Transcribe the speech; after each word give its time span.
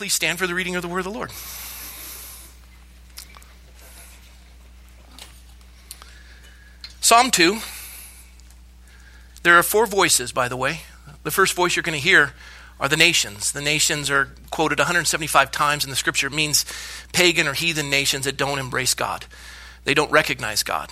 Please 0.00 0.14
stand 0.14 0.38
for 0.38 0.46
the 0.46 0.54
reading 0.54 0.76
of 0.76 0.80
the 0.80 0.88
word 0.88 1.00
of 1.00 1.04
the 1.04 1.10
Lord. 1.10 1.30
Psalm 7.02 7.30
2. 7.30 7.58
There 9.42 9.58
are 9.58 9.62
four 9.62 9.84
voices, 9.84 10.32
by 10.32 10.48
the 10.48 10.56
way. 10.56 10.80
The 11.22 11.30
first 11.30 11.52
voice 11.52 11.76
you're 11.76 11.82
going 11.82 12.00
to 12.00 12.02
hear 12.02 12.32
are 12.80 12.88
the 12.88 12.96
nations. 12.96 13.52
The 13.52 13.60
nations 13.60 14.08
are 14.08 14.30
quoted 14.48 14.78
175 14.78 15.50
times 15.50 15.84
in 15.84 15.90
the 15.90 15.96
scripture. 15.96 16.28
It 16.28 16.32
means 16.32 16.64
pagan 17.12 17.46
or 17.46 17.52
heathen 17.52 17.90
nations 17.90 18.24
that 18.24 18.38
don't 18.38 18.58
embrace 18.58 18.94
God. 18.94 19.26
They 19.84 19.92
don't 19.92 20.10
recognize 20.10 20.62
God. 20.62 20.88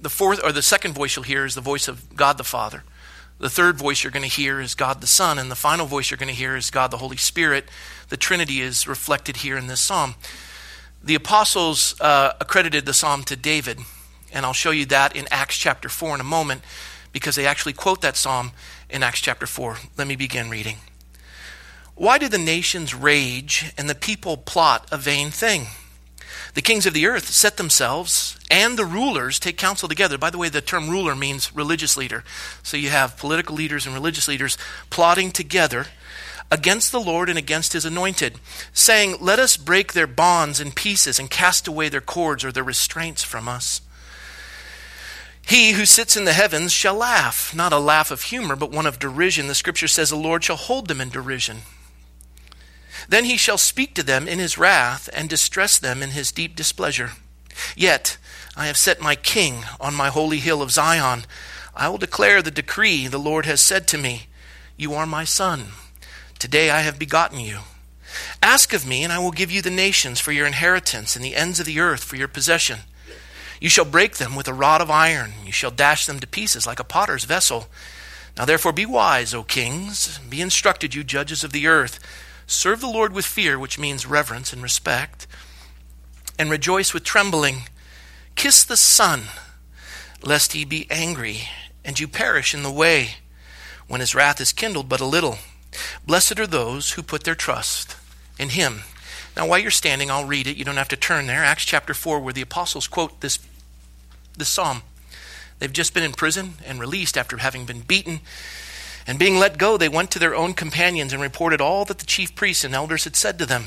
The 0.00 0.08
fourth 0.08 0.42
or 0.42 0.52
the 0.52 0.62
second 0.62 0.94
voice 0.94 1.16
you'll 1.16 1.26
hear 1.26 1.44
is 1.44 1.54
the 1.54 1.60
voice 1.60 1.86
of 1.86 2.16
God 2.16 2.38
the 2.38 2.44
Father. 2.44 2.82
The 3.38 3.48
third 3.48 3.76
voice 3.76 4.02
you're 4.02 4.10
going 4.10 4.28
to 4.28 4.28
hear 4.28 4.60
is 4.60 4.74
God 4.74 5.00
the 5.00 5.06
Son, 5.06 5.38
and 5.38 5.48
the 5.48 5.54
final 5.54 5.86
voice 5.86 6.10
you're 6.10 6.18
going 6.18 6.28
to 6.28 6.34
hear 6.34 6.56
is 6.56 6.70
God 6.70 6.90
the 6.90 6.96
Holy 6.96 7.16
Spirit. 7.16 7.66
The 8.08 8.16
Trinity 8.16 8.60
is 8.60 8.88
reflected 8.88 9.38
here 9.38 9.56
in 9.56 9.68
this 9.68 9.80
psalm. 9.80 10.16
The 11.02 11.14
apostles 11.14 11.98
uh, 12.00 12.32
accredited 12.40 12.84
the 12.84 12.92
psalm 12.92 13.22
to 13.24 13.36
David, 13.36 13.78
and 14.32 14.44
I'll 14.44 14.52
show 14.52 14.72
you 14.72 14.86
that 14.86 15.14
in 15.14 15.28
Acts 15.30 15.56
chapter 15.56 15.88
4 15.88 16.16
in 16.16 16.20
a 16.20 16.24
moment 16.24 16.62
because 17.12 17.36
they 17.36 17.46
actually 17.46 17.74
quote 17.74 18.00
that 18.00 18.16
psalm 18.16 18.50
in 18.90 19.04
Acts 19.04 19.20
chapter 19.20 19.46
4. 19.46 19.78
Let 19.96 20.08
me 20.08 20.16
begin 20.16 20.50
reading. 20.50 20.78
Why 21.94 22.18
do 22.18 22.28
the 22.28 22.38
nations 22.38 22.92
rage 22.92 23.72
and 23.78 23.88
the 23.88 23.94
people 23.94 24.36
plot 24.36 24.88
a 24.90 24.96
vain 24.96 25.30
thing? 25.30 25.66
The 26.58 26.62
kings 26.62 26.86
of 26.86 26.92
the 26.92 27.06
earth 27.06 27.28
set 27.28 27.56
themselves, 27.56 28.36
and 28.50 28.76
the 28.76 28.84
rulers 28.84 29.38
take 29.38 29.56
counsel 29.56 29.88
together. 29.88 30.18
By 30.18 30.30
the 30.30 30.38
way, 30.38 30.48
the 30.48 30.60
term 30.60 30.90
ruler 30.90 31.14
means 31.14 31.54
religious 31.54 31.96
leader. 31.96 32.24
So 32.64 32.76
you 32.76 32.90
have 32.90 33.16
political 33.16 33.54
leaders 33.54 33.86
and 33.86 33.94
religious 33.94 34.26
leaders 34.26 34.58
plotting 34.90 35.30
together 35.30 35.86
against 36.50 36.90
the 36.90 36.98
Lord 36.98 37.28
and 37.28 37.38
against 37.38 37.74
his 37.74 37.84
anointed, 37.84 38.40
saying, 38.72 39.18
Let 39.20 39.38
us 39.38 39.56
break 39.56 39.92
their 39.92 40.08
bonds 40.08 40.58
in 40.58 40.72
pieces 40.72 41.20
and 41.20 41.30
cast 41.30 41.68
away 41.68 41.88
their 41.88 42.00
cords 42.00 42.44
or 42.44 42.50
their 42.50 42.64
restraints 42.64 43.22
from 43.22 43.46
us. 43.46 43.80
He 45.46 45.74
who 45.74 45.86
sits 45.86 46.16
in 46.16 46.24
the 46.24 46.32
heavens 46.32 46.72
shall 46.72 46.96
laugh, 46.96 47.54
not 47.54 47.72
a 47.72 47.78
laugh 47.78 48.10
of 48.10 48.22
humor, 48.22 48.56
but 48.56 48.72
one 48.72 48.86
of 48.86 48.98
derision. 48.98 49.46
The 49.46 49.54
scripture 49.54 49.86
says, 49.86 50.10
The 50.10 50.16
Lord 50.16 50.42
shall 50.42 50.56
hold 50.56 50.88
them 50.88 51.00
in 51.00 51.10
derision. 51.10 51.58
Then 53.08 53.24
he 53.24 53.36
shall 53.36 53.58
speak 53.58 53.94
to 53.94 54.02
them 54.02 54.28
in 54.28 54.38
his 54.38 54.58
wrath 54.58 55.08
and 55.12 55.28
distress 55.28 55.78
them 55.78 56.02
in 56.02 56.10
his 56.10 56.30
deep 56.30 56.54
displeasure. 56.54 57.12
Yet 57.74 58.18
I 58.56 58.66
have 58.66 58.76
set 58.76 59.00
my 59.00 59.16
king 59.16 59.64
on 59.80 59.94
my 59.94 60.08
holy 60.08 60.38
hill 60.38 60.60
of 60.60 60.70
Zion. 60.70 61.24
I 61.74 61.88
will 61.88 61.98
declare 61.98 62.42
the 62.42 62.50
decree 62.50 63.06
the 63.06 63.18
Lord 63.18 63.46
has 63.46 63.60
said 63.60 63.88
to 63.88 63.98
me 63.98 64.26
You 64.76 64.94
are 64.94 65.06
my 65.06 65.24
son. 65.24 65.68
Today 66.38 66.70
I 66.70 66.80
have 66.80 66.98
begotten 66.98 67.40
you. 67.40 67.60
Ask 68.42 68.72
of 68.72 68.86
me, 68.86 69.04
and 69.04 69.12
I 69.12 69.18
will 69.18 69.30
give 69.30 69.50
you 69.50 69.62
the 69.62 69.70
nations 69.70 70.20
for 70.20 70.32
your 70.32 70.46
inheritance 70.46 71.16
and 71.16 71.24
the 71.24 71.36
ends 71.36 71.60
of 71.60 71.66
the 71.66 71.80
earth 71.80 72.04
for 72.04 72.16
your 72.16 72.28
possession. 72.28 72.80
You 73.60 73.68
shall 73.68 73.84
break 73.84 74.16
them 74.16 74.36
with 74.36 74.48
a 74.48 74.54
rod 74.54 74.80
of 74.80 74.90
iron. 74.90 75.32
You 75.44 75.52
shall 75.52 75.70
dash 75.70 76.06
them 76.06 76.20
to 76.20 76.26
pieces 76.26 76.66
like 76.66 76.78
a 76.78 76.84
potter's 76.84 77.24
vessel. 77.24 77.68
Now 78.36 78.44
therefore 78.44 78.72
be 78.72 78.86
wise, 78.86 79.34
O 79.34 79.42
kings. 79.42 80.18
Be 80.18 80.40
instructed, 80.40 80.94
you 80.94 81.02
judges 81.02 81.42
of 81.42 81.52
the 81.52 81.66
earth. 81.66 81.98
Serve 82.48 82.80
the 82.80 82.88
Lord 82.88 83.12
with 83.12 83.26
fear, 83.26 83.58
which 83.58 83.78
means 83.78 84.06
reverence 84.06 84.54
and 84.54 84.62
respect. 84.62 85.26
And 86.38 86.50
rejoice 86.50 86.94
with 86.94 87.04
trembling. 87.04 87.64
Kiss 88.36 88.64
the 88.64 88.76
Son, 88.76 89.24
lest 90.22 90.54
he 90.54 90.64
be 90.64 90.86
angry, 90.90 91.42
and 91.84 92.00
you 92.00 92.08
perish 92.08 92.54
in 92.54 92.62
the 92.62 92.72
way, 92.72 93.16
when 93.86 94.00
his 94.00 94.14
wrath 94.14 94.40
is 94.40 94.52
kindled 94.52 94.88
but 94.88 95.00
a 95.00 95.04
little. 95.04 95.38
Blessed 96.06 96.40
are 96.40 96.46
those 96.46 96.92
who 96.92 97.02
put 97.02 97.24
their 97.24 97.34
trust 97.34 97.96
in 98.38 98.48
him. 98.50 98.80
Now, 99.36 99.46
while 99.46 99.58
you're 99.58 99.70
standing, 99.70 100.10
I'll 100.10 100.24
read 100.24 100.46
it. 100.46 100.56
You 100.56 100.64
don't 100.64 100.76
have 100.76 100.88
to 100.88 100.96
turn 100.96 101.26
there. 101.26 101.44
Acts 101.44 101.64
chapter 101.64 101.92
4, 101.92 102.18
where 102.20 102.32
the 102.32 102.42
apostles 102.42 102.88
quote 102.88 103.20
this, 103.20 103.38
this 104.36 104.48
psalm. 104.48 104.82
They've 105.58 105.72
just 105.72 105.92
been 105.92 106.02
in 106.02 106.12
prison 106.12 106.54
and 106.64 106.80
released 106.80 107.18
after 107.18 107.36
having 107.36 107.66
been 107.66 107.80
beaten. 107.80 108.20
And 109.08 109.18
being 109.18 109.38
let 109.38 109.56
go, 109.56 109.78
they 109.78 109.88
went 109.88 110.10
to 110.10 110.18
their 110.18 110.36
own 110.36 110.52
companions 110.52 111.14
and 111.14 111.22
reported 111.22 111.62
all 111.62 111.86
that 111.86 111.98
the 111.98 112.06
chief 112.06 112.34
priests 112.34 112.62
and 112.62 112.74
elders 112.74 113.04
had 113.04 113.16
said 113.16 113.38
to 113.38 113.46
them. 113.46 113.64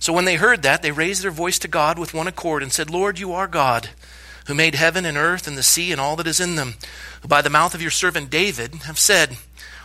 So 0.00 0.12
when 0.12 0.24
they 0.24 0.34
heard 0.34 0.62
that, 0.62 0.82
they 0.82 0.90
raised 0.90 1.22
their 1.22 1.30
voice 1.30 1.60
to 1.60 1.68
God 1.68 2.00
with 2.00 2.12
one 2.12 2.26
accord 2.26 2.64
and 2.64 2.72
said, 2.72 2.90
Lord, 2.90 3.20
you 3.20 3.32
are 3.32 3.46
God, 3.46 3.90
who 4.48 4.54
made 4.54 4.74
heaven 4.74 5.06
and 5.06 5.16
earth 5.16 5.46
and 5.46 5.56
the 5.56 5.62
sea 5.62 5.92
and 5.92 6.00
all 6.00 6.16
that 6.16 6.26
is 6.26 6.40
in 6.40 6.56
them, 6.56 6.74
who 7.22 7.28
by 7.28 7.42
the 7.42 7.48
mouth 7.48 7.74
of 7.74 7.80
your 7.80 7.92
servant 7.92 8.28
David 8.28 8.74
have 8.86 8.98
said, 8.98 9.36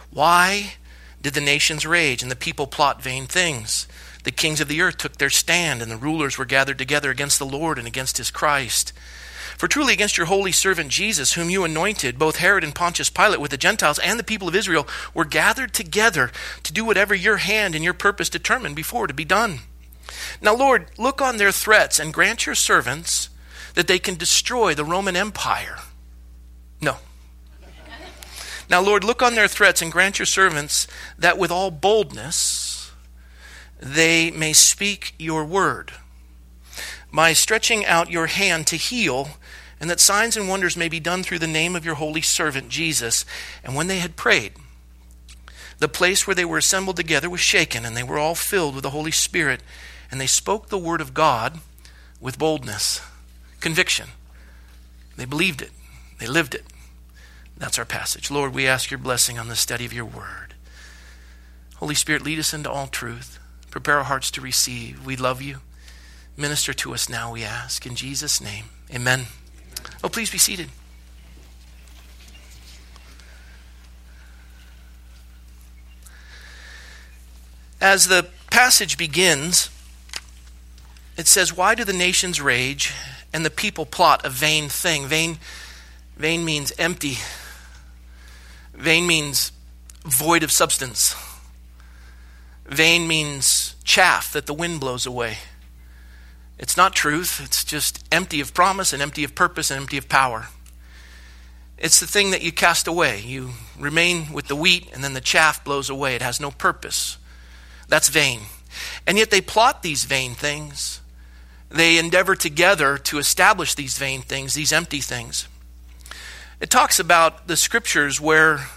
Why 0.09 0.73
did 1.21 1.35
the 1.35 1.41
nations 1.41 1.85
rage 1.85 2.23
and 2.23 2.31
the 2.31 2.35
people 2.35 2.65
plot 2.65 3.03
vain 3.03 3.27
things? 3.27 3.87
The 4.23 4.31
kings 4.31 4.61
of 4.61 4.67
the 4.67 4.81
earth 4.81 4.97
took 4.97 5.17
their 5.17 5.29
stand, 5.29 5.81
and 5.81 5.91
the 5.91 5.97
rulers 5.97 6.37
were 6.37 6.45
gathered 6.45 6.77
together 6.77 7.11
against 7.11 7.39
the 7.39 7.45
Lord 7.45 7.77
and 7.77 7.87
against 7.87 8.17
his 8.17 8.31
Christ. 8.31 8.93
For 9.61 9.67
truly 9.67 9.93
against 9.93 10.17
your 10.17 10.25
holy 10.25 10.51
servant 10.51 10.89
Jesus, 10.89 11.33
whom 11.33 11.51
you 11.51 11.63
anointed, 11.63 12.17
both 12.17 12.37
Herod 12.37 12.63
and 12.63 12.73
Pontius 12.73 13.11
Pilate 13.11 13.39
with 13.39 13.51
the 13.51 13.57
Gentiles 13.57 13.99
and 13.99 14.17
the 14.17 14.23
people 14.23 14.47
of 14.47 14.55
Israel 14.55 14.87
were 15.13 15.23
gathered 15.23 15.71
together 15.71 16.31
to 16.63 16.73
do 16.73 16.83
whatever 16.83 17.13
your 17.13 17.37
hand 17.37 17.75
and 17.75 17.83
your 17.83 17.93
purpose 17.93 18.27
determined 18.27 18.75
before 18.75 19.05
to 19.05 19.13
be 19.13 19.23
done. 19.23 19.59
Now, 20.41 20.55
Lord, 20.55 20.87
look 20.97 21.21
on 21.21 21.37
their 21.37 21.51
threats 21.51 21.99
and 21.99 22.11
grant 22.11 22.47
your 22.47 22.55
servants 22.55 23.29
that 23.75 23.85
they 23.85 23.99
can 23.99 24.15
destroy 24.15 24.73
the 24.73 24.83
Roman 24.83 25.15
Empire. 25.15 25.77
No. 26.81 26.97
Now, 28.67 28.81
Lord, 28.81 29.03
look 29.03 29.21
on 29.21 29.35
their 29.35 29.47
threats 29.47 29.79
and 29.79 29.91
grant 29.91 30.17
your 30.17 30.25
servants 30.25 30.87
that 31.19 31.37
with 31.37 31.51
all 31.51 31.69
boldness, 31.69 32.91
they 33.79 34.31
may 34.31 34.53
speak 34.53 35.13
your 35.19 35.45
word. 35.45 35.91
By 37.13 37.33
stretching 37.33 37.85
out 37.85 38.09
your 38.09 38.27
hand 38.27 38.65
to 38.67 38.75
heal, 38.75 39.31
and 39.81 39.89
that 39.89 39.99
signs 39.99 40.37
and 40.37 40.47
wonders 40.47 40.77
may 40.77 40.87
be 40.87 40.99
done 40.99 41.23
through 41.23 41.39
the 41.39 41.47
name 41.47 41.75
of 41.75 41.83
your 41.83 41.95
holy 41.95 42.21
servant 42.21 42.69
Jesus. 42.69 43.25
And 43.63 43.75
when 43.75 43.87
they 43.87 43.97
had 43.97 44.15
prayed, 44.15 44.53
the 45.79 45.87
place 45.89 46.27
where 46.27 46.35
they 46.35 46.45
were 46.45 46.59
assembled 46.59 46.97
together 46.97 47.27
was 47.27 47.39
shaken, 47.39 47.83
and 47.83 47.97
they 47.97 48.03
were 48.03 48.19
all 48.19 48.35
filled 48.35 48.75
with 48.75 48.83
the 48.83 48.91
Holy 48.91 49.09
Spirit, 49.09 49.63
and 50.11 50.21
they 50.21 50.27
spoke 50.27 50.69
the 50.69 50.77
word 50.77 51.01
of 51.01 51.15
God 51.15 51.59
with 52.21 52.37
boldness, 52.37 53.01
conviction. 53.59 54.09
They 55.17 55.25
believed 55.25 55.63
it, 55.63 55.71
they 56.19 56.27
lived 56.27 56.53
it. 56.53 56.65
That's 57.57 57.79
our 57.79 57.85
passage. 57.85 58.29
Lord, 58.29 58.53
we 58.53 58.67
ask 58.67 58.91
your 58.91 58.99
blessing 58.99 59.39
on 59.39 59.47
the 59.47 59.55
study 59.55 59.85
of 59.85 59.93
your 59.93 60.05
word. 60.05 60.53
Holy 61.77 61.95
Spirit, 61.95 62.21
lead 62.21 62.37
us 62.37 62.53
into 62.53 62.69
all 62.69 62.85
truth. 62.85 63.39
Prepare 63.71 63.97
our 63.97 64.03
hearts 64.03 64.29
to 64.31 64.41
receive. 64.41 65.03
We 65.03 65.15
love 65.15 65.41
you. 65.41 65.61
Minister 66.37 66.73
to 66.73 66.93
us 66.93 67.09
now, 67.09 67.33
we 67.33 67.43
ask. 67.43 67.87
In 67.87 67.95
Jesus' 67.95 68.39
name, 68.39 68.65
amen. 68.93 69.25
Oh, 70.03 70.09
please 70.09 70.29
be 70.29 70.37
seated. 70.37 70.69
As 77.79 78.07
the 78.07 78.27
passage 78.51 78.97
begins, 78.97 79.69
it 81.17 81.27
says, 81.27 81.55
Why 81.55 81.73
do 81.75 81.83
the 81.83 81.93
nations 81.93 82.39
rage 82.39 82.93
and 83.33 83.43
the 83.43 83.49
people 83.49 83.85
plot 83.85 84.23
a 84.23 84.29
vain 84.29 84.69
thing? 84.69 85.07
Vain, 85.07 85.39
vain 86.15 86.45
means 86.45 86.71
empty, 86.77 87.17
vain 88.73 89.07
means 89.07 89.51
void 90.03 90.43
of 90.43 90.51
substance. 90.51 91.15
Vain 92.65 93.07
means 93.07 93.75
chaff 93.83 94.31
that 94.31 94.45
the 94.45 94.53
wind 94.53 94.79
blows 94.79 95.05
away. 95.05 95.37
It's 96.61 96.77
not 96.77 96.93
truth, 96.93 97.41
it's 97.43 97.65
just 97.65 98.05
empty 98.11 98.39
of 98.39 98.53
promise 98.53 98.93
and 98.93 99.01
empty 99.01 99.23
of 99.23 99.33
purpose 99.33 99.71
and 99.71 99.81
empty 99.81 99.97
of 99.97 100.07
power. 100.07 100.47
It's 101.79 101.99
the 101.99 102.05
thing 102.05 102.29
that 102.31 102.43
you 102.43 102.51
cast 102.51 102.87
away. 102.87 103.19
You 103.19 103.49
remain 103.77 104.31
with 104.31 104.47
the 104.47 104.55
wheat, 104.55 104.87
and 104.93 105.03
then 105.03 105.15
the 105.15 105.21
chaff 105.21 105.63
blows 105.63 105.89
away. 105.89 106.13
It 106.13 106.21
has 106.21 106.39
no 106.39 106.51
purpose. 106.51 107.17
That's 107.87 108.09
vain. 108.09 108.41
And 109.07 109.17
yet 109.17 109.31
they 109.31 109.41
plot 109.41 109.81
these 109.81 110.03
vain 110.03 110.35
things. 110.35 111.01
They 111.69 111.97
endeavor 111.97 112.35
together 112.35 112.99
to 112.99 113.17
establish 113.17 113.73
these 113.73 113.97
vain 113.97 114.21
things, 114.21 114.53
these 114.53 114.71
empty 114.71 115.01
things. 115.01 115.47
It 116.59 116.69
talks 116.69 116.99
about 116.99 117.47
the 117.47 117.57
scriptures 117.57 118.21
where, 118.21 118.67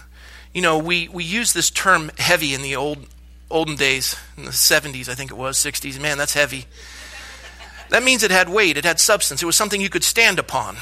you 0.55 0.63
know, 0.63 0.79
we, 0.79 1.07
we 1.09 1.23
use 1.23 1.53
this 1.53 1.69
term 1.69 2.09
heavy 2.17 2.55
in 2.55 2.63
the 2.63 2.75
Old 2.75 3.05
olden 3.51 3.75
days, 3.75 4.15
in 4.37 4.45
the 4.45 4.51
70s, 4.51 5.07
I 5.07 5.13
think 5.13 5.29
it 5.29 5.37
was, 5.37 5.57
60s. 5.57 5.99
Man, 5.99 6.17
that's 6.17 6.33
heavy. 6.33 6.65
That 7.95 8.03
means 8.03 8.23
it 8.23 8.31
had 8.31 8.49
weight, 8.49 8.75
it 8.75 8.83
had 8.83 8.99
substance, 8.99 9.41
it 9.41 9.45
was 9.45 9.55
something 9.55 9.79
you 9.79 9.89
could 9.89 10.03
stand 10.03 10.37
upon. 10.37 10.75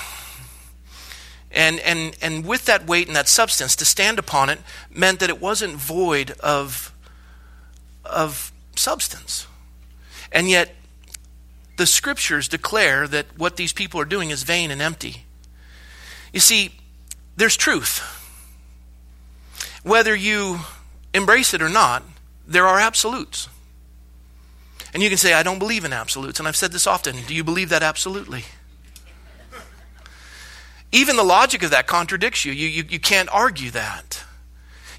And, 1.52 1.80
and, 1.82 2.18
and 2.24 2.44
with 2.44 2.66
that 2.66 2.88
weight 2.88 3.06
and 3.06 3.16
that 3.16 3.28
substance, 3.30 3.76
to 3.76 3.86
stand 3.86 4.18
upon 4.18 4.50
it 4.50 4.58
meant 4.90 5.20
that 5.20 5.30
it 5.30 5.40
wasn't 5.40 5.76
void 5.76 6.32
of, 6.40 6.92
of 8.04 8.52
substance. 8.76 9.46
And 10.32 10.50
yet, 10.50 10.74
the 11.78 11.86
scriptures 11.86 12.48
declare 12.48 13.08
that 13.08 13.28
what 13.38 13.58
these 13.58 13.74
people 13.74 14.00
are 14.00 14.06
doing 14.06 14.32
is 14.32 14.42
vain 14.42 14.72
and 14.72 14.82
empty. 14.82 15.26
You 16.34 16.40
see, 16.40 16.72
there's 17.38 17.56
truth. 17.56 18.00
Whether 19.84 20.16
you 20.16 20.62
embrace 21.14 21.54
it 21.54 21.62
or 21.62 21.70
not, 21.70 22.02
there 22.48 22.66
are 22.66 22.80
absolutes. 22.80 23.50
And 24.94 25.02
you 25.02 25.10
can 25.10 25.18
say, 25.18 25.34
I 25.34 25.44
don't 25.44 25.60
believe 25.60 25.86
in 25.86 25.94
absolutes. 25.94 26.40
And 26.40 26.48
I've 26.48 26.56
said 26.56 26.72
this 26.72 26.86
often. 26.86 27.16
Do 27.28 27.34
you 27.34 27.44
believe 27.44 27.70
that 27.70 27.82
absolutely? 27.82 28.46
Even 30.92 31.16
the 31.16 31.24
logic 31.24 31.64
of 31.64 31.72
that 31.72 31.88
contradicts 31.88 32.46
you. 32.46 32.52
You, 32.52 32.68
you, 32.68 32.84
you 32.88 33.00
can't 33.00 33.30
argue 33.34 33.72
that. 33.72 34.24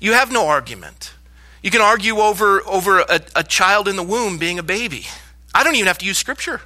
You 0.00 0.12
have 0.12 0.32
no 0.32 0.48
argument. 0.48 1.14
You 1.62 1.70
can 1.70 1.80
argue 1.80 2.16
over, 2.16 2.60
over 2.66 3.00
a, 3.00 3.20
a 3.36 3.44
child 3.44 3.86
in 3.86 3.94
the 3.94 4.02
womb 4.02 4.36
being 4.36 4.58
a 4.58 4.62
baby. 4.64 5.06
I 5.54 5.62
don't 5.62 5.76
even 5.76 5.86
have 5.86 5.98
to 5.98 6.06
use 6.06 6.18
scripture. 6.18 6.60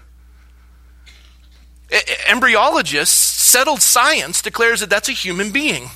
Embryologists, 2.26 3.08
settled 3.08 3.82
science 3.82 4.42
declares 4.42 4.81
that 4.81 4.90
that's 4.90 5.08
a 5.08 5.12
human 5.12 5.52
being. 5.52 5.90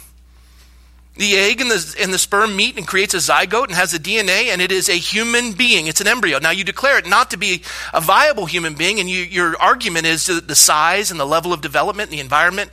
The 1.15 1.37
egg 1.37 1.61
and 1.61 1.71
the, 1.71 1.97
and 2.01 2.13
the 2.13 2.19
sperm 2.19 2.57
meet 2.57 2.79
and 2.79 2.87
creates 2.87 3.13
a 3.13 3.19
zygote 3.19 3.67
and 3.67 3.75
has 3.75 3.93
a 3.93 3.99
DNA, 3.99 4.47
and 4.47 4.63
it 4.63 4.73
is 4.73 4.89
a 4.89 4.95
human 4.95 5.53
being. 5.53 5.87
It's 5.87 6.01
an 6.01 6.07
embryo. 6.07 6.39
Now, 6.39 6.51
you 6.51 6.65
declare 6.65 6.99
it 6.99 7.07
not 7.07 7.31
to 7.33 7.37
be 7.37 7.63
a 7.93 8.01
viable 8.01 8.47
human 8.47 8.75
being, 8.75 8.99
and 8.99 9.11
you, 9.11 9.23
your 9.23 9.55
argument 9.61 10.07
is 10.07 10.27
the 10.27 10.55
size 10.55 11.11
and 11.11 11.21
the 11.21 11.27
level 11.27 11.53
of 11.53 11.61
development 11.61 12.11
the 12.11 12.21
environment 12.21 12.71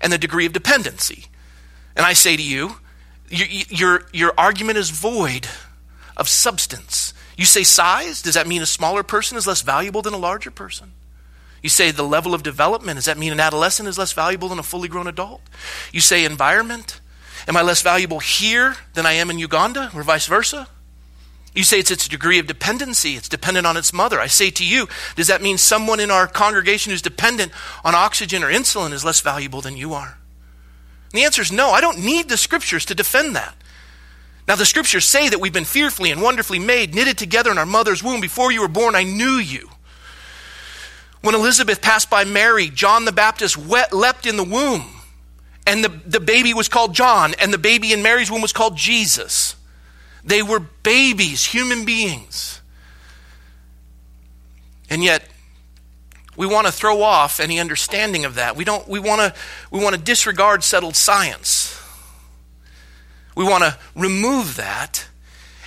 and 0.00 0.10
the 0.10 0.18
degree 0.18 0.46
of 0.46 0.54
dependency. 0.54 1.26
And 1.94 2.06
I 2.06 2.14
say 2.14 2.34
to 2.34 2.42
you, 2.42 2.76
your, 3.28 3.48
your, 3.68 4.06
your 4.12 4.34
argument 4.38 4.78
is 4.78 4.88
void 4.88 5.46
of 6.16 6.28
substance. 6.28 7.12
You 7.36 7.44
say 7.44 7.62
size, 7.62 8.22
does 8.22 8.34
that 8.34 8.46
mean 8.46 8.62
a 8.62 8.66
smaller 8.66 9.02
person 9.02 9.36
is 9.36 9.46
less 9.46 9.62
valuable 9.62 10.00
than 10.00 10.14
a 10.14 10.18
larger 10.18 10.50
person? 10.50 10.92
You 11.62 11.68
say 11.68 11.90
the 11.90 12.02
level 12.02 12.34
of 12.34 12.42
development, 12.42 12.96
does 12.96 13.04
that 13.04 13.18
mean 13.18 13.32
an 13.32 13.40
adolescent 13.40 13.88
is 13.88 13.98
less 13.98 14.12
valuable 14.12 14.48
than 14.48 14.58
a 14.58 14.62
fully 14.62 14.88
grown 14.88 15.06
adult? 15.06 15.42
You 15.92 16.00
say 16.00 16.24
environment, 16.24 17.00
Am 17.48 17.56
I 17.56 17.62
less 17.62 17.82
valuable 17.82 18.20
here 18.20 18.76
than 18.94 19.06
I 19.06 19.12
am 19.12 19.30
in 19.30 19.38
Uganda, 19.38 19.90
or 19.94 20.02
vice 20.02 20.26
versa? 20.26 20.68
You 21.54 21.64
say 21.64 21.78
it's 21.78 21.90
its 21.90 22.08
degree 22.08 22.38
of 22.38 22.46
dependency, 22.46 23.14
it's 23.14 23.28
dependent 23.28 23.66
on 23.66 23.76
its 23.76 23.92
mother. 23.92 24.18
I 24.18 24.26
say 24.26 24.50
to 24.50 24.64
you, 24.64 24.88
does 25.16 25.26
that 25.26 25.42
mean 25.42 25.58
someone 25.58 26.00
in 26.00 26.10
our 26.10 26.26
congregation 26.26 26.90
who's 26.90 27.02
dependent 27.02 27.52
on 27.84 27.94
oxygen 27.94 28.42
or 28.42 28.50
insulin 28.50 28.92
is 28.92 29.04
less 29.04 29.20
valuable 29.20 29.60
than 29.60 29.76
you 29.76 29.92
are? 29.92 30.16
And 31.12 31.20
the 31.20 31.24
answer 31.24 31.42
is 31.42 31.52
no. 31.52 31.70
I 31.70 31.82
don't 31.82 31.98
need 31.98 32.30
the 32.30 32.38
scriptures 32.38 32.86
to 32.86 32.94
defend 32.94 33.36
that. 33.36 33.54
Now, 34.48 34.56
the 34.56 34.66
scriptures 34.66 35.04
say 35.04 35.28
that 35.28 35.40
we've 35.40 35.52
been 35.52 35.64
fearfully 35.64 36.10
and 36.10 36.22
wonderfully 36.22 36.58
made, 36.58 36.94
knitted 36.94 37.18
together 37.18 37.50
in 37.50 37.58
our 37.58 37.66
mother's 37.66 38.02
womb. 38.02 38.20
Before 38.20 38.50
you 38.50 38.62
were 38.62 38.68
born, 38.68 38.94
I 38.94 39.04
knew 39.04 39.36
you. 39.36 39.68
When 41.20 41.34
Elizabeth 41.34 41.80
passed 41.80 42.10
by 42.10 42.24
Mary, 42.24 42.68
John 42.68 43.04
the 43.04 43.12
Baptist 43.12 43.56
leapt 43.56 44.26
in 44.26 44.36
the 44.36 44.42
womb 44.42 45.01
and 45.66 45.84
the, 45.84 45.88
the 45.88 46.20
baby 46.20 46.54
was 46.54 46.68
called 46.68 46.94
John, 46.94 47.34
and 47.40 47.52
the 47.52 47.58
baby 47.58 47.92
in 47.92 48.02
Mary's 48.02 48.30
womb 48.30 48.42
was 48.42 48.52
called 48.52 48.76
Jesus. 48.76 49.56
They 50.24 50.42
were 50.42 50.60
babies, 50.60 51.44
human 51.44 51.84
beings. 51.84 52.60
And 54.90 55.02
yet, 55.02 55.24
we 56.36 56.46
want 56.46 56.66
to 56.66 56.72
throw 56.72 57.02
off 57.02 57.40
any 57.40 57.60
understanding 57.60 58.24
of 58.24 58.36
that. 58.36 58.56
We, 58.56 58.64
don't, 58.64 58.86
we, 58.88 58.98
want 58.98 59.20
to, 59.20 59.34
we 59.70 59.82
want 59.82 59.94
to 59.94 60.00
disregard 60.00 60.64
settled 60.64 60.96
science. 60.96 61.80
We 63.34 63.44
want 63.44 63.64
to 63.64 63.78
remove 63.94 64.56
that 64.56 65.06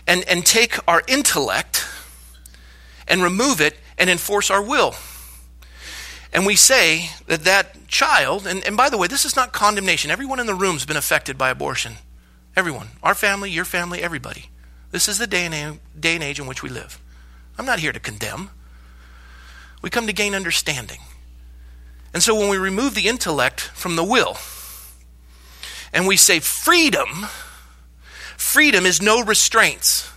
and, 0.07 0.23
and 0.27 0.45
take 0.45 0.77
our 0.87 1.01
intellect 1.07 1.87
and 3.07 3.23
remove 3.23 3.61
it 3.61 3.75
and 3.97 4.09
enforce 4.09 4.49
our 4.49 4.61
will. 4.61 4.95
And 6.35 6.45
we 6.45 6.57
say 6.57 7.11
that 7.27 7.45
that 7.45 7.87
child, 7.87 8.45
and, 8.45 8.61
and 8.67 8.75
by 8.75 8.89
the 8.89 8.97
way, 8.97 9.07
this 9.07 9.23
is 9.23 9.37
not 9.37 9.53
condemnation. 9.53 10.11
Everyone 10.11 10.41
in 10.41 10.47
the 10.47 10.53
room 10.53 10.73
has 10.73 10.85
been 10.85 10.97
affected 10.97 11.37
by 11.37 11.49
abortion. 11.49 11.93
Everyone. 12.57 12.89
Our 13.01 13.15
family, 13.15 13.49
your 13.49 13.63
family, 13.63 14.03
everybody. 14.03 14.49
This 14.91 15.07
is 15.07 15.17
the 15.17 15.27
day 15.27 15.45
and, 15.45 15.79
day 15.97 16.15
and 16.15 16.23
age 16.23 16.37
in 16.37 16.45
which 16.45 16.61
we 16.61 16.67
live. 16.67 16.99
I'm 17.57 17.65
not 17.65 17.79
here 17.79 17.93
to 17.93 18.01
condemn. 18.01 18.49
We 19.81 19.89
come 19.89 20.07
to 20.07 20.13
gain 20.13 20.35
understanding. 20.35 20.99
And 22.13 22.21
so 22.21 22.35
when 22.35 22.49
we 22.49 22.57
remove 22.57 22.95
the 22.95 23.07
intellect 23.07 23.61
from 23.61 23.95
the 23.95 24.03
will, 24.03 24.37
and 25.93 26.05
we 26.05 26.17
say 26.17 26.41
freedom, 26.41 27.27
freedom 28.35 28.85
is 28.85 29.01
no 29.01 29.23
restraints. 29.23 30.11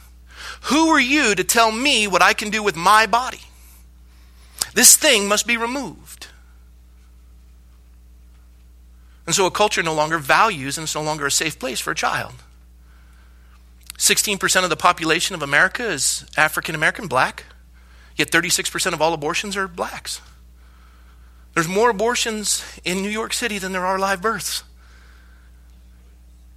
Who 0.63 0.89
are 0.89 1.01
you 1.01 1.37
to 1.37 1.45
tell 1.45 1.71
me 1.71 2.09
what 2.09 2.23
I 2.23 2.33
can 2.33 2.51
do 2.51 2.61
with 2.61 2.75
my 2.75 3.07
body? 3.07 3.43
This 4.75 4.97
thing 4.97 5.27
must 5.27 5.47
be 5.47 5.57
removed. 5.57 6.08
And 9.29 9.35
so 9.35 9.45
a 9.45 9.51
culture 9.51 9.83
no 9.83 9.93
longer 9.93 10.17
values 10.17 10.79
and 10.79 10.87
it's 10.87 10.95
no 10.95 11.03
longer 11.03 11.27
a 11.27 11.31
safe 11.31 11.59
place 11.59 11.79
for 11.81 11.91
a 11.91 11.95
child. 11.95 12.33
16% 13.99 14.65
of 14.65 14.71
the 14.71 14.77
population 14.77 15.35
of 15.35 15.43
America 15.43 15.87
is 15.87 16.25
African 16.39 16.75
American, 16.75 17.09
black, 17.09 17.45
yet 18.17 18.31
36% 18.31 18.95
of 18.95 19.03
all 19.03 19.13
abortions 19.13 19.55
are 19.55 19.69
blacks. 19.69 20.23
There's 21.53 21.69
more 21.69 21.91
abortions 21.91 22.65
in 22.87 23.03
New 23.03 23.11
York 23.11 23.35
City 23.35 23.59
than 23.59 23.73
there 23.73 23.85
are 23.85 23.99
live 23.99 24.23
births. 24.23 24.65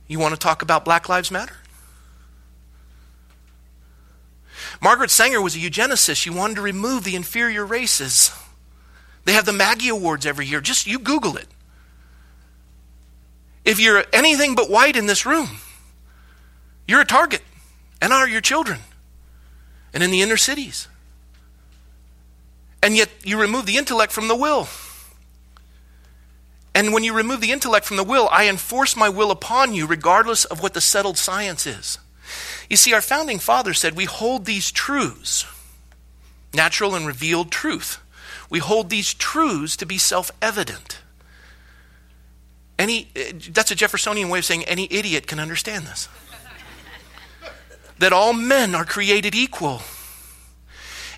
You 0.07 0.19
want 0.19 0.33
to 0.33 0.39
talk 0.39 0.61
about 0.61 0.85
Black 0.85 1.09
Lives 1.09 1.29
Matter? 1.29 1.57
Margaret 4.81 5.11
Sanger 5.11 5.41
was 5.41 5.57
a 5.57 5.59
eugenicist. 5.59 6.15
She 6.15 6.29
wanted 6.29 6.55
to 6.55 6.61
remove 6.61 7.03
the 7.03 7.17
inferior 7.17 7.65
races. 7.65 8.31
They 9.25 9.33
have 9.33 9.45
the 9.45 9.51
Maggie 9.51 9.89
Awards 9.89 10.25
every 10.25 10.45
year. 10.45 10.61
Just 10.61 10.87
you 10.87 10.99
Google 10.99 11.35
it. 11.35 11.49
If 13.63 13.79
you're 13.79 14.03
anything 14.11 14.55
but 14.55 14.69
white 14.69 14.95
in 14.95 15.05
this 15.05 15.25
room, 15.25 15.49
you're 16.87 17.01
a 17.01 17.05
target, 17.05 17.41
and 18.01 18.11
are 18.11 18.27
your 18.27 18.41
children, 18.41 18.79
and 19.93 20.01
in 20.01 20.11
the 20.11 20.21
inner 20.21 20.37
cities. 20.37 20.87
And 22.83 22.95
yet 22.95 23.09
you 23.23 23.39
remove 23.39 23.65
the 23.65 23.77
intellect 23.77 24.11
from 24.11 24.27
the 24.27 24.35
will. 24.35 24.67
And 26.73 26.93
when 26.93 27.03
you 27.03 27.13
remove 27.13 27.41
the 27.41 27.51
intellect 27.51 27.85
from 27.85 27.97
the 27.97 28.03
will, 28.03 28.29
I 28.31 28.47
enforce 28.47 28.95
my 28.95 29.09
will 29.09 29.29
upon 29.29 29.73
you, 29.73 29.85
regardless 29.85 30.45
of 30.45 30.63
what 30.63 30.73
the 30.73 30.81
settled 30.81 31.17
science 31.17 31.67
is. 31.67 31.99
You 32.69 32.77
see, 32.77 32.93
our 32.93 33.01
founding 33.01 33.39
fathers 33.39 33.79
said 33.79 33.95
we 33.95 34.05
hold 34.05 34.45
these 34.45 34.71
truths, 34.71 35.45
natural 36.53 36.95
and 36.95 37.05
revealed 37.05 37.51
truth. 37.51 37.99
We 38.49 38.59
hold 38.59 38.89
these 38.89 39.13
truths 39.13 39.75
to 39.77 39.85
be 39.85 39.97
self 39.97 40.31
evident. 40.41 41.00
Any, 42.81 43.09
that's 43.51 43.69
a 43.69 43.75
Jeffersonian 43.75 44.29
way 44.29 44.39
of 44.39 44.45
saying 44.45 44.63
any 44.63 44.87
idiot 44.89 45.27
can 45.27 45.39
understand 45.39 45.85
this. 45.85 46.09
that 47.99 48.11
all 48.11 48.33
men 48.33 48.73
are 48.73 48.85
created 48.85 49.35
equal, 49.35 49.83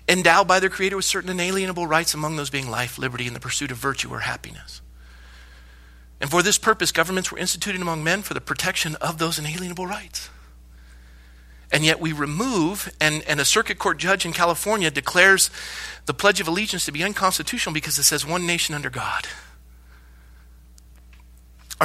endowed 0.06 0.46
by 0.46 0.60
their 0.60 0.68
Creator 0.68 0.96
with 0.96 1.06
certain 1.06 1.30
inalienable 1.30 1.86
rights, 1.86 2.12
among 2.12 2.36
those 2.36 2.50
being 2.50 2.68
life, 2.68 2.98
liberty, 2.98 3.26
and 3.26 3.34
the 3.34 3.40
pursuit 3.40 3.70
of 3.70 3.78
virtue 3.78 4.10
or 4.10 4.20
happiness. 4.20 4.82
And 6.20 6.30
for 6.30 6.42
this 6.42 6.58
purpose, 6.58 6.92
governments 6.92 7.32
were 7.32 7.38
instituted 7.38 7.80
among 7.80 8.04
men 8.04 8.20
for 8.20 8.34
the 8.34 8.42
protection 8.42 8.96
of 8.96 9.16
those 9.16 9.38
inalienable 9.38 9.86
rights. 9.86 10.28
And 11.72 11.82
yet 11.82 11.98
we 11.98 12.12
remove, 12.12 12.94
and, 13.00 13.22
and 13.22 13.40
a 13.40 13.46
circuit 13.46 13.78
court 13.78 13.96
judge 13.96 14.26
in 14.26 14.34
California 14.34 14.90
declares 14.90 15.48
the 16.04 16.12
Pledge 16.12 16.42
of 16.42 16.46
Allegiance 16.46 16.84
to 16.84 16.92
be 16.92 17.02
unconstitutional 17.02 17.72
because 17.72 17.98
it 17.98 18.02
says 18.02 18.26
one 18.26 18.46
nation 18.46 18.74
under 18.74 18.90
God. 18.90 19.26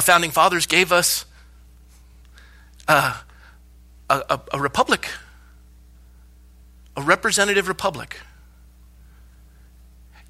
Our 0.00 0.02
founding 0.02 0.30
fathers 0.30 0.64
gave 0.64 0.92
us 0.92 1.26
uh, 2.88 3.20
a, 4.08 4.14
a, 4.30 4.40
a 4.54 4.58
republic, 4.58 5.10
a 6.96 7.02
representative 7.02 7.68
republic. 7.68 8.18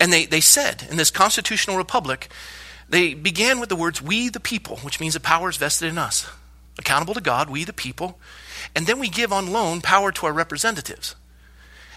And 0.00 0.12
they, 0.12 0.26
they 0.26 0.40
said 0.40 0.88
in 0.90 0.96
this 0.96 1.12
constitutional 1.12 1.76
republic, 1.76 2.32
they 2.88 3.14
began 3.14 3.60
with 3.60 3.68
the 3.68 3.76
words, 3.76 4.02
We 4.02 4.28
the 4.28 4.40
people, 4.40 4.78
which 4.78 4.98
means 4.98 5.14
the 5.14 5.20
power 5.20 5.48
is 5.48 5.56
vested 5.56 5.88
in 5.88 5.98
us, 5.98 6.28
accountable 6.76 7.14
to 7.14 7.20
God, 7.20 7.48
we 7.48 7.62
the 7.62 7.72
people. 7.72 8.18
And 8.74 8.88
then 8.88 8.98
we 8.98 9.08
give 9.08 9.32
on 9.32 9.52
loan 9.52 9.82
power 9.82 10.10
to 10.10 10.26
our 10.26 10.32
representatives. 10.32 11.14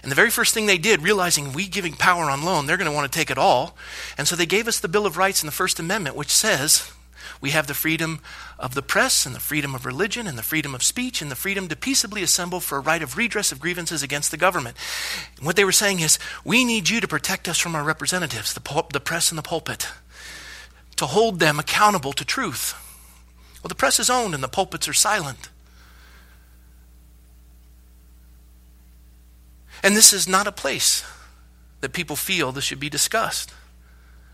And 0.00 0.12
the 0.12 0.14
very 0.16 0.30
first 0.30 0.54
thing 0.54 0.66
they 0.66 0.78
did, 0.78 1.02
realizing 1.02 1.52
we 1.52 1.66
giving 1.66 1.94
power 1.94 2.30
on 2.30 2.44
loan, 2.44 2.66
they're 2.66 2.76
going 2.76 2.88
to 2.88 2.94
want 2.94 3.10
to 3.10 3.18
take 3.18 3.32
it 3.32 3.38
all. 3.38 3.76
And 4.16 4.28
so 4.28 4.36
they 4.36 4.46
gave 4.46 4.68
us 4.68 4.78
the 4.78 4.86
Bill 4.86 5.06
of 5.06 5.16
Rights 5.16 5.42
in 5.42 5.48
the 5.48 5.50
First 5.50 5.80
Amendment, 5.80 6.14
which 6.14 6.30
says 6.30 6.92
we 7.40 7.50
have 7.50 7.66
the 7.66 7.74
freedom 7.74 8.20
of 8.58 8.74
the 8.74 8.82
press 8.82 9.26
and 9.26 9.34
the 9.34 9.40
freedom 9.40 9.74
of 9.74 9.84
religion 9.84 10.26
and 10.26 10.36
the 10.36 10.42
freedom 10.42 10.74
of 10.74 10.82
speech 10.82 11.22
and 11.22 11.30
the 11.30 11.36
freedom 11.36 11.68
to 11.68 11.76
peaceably 11.76 12.22
assemble 12.22 12.60
for 12.60 12.78
a 12.78 12.80
right 12.80 13.02
of 13.02 13.16
redress 13.16 13.52
of 13.52 13.60
grievances 13.60 14.02
against 14.02 14.30
the 14.30 14.36
government. 14.36 14.76
What 15.40 15.56
they 15.56 15.64
were 15.64 15.72
saying 15.72 16.00
is, 16.00 16.18
we 16.44 16.64
need 16.64 16.88
you 16.88 17.00
to 17.00 17.08
protect 17.08 17.48
us 17.48 17.58
from 17.58 17.74
our 17.74 17.84
representatives, 17.84 18.54
the, 18.54 18.60
pul- 18.60 18.88
the 18.92 19.00
press 19.00 19.30
and 19.30 19.38
the 19.38 19.42
pulpit, 19.42 19.88
to 20.96 21.06
hold 21.06 21.40
them 21.40 21.58
accountable 21.58 22.12
to 22.12 22.24
truth. 22.24 22.74
Well, 23.62 23.68
the 23.68 23.74
press 23.74 23.98
is 23.98 24.10
owned 24.10 24.34
and 24.34 24.42
the 24.42 24.48
pulpits 24.48 24.88
are 24.88 24.92
silent. 24.92 25.48
And 29.82 29.94
this 29.94 30.12
is 30.12 30.26
not 30.26 30.46
a 30.46 30.52
place 30.52 31.04
that 31.80 31.92
people 31.92 32.16
feel 32.16 32.52
this 32.52 32.64
should 32.64 32.80
be 32.80 32.88
discussed. 32.88 33.52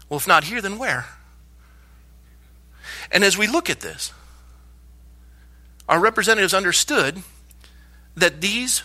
Well, 0.09 0.19
if 0.19 0.29
not 0.29 0.45
here, 0.45 0.61
then 0.61 0.79
where? 0.79 1.07
And 3.11 3.25
as 3.25 3.37
we 3.37 3.47
look 3.47 3.69
at 3.69 3.81
this, 3.81 4.13
our 5.89 5.99
representatives 5.99 6.55
understood 6.55 7.23
that 8.15 8.41
these 8.41 8.83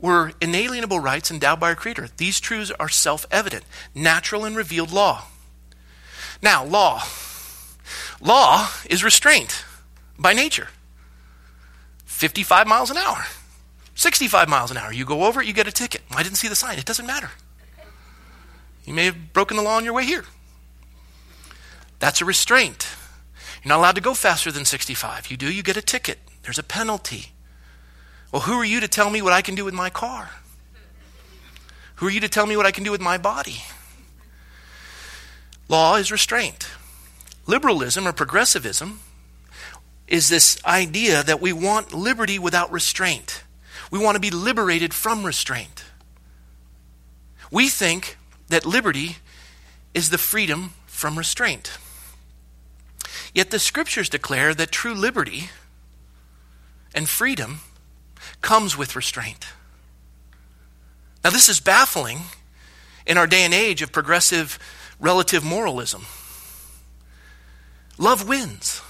were 0.00 0.32
inalienable 0.40 0.98
rights 0.98 1.30
endowed 1.30 1.60
by 1.60 1.68
our 1.68 1.76
Creator. 1.76 2.08
These 2.16 2.40
truths 2.40 2.72
are 2.80 2.88
self 2.88 3.24
evident, 3.30 3.64
natural, 3.94 4.44
and 4.44 4.56
revealed 4.56 4.90
law. 4.90 5.24
Now, 6.42 6.64
law. 6.64 7.02
Law 8.20 8.68
is 8.88 9.04
restraint 9.04 9.64
by 10.18 10.32
nature 10.32 10.68
55 12.04 12.66
miles 12.66 12.90
an 12.90 12.96
hour, 12.96 13.24
65 13.94 14.48
miles 14.48 14.70
an 14.70 14.76
hour. 14.76 14.92
You 14.92 15.04
go 15.04 15.24
over 15.24 15.40
it, 15.40 15.46
you 15.46 15.52
get 15.52 15.66
a 15.66 15.72
ticket. 15.72 16.02
I 16.10 16.22
didn't 16.22 16.36
see 16.36 16.48
the 16.48 16.56
sign. 16.56 16.78
It 16.78 16.84
doesn't 16.84 17.06
matter. 17.06 17.30
You 18.84 18.94
may 18.94 19.04
have 19.04 19.32
broken 19.32 19.56
the 19.56 19.62
law 19.62 19.76
on 19.76 19.84
your 19.84 19.94
way 19.94 20.04
here. 20.04 20.24
That's 22.02 22.20
a 22.20 22.24
restraint. 22.24 22.88
You're 23.62 23.68
not 23.68 23.78
allowed 23.78 23.94
to 23.94 24.00
go 24.00 24.12
faster 24.12 24.50
than 24.50 24.64
65. 24.64 25.30
You 25.30 25.36
do, 25.36 25.46
you 25.46 25.62
get 25.62 25.76
a 25.76 25.80
ticket. 25.80 26.18
There's 26.42 26.58
a 26.58 26.64
penalty. 26.64 27.26
Well, 28.32 28.42
who 28.42 28.54
are 28.54 28.64
you 28.64 28.80
to 28.80 28.88
tell 28.88 29.08
me 29.08 29.22
what 29.22 29.32
I 29.32 29.40
can 29.40 29.54
do 29.54 29.64
with 29.64 29.72
my 29.72 29.88
car? 29.88 30.30
Who 31.96 32.08
are 32.08 32.10
you 32.10 32.18
to 32.18 32.28
tell 32.28 32.44
me 32.44 32.56
what 32.56 32.66
I 32.66 32.72
can 32.72 32.82
do 32.82 32.90
with 32.90 33.00
my 33.00 33.18
body? 33.18 33.62
Law 35.68 35.94
is 35.94 36.10
restraint. 36.10 36.68
Liberalism 37.46 38.08
or 38.08 38.12
progressivism 38.12 38.98
is 40.08 40.28
this 40.28 40.58
idea 40.64 41.22
that 41.22 41.40
we 41.40 41.52
want 41.52 41.94
liberty 41.94 42.36
without 42.36 42.72
restraint. 42.72 43.44
We 43.92 44.00
want 44.00 44.16
to 44.16 44.20
be 44.20 44.32
liberated 44.32 44.92
from 44.92 45.24
restraint. 45.24 45.84
We 47.52 47.68
think 47.68 48.16
that 48.48 48.66
liberty 48.66 49.18
is 49.94 50.10
the 50.10 50.18
freedom 50.18 50.72
from 50.86 51.16
restraint. 51.16 51.78
Yet 53.34 53.50
the 53.50 53.58
scriptures 53.58 54.08
declare 54.08 54.54
that 54.54 54.70
true 54.70 54.94
liberty 54.94 55.50
and 56.94 57.08
freedom 57.08 57.60
comes 58.40 58.76
with 58.76 58.94
restraint. 58.94 59.46
Now, 61.24 61.30
this 61.30 61.48
is 61.48 61.60
baffling 61.60 62.22
in 63.06 63.16
our 63.16 63.26
day 63.26 63.44
and 63.44 63.54
age 63.54 63.80
of 63.80 63.92
progressive 63.92 64.58
relative 65.00 65.44
moralism. 65.44 66.04
Love 67.98 68.28
wins. 68.28 68.82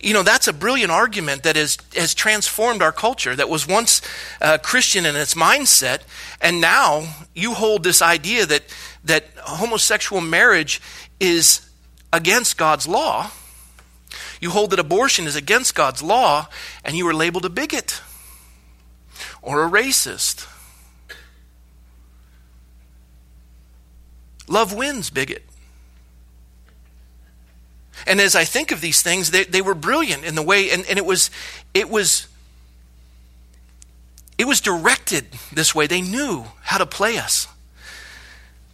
You 0.00 0.14
know, 0.14 0.22
that's 0.22 0.46
a 0.46 0.52
brilliant 0.52 0.92
argument 0.92 1.42
that 1.42 1.56
is, 1.56 1.78
has 1.94 2.14
transformed 2.14 2.82
our 2.82 2.92
culture, 2.92 3.34
that 3.34 3.48
was 3.48 3.66
once 3.66 4.00
uh, 4.40 4.58
Christian 4.58 5.06
in 5.06 5.16
its 5.16 5.34
mindset, 5.34 6.02
and 6.40 6.60
now 6.60 7.14
you 7.34 7.54
hold 7.54 7.82
this 7.82 8.00
idea 8.00 8.46
that, 8.46 8.62
that 9.04 9.24
homosexual 9.42 10.20
marriage 10.20 10.80
is 11.18 11.67
against 12.12 12.56
God's 12.56 12.86
law. 12.86 13.30
You 14.40 14.50
hold 14.50 14.70
that 14.70 14.78
abortion 14.78 15.26
is 15.26 15.36
against 15.36 15.74
God's 15.74 16.02
law, 16.02 16.48
and 16.84 16.96
you 16.96 17.06
are 17.08 17.14
labeled 17.14 17.44
a 17.44 17.50
bigot 17.50 18.00
or 19.42 19.64
a 19.64 19.70
racist. 19.70 20.46
Love 24.48 24.72
wins, 24.72 25.10
bigot. 25.10 25.44
And 28.06 28.20
as 28.20 28.34
I 28.34 28.44
think 28.44 28.70
of 28.70 28.80
these 28.80 29.02
things, 29.02 29.30
they, 29.30 29.44
they 29.44 29.60
were 29.60 29.74
brilliant 29.74 30.24
in 30.24 30.34
the 30.34 30.42
way, 30.42 30.70
and, 30.70 30.86
and 30.86 30.98
it 30.98 31.04
was 31.04 31.30
it 31.74 31.90
was 31.90 32.28
it 34.38 34.46
was 34.46 34.60
directed 34.60 35.26
this 35.52 35.74
way. 35.74 35.86
They 35.86 36.00
knew 36.00 36.46
how 36.62 36.78
to 36.78 36.86
play 36.86 37.18
us. 37.18 37.48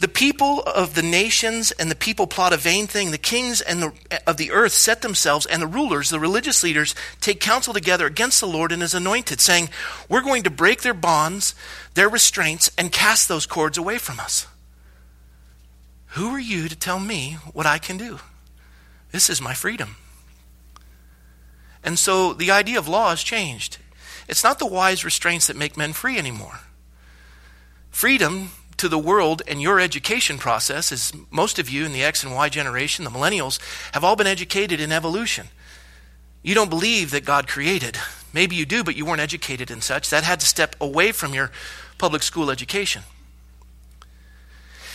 The 0.01 0.09
people 0.09 0.61
of 0.63 0.95
the 0.95 1.03
nations 1.03 1.71
and 1.73 1.91
the 1.91 1.95
people 1.95 2.27
plot 2.27 2.53
a 2.53 2.57
vain 2.57 2.87
thing. 2.87 3.11
The 3.11 3.19
kings 3.19 3.61
and 3.61 3.83
the, 3.83 3.93
of 4.27 4.37
the 4.37 4.51
earth 4.51 4.73
set 4.73 5.03
themselves, 5.03 5.47
and 5.47 5.63
the 5.63 5.67
rulers, 5.67 6.11
the 6.11 6.19
religious 6.19 6.63
leaders, 6.63 6.95
take 7.21 7.41
counsel 7.41 7.73
together 7.73 8.07
against 8.07 8.41
the 8.41 8.49
Lord 8.49 8.73
and 8.73 8.83
his 8.83 8.95
anointed, 8.95 9.41
saying, 9.41 9.71
We're 10.09 10.21
going 10.21 10.43
to 10.43 10.51
break 10.51 10.83
their 10.83 10.95
bonds, 10.95 11.55
their 11.95 12.09
restraints, 12.09 12.71
and 12.77 12.91
cast 12.91 13.29
those 13.29 13.47
cords 13.47 13.79
away 13.79 13.99
from 13.99 14.19
us. 14.19 14.47
Who 16.09 16.29
are 16.31 16.41
you 16.41 16.69
to 16.69 16.77
tell 16.77 17.01
me 17.01 17.39
what 17.53 17.67
I 17.67 17.79
can 17.79 17.97
do? 17.97 18.19
This 19.11 19.31
is 19.31 19.41
my 19.41 19.55
freedom. 19.55 19.97
And 21.85 21.99
so 21.99 22.33
the 22.33 22.51
idea 22.51 22.79
of 22.79 22.89
law 22.89 23.11
has 23.11 23.23
changed. 23.23 23.79
It's 24.29 24.43
not 24.43 24.59
the 24.59 24.67
wise 24.67 25.05
restraints 25.05 25.47
that 25.47 25.57
make 25.57 25.77
men 25.77 25.93
free 25.93 26.19
anymore. 26.19 26.61
Freedom 27.91 28.51
to 28.77 28.89
the 28.89 28.99
world 28.99 29.43
and 29.47 29.61
your 29.61 29.81
education 29.81 30.39
process 30.39 30.93
is 30.93 31.13
most 31.31 31.59
of 31.59 31.69
you 31.69 31.85
in 31.85 31.93
the 31.93 32.03
X 32.03 32.25
and 32.25 32.35
Y 32.35 32.49
generation, 32.49 33.05
the 33.05 33.11
millennials, 33.11 33.59
have 33.93 34.05
all 34.05 34.17
been 34.17 34.27
educated 34.27 34.81
in 34.81 34.93
evolution. 34.93 35.49
You 36.43 36.55
don't 36.55 36.71
believe 36.71 37.11
that 37.13 37.25
God 37.25 37.49
created. 37.49 37.97
Maybe 38.33 38.57
you 38.57 38.67
do, 38.67 38.85
but 38.85 38.97
you 38.97 39.07
weren't 39.07 39.21
educated 39.21 39.71
in 39.71 39.81
such. 39.81 40.11
That 40.11 40.25
had 40.25 40.41
to 40.41 40.47
step 40.47 40.77
away 40.81 41.13
from 41.13 41.33
your 41.33 41.51
public 41.99 42.23
school 42.23 42.51
education. 42.51 43.03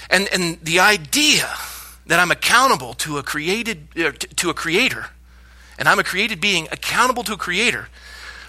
And, 0.09 0.27
and 0.33 0.59
the 0.61 0.79
idea 0.79 1.49
that 2.07 2.19
I'm 2.19 2.31
accountable 2.31 2.93
to 2.95 3.17
a 3.17 3.23
created 3.23 3.87
uh, 3.97 4.11
to 4.11 4.49
a 4.49 4.53
creator, 4.53 5.07
and 5.77 5.87
I'm 5.87 5.99
a 5.99 6.03
created 6.03 6.41
being 6.41 6.67
accountable 6.71 7.23
to 7.23 7.33
a 7.33 7.37
creator, 7.37 7.87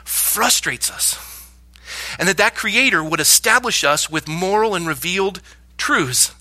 frustrates 0.05 0.91
us. 0.91 1.30
And 2.19 2.29
that 2.29 2.37
that 2.37 2.55
creator 2.55 3.03
would 3.03 3.21
establish 3.21 3.85
us 3.85 4.11
with 4.11 4.29
moral 4.29 4.75
and 4.75 4.87
revealed 4.87 5.41
truths. 5.77 6.35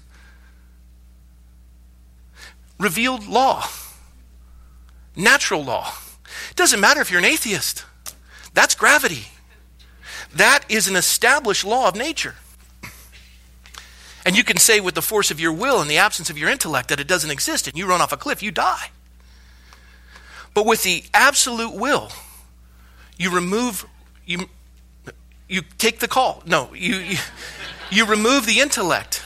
Revealed 2.77 3.27
law. 3.27 3.65
Natural 5.15 5.63
law. 5.63 5.93
It 6.51 6.55
doesn't 6.55 6.79
matter 6.79 7.01
if 7.01 7.11
you're 7.11 7.19
an 7.19 7.25
atheist. 7.25 7.85
That's 8.53 8.75
gravity. 8.75 9.27
That 10.33 10.63
is 10.69 10.87
an 10.87 10.95
established 10.95 11.65
law 11.65 11.87
of 11.87 11.95
nature. 11.95 12.35
And 14.25 14.37
you 14.37 14.43
can 14.43 14.57
say 14.57 14.79
with 14.79 14.95
the 14.95 15.01
force 15.01 15.31
of 15.31 15.39
your 15.39 15.53
will 15.53 15.81
in 15.81 15.87
the 15.87 15.97
absence 15.97 16.29
of 16.29 16.37
your 16.37 16.49
intellect 16.49 16.89
that 16.89 16.99
it 16.99 17.07
doesn't 17.07 17.31
exist 17.31 17.67
and 17.67 17.77
you 17.77 17.87
run 17.87 18.01
off 18.01 18.11
a 18.11 18.17
cliff, 18.17 18.43
you 18.43 18.51
die. 18.51 18.91
But 20.53 20.65
with 20.65 20.83
the 20.83 21.03
absolute 21.13 21.73
will, 21.73 22.11
you 23.17 23.33
remove, 23.33 23.85
you, 24.25 24.49
you 25.49 25.63
take 25.77 25.99
the 25.99 26.07
call. 26.07 26.41
No, 26.45 26.73
you, 26.73 26.95
you, 26.97 27.17
you 27.89 28.05
remove 28.05 28.45
the 28.45 28.59
intellect. 28.59 29.23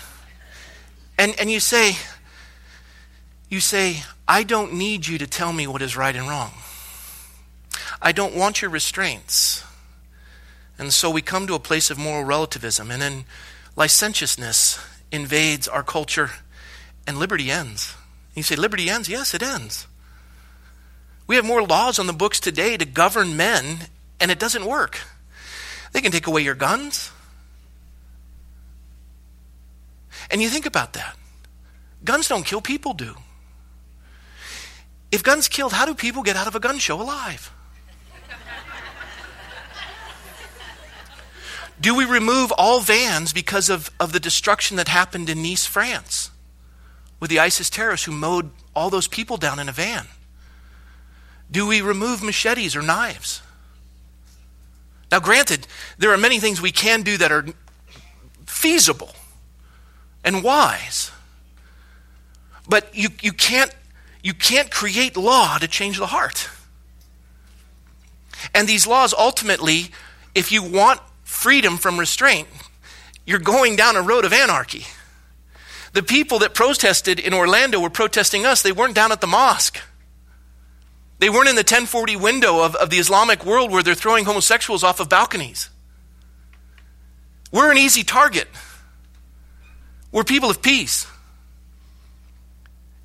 And, 1.20 1.36
and 1.40 1.52
you 1.52 1.60
say, 1.60 1.98
you 3.50 3.60
say, 3.60 4.04
I 4.28 4.44
don't 4.44 4.74
need 4.74 5.06
you 5.06 5.20
to 5.20 5.28
tell 5.28 5.54
me 5.54 5.68
what 5.68 5.84
is 5.84 5.96
right 5.96 6.16
and 6.16 6.28
wrong. 6.28 6.54
I 8.02 8.12
don't 8.12 8.36
want 8.36 8.62
your 8.62 8.72
restraints. 8.72 9.64
And 10.80 10.92
so 10.92 11.12
we 11.12 11.22
come 11.22 11.46
to 11.46 11.54
a 11.54 11.60
place 11.60 11.92
of 11.92 12.00
moral 12.00 12.24
relativism. 12.24 12.90
And 12.90 13.02
then 13.02 13.26
licentiousness 13.76 14.84
invades 15.12 15.68
our 15.68 15.84
culture, 15.84 16.32
and 17.06 17.20
liberty 17.20 17.52
ends. 17.52 17.96
You 18.34 18.42
say, 18.42 18.56
liberty 18.56 18.90
ends? 18.90 19.08
Yes, 19.08 19.34
it 19.36 19.44
ends. 19.44 19.86
We 21.28 21.36
have 21.36 21.46
more 21.46 21.62
laws 21.62 22.00
on 22.00 22.08
the 22.08 22.14
books 22.14 22.40
today 22.40 22.78
to 22.78 22.86
govern 22.86 23.38
men, 23.38 23.88
and 24.20 24.32
it 24.32 24.40
doesn't 24.40 24.66
work. 24.66 25.02
They 25.94 26.02
can 26.02 26.12
take 26.12 26.28
away 26.28 26.42
your 26.42 26.56
guns. 26.56 27.12
And 30.30 30.42
you 30.42 30.50
think 30.50 30.66
about 30.66 30.94
that. 30.94 31.16
Guns 32.04 32.28
don't 32.28 32.46
kill, 32.46 32.62
people 32.62 32.94
do. 32.94 33.16
If 35.12 35.24
guns 35.24 35.48
killed, 35.48 35.74
how 35.74 35.86
do 35.86 35.94
people 35.94 36.24
get 36.24 36.36
out 36.36 36.48
of 36.48 36.56
a 36.56 36.60
gun 36.60 36.80
show 36.80 37.00
alive? 37.00 37.52
Do 41.80 41.96
we 41.96 42.06
remove 42.06 42.52
all 42.58 42.80
vans 42.80 43.34
because 43.34 43.70
of, 43.70 43.92
of 44.00 44.14
the 44.14 44.20
destruction 44.20 44.78
that 44.78 44.88
happened 44.88 45.30
in 45.30 45.44
Nice, 45.44 45.66
France, 45.66 46.32
with 47.20 47.30
the 47.30 47.40
ISIS 47.40 47.70
terrorists 47.70 48.06
who 48.06 48.12
mowed 48.12 48.52
all 48.76 48.90
those 48.90 49.08
people 49.08 49.38
down 49.38 49.60
in 49.60 49.68
a 49.68 49.74
van? 49.74 50.08
Do 51.52 51.68
we 51.68 51.82
remove 51.82 52.24
machetes 52.24 52.76
or 52.76 52.82
knives? 52.82 53.42
Now, 55.14 55.20
granted, 55.20 55.68
there 56.00 56.12
are 56.12 56.18
many 56.18 56.40
things 56.40 56.60
we 56.60 56.72
can 56.72 57.04
do 57.04 57.18
that 57.18 57.32
are 57.32 57.46
feasible 58.48 59.14
and 60.24 60.44
wise. 60.44 61.12
But 62.68 62.96
you, 62.96 63.10
you, 63.22 63.32
can't, 63.32 63.72
you 64.24 64.34
can't 64.34 64.72
create 64.72 65.16
law 65.16 65.60
to 65.60 65.68
change 65.68 66.00
the 66.00 66.08
heart. 66.08 66.50
And 68.56 68.68
these 68.68 68.88
laws 68.88 69.14
ultimately, 69.14 69.92
if 70.34 70.52
you 70.52 70.64
want 70.64 71.00
freedom 71.24 71.78
from 71.78 72.00
restraint, 72.00 72.48
you're 73.24 73.38
going 73.38 73.76
down 73.76 73.96
a 73.96 74.02
road 74.02 74.26
of 74.26 74.34
anarchy. 74.34 74.88
The 75.92 76.02
people 76.02 76.40
that 76.40 76.56
protested 76.56 77.20
in 77.20 77.36
Orlando 77.36 77.80
were 77.80 77.92
protesting 77.92 78.48
us. 78.48 78.64
They 78.64 78.72
weren't 78.72 78.96
down 78.96 79.12
at 79.12 79.22
the 79.22 79.28
mosque. 79.28 79.80
They 81.20 81.30
weren't 81.30 81.50
in 81.50 81.56
the 81.56 81.60
1040 81.60 82.16
window 82.16 82.64
of, 82.64 82.76
of 82.76 82.90
the 82.90 82.98
Islamic 82.98 83.46
world 83.46 83.72
where 83.72 83.84
they're 83.84 83.96
throwing 83.96 84.26
homosexuals 84.26 84.84
off 84.84 85.00
of 85.00 85.10
balconies. 85.10 85.70
We're 87.52 87.72
an 87.72 87.78
easy 87.78 88.04
target. 88.04 88.48
We're 90.12 90.24
people 90.24 90.50
of 90.50 90.62
peace. 90.62 91.08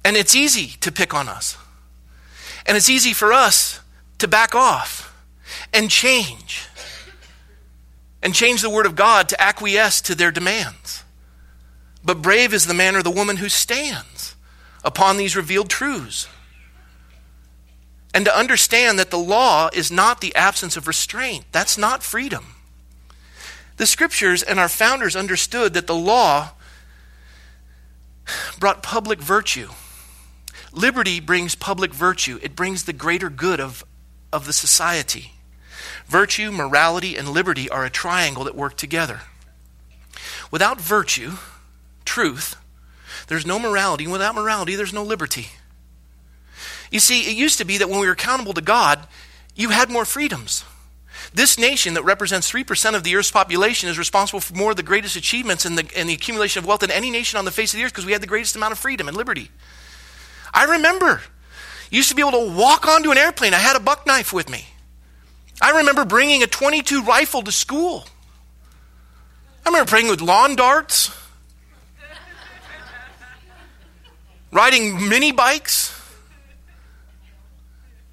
And 0.04 0.16
it's 0.16 0.34
easy 0.34 0.78
to 0.80 0.90
pick 0.90 1.12
on 1.12 1.28
us. 1.28 1.56
And 2.66 2.76
it's 2.76 2.88
easy 2.88 3.12
for 3.12 3.32
us 3.32 3.80
to 4.18 4.28
back 4.28 4.54
off 4.54 5.14
and 5.72 5.90
change 5.90 6.66
and 8.22 8.34
change 8.34 8.62
the 8.62 8.70
word 8.70 8.86
of 8.86 8.96
God 8.96 9.28
to 9.28 9.40
acquiesce 9.40 10.00
to 10.02 10.14
their 10.14 10.30
demands. 10.30 11.04
But 12.04 12.22
brave 12.22 12.54
is 12.54 12.66
the 12.66 12.74
man 12.74 12.96
or 12.96 13.02
the 13.02 13.10
woman 13.10 13.36
who 13.36 13.48
stands 13.48 14.34
upon 14.84 15.16
these 15.16 15.36
revealed 15.36 15.68
truths. 15.68 16.28
And 18.14 18.24
to 18.24 18.36
understand 18.36 18.98
that 18.98 19.10
the 19.10 19.18
law 19.18 19.68
is 19.72 19.90
not 19.90 20.20
the 20.20 20.34
absence 20.34 20.76
of 20.76 20.86
restraint. 20.86 21.44
That's 21.52 21.76
not 21.76 22.02
freedom. 22.02 22.54
The 23.76 23.86
scriptures 23.86 24.42
and 24.42 24.58
our 24.58 24.68
founders 24.68 25.14
understood 25.14 25.74
that 25.74 25.86
the 25.86 25.94
law 25.94 26.50
brought 28.58 28.82
public 28.82 29.20
virtue. 29.20 29.68
Liberty 30.72 31.20
brings 31.20 31.54
public 31.54 31.94
virtue, 31.94 32.38
it 32.42 32.54
brings 32.56 32.84
the 32.84 32.92
greater 32.92 33.30
good 33.30 33.60
of, 33.60 33.84
of 34.32 34.46
the 34.46 34.52
society. 34.52 35.32
Virtue, 36.06 36.50
morality, 36.50 37.16
and 37.16 37.28
liberty 37.28 37.68
are 37.70 37.84
a 37.84 37.90
triangle 37.90 38.44
that 38.44 38.54
work 38.54 38.76
together. 38.76 39.22
Without 40.50 40.80
virtue, 40.80 41.32
truth, 42.04 42.56
there's 43.28 43.46
no 43.46 43.58
morality. 43.58 44.06
Without 44.06 44.34
morality, 44.34 44.74
there's 44.74 44.92
no 44.92 45.02
liberty. 45.02 45.48
You 46.90 47.00
see, 47.00 47.30
it 47.30 47.36
used 47.36 47.58
to 47.58 47.64
be 47.64 47.78
that 47.78 47.88
when 47.88 48.00
we 48.00 48.06
were 48.06 48.12
accountable 48.12 48.54
to 48.54 48.60
God, 48.60 49.06
you 49.54 49.70
had 49.70 49.90
more 49.90 50.04
freedoms. 50.04 50.64
This 51.34 51.58
nation 51.58 51.94
that 51.94 52.04
represents 52.04 52.50
3% 52.50 52.94
of 52.94 53.04
the 53.04 53.16
earth's 53.16 53.30
population 53.30 53.88
is 53.88 53.98
responsible 53.98 54.40
for 54.40 54.54
more 54.54 54.70
of 54.70 54.76
the 54.76 54.82
greatest 54.82 55.16
achievements 55.16 55.64
and 55.64 55.76
the, 55.76 55.82
the 55.82 56.14
accumulation 56.14 56.60
of 56.60 56.66
wealth 56.66 56.80
than 56.80 56.90
any 56.90 57.10
nation 57.10 57.38
on 57.38 57.44
the 57.44 57.50
face 57.50 57.74
of 57.74 57.78
the 57.78 57.84
earth 57.84 57.92
because 57.92 58.06
we 58.06 58.12
had 58.12 58.22
the 58.22 58.26
greatest 58.26 58.56
amount 58.56 58.72
of 58.72 58.78
freedom 58.78 59.08
and 59.08 59.16
liberty. 59.16 59.50
I 60.54 60.64
remember. 60.64 61.22
Used 61.90 62.10
to 62.10 62.14
be 62.14 62.20
able 62.20 62.32
to 62.32 62.52
walk 62.52 62.86
onto 62.86 63.10
an 63.10 63.18
airplane. 63.18 63.54
I 63.54 63.58
had 63.58 63.76
a 63.76 63.80
buck 63.80 64.06
knife 64.06 64.32
with 64.32 64.50
me. 64.50 64.66
I 65.60 65.78
remember 65.78 66.04
bringing 66.04 66.42
a 66.42 66.46
22 66.46 67.02
rifle 67.02 67.42
to 67.42 67.52
school. 67.52 68.06
I 69.64 69.70
remember 69.70 69.88
playing 69.88 70.08
with 70.08 70.20
lawn 70.20 70.54
darts, 70.54 71.10
riding 74.52 75.08
mini 75.08 75.32
bikes. 75.32 75.97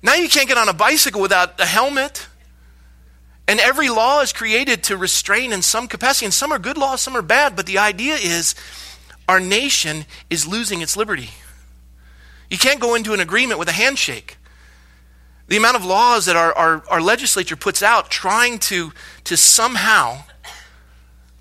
Now 0.05 0.13
you 0.13 0.29
can't 0.29 0.47
get 0.47 0.59
on 0.59 0.69
a 0.69 0.73
bicycle 0.73 1.19
without 1.19 1.59
a 1.59 1.65
helmet. 1.65 2.27
And 3.47 3.59
every 3.59 3.89
law 3.89 4.21
is 4.21 4.33
created 4.33 4.83
to 4.83 4.97
restrain 4.97 5.51
in 5.51 5.63
some 5.63 5.87
capacity. 5.87 6.25
And 6.25 6.33
some 6.33 6.51
are 6.51 6.59
good 6.59 6.77
laws, 6.77 7.01
some 7.01 7.17
are 7.17 7.23
bad. 7.23 7.55
But 7.55 7.65
the 7.65 7.79
idea 7.79 8.13
is 8.13 8.53
our 9.27 9.39
nation 9.39 10.05
is 10.29 10.45
losing 10.45 10.81
its 10.81 10.95
liberty. 10.95 11.31
You 12.51 12.59
can't 12.59 12.79
go 12.79 12.93
into 12.93 13.13
an 13.13 13.19
agreement 13.19 13.57
with 13.57 13.67
a 13.67 13.71
handshake. 13.71 14.37
The 15.47 15.57
amount 15.57 15.77
of 15.77 15.85
laws 15.85 16.27
that 16.27 16.35
our, 16.35 16.53
our, 16.53 16.83
our 16.87 17.01
legislature 17.01 17.55
puts 17.55 17.81
out 17.81 18.11
trying 18.11 18.59
to, 18.59 18.93
to 19.23 19.35
somehow 19.35 20.21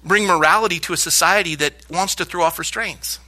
bring 0.02 0.26
morality 0.26 0.78
to 0.80 0.94
a 0.94 0.96
society 0.96 1.54
that 1.56 1.74
wants 1.90 2.14
to 2.14 2.24
throw 2.24 2.42
off 2.42 2.58
restraints. 2.58 3.18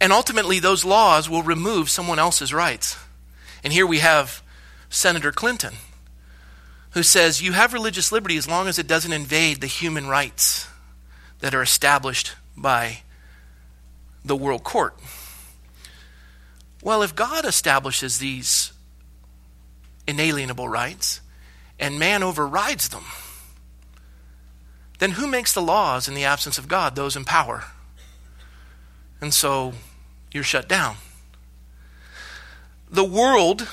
And 0.00 0.12
ultimately, 0.12 0.58
those 0.58 0.84
laws 0.84 1.30
will 1.30 1.44
remove 1.44 1.88
someone 1.88 2.18
else's 2.18 2.52
rights. 2.52 2.96
And 3.64 3.72
here 3.72 3.86
we 3.86 3.98
have 3.98 4.42
Senator 4.88 5.32
Clinton, 5.32 5.74
who 6.90 7.02
says 7.02 7.40
you 7.40 7.52
have 7.52 7.72
religious 7.72 8.12
liberty 8.12 8.36
as 8.36 8.48
long 8.48 8.68
as 8.68 8.78
it 8.78 8.86
doesn't 8.86 9.12
invade 9.12 9.60
the 9.60 9.66
human 9.66 10.06
rights 10.06 10.68
that 11.40 11.54
are 11.54 11.62
established 11.62 12.34
by 12.56 13.02
the 14.24 14.36
world 14.36 14.64
court. 14.64 14.98
Well, 16.82 17.02
if 17.02 17.14
God 17.14 17.44
establishes 17.44 18.18
these 18.18 18.72
inalienable 20.06 20.68
rights 20.68 21.20
and 21.78 21.98
man 21.98 22.22
overrides 22.22 22.88
them, 22.88 23.04
then 24.98 25.12
who 25.12 25.26
makes 25.26 25.52
the 25.52 25.62
laws 25.62 26.08
in 26.08 26.14
the 26.14 26.24
absence 26.24 26.58
of 26.58 26.68
God? 26.68 26.94
Those 26.94 27.16
in 27.16 27.24
power. 27.24 27.64
And 29.20 29.32
so 29.32 29.72
you're 30.32 30.44
shut 30.44 30.68
down. 30.68 30.96
The 32.92 33.04
world 33.04 33.66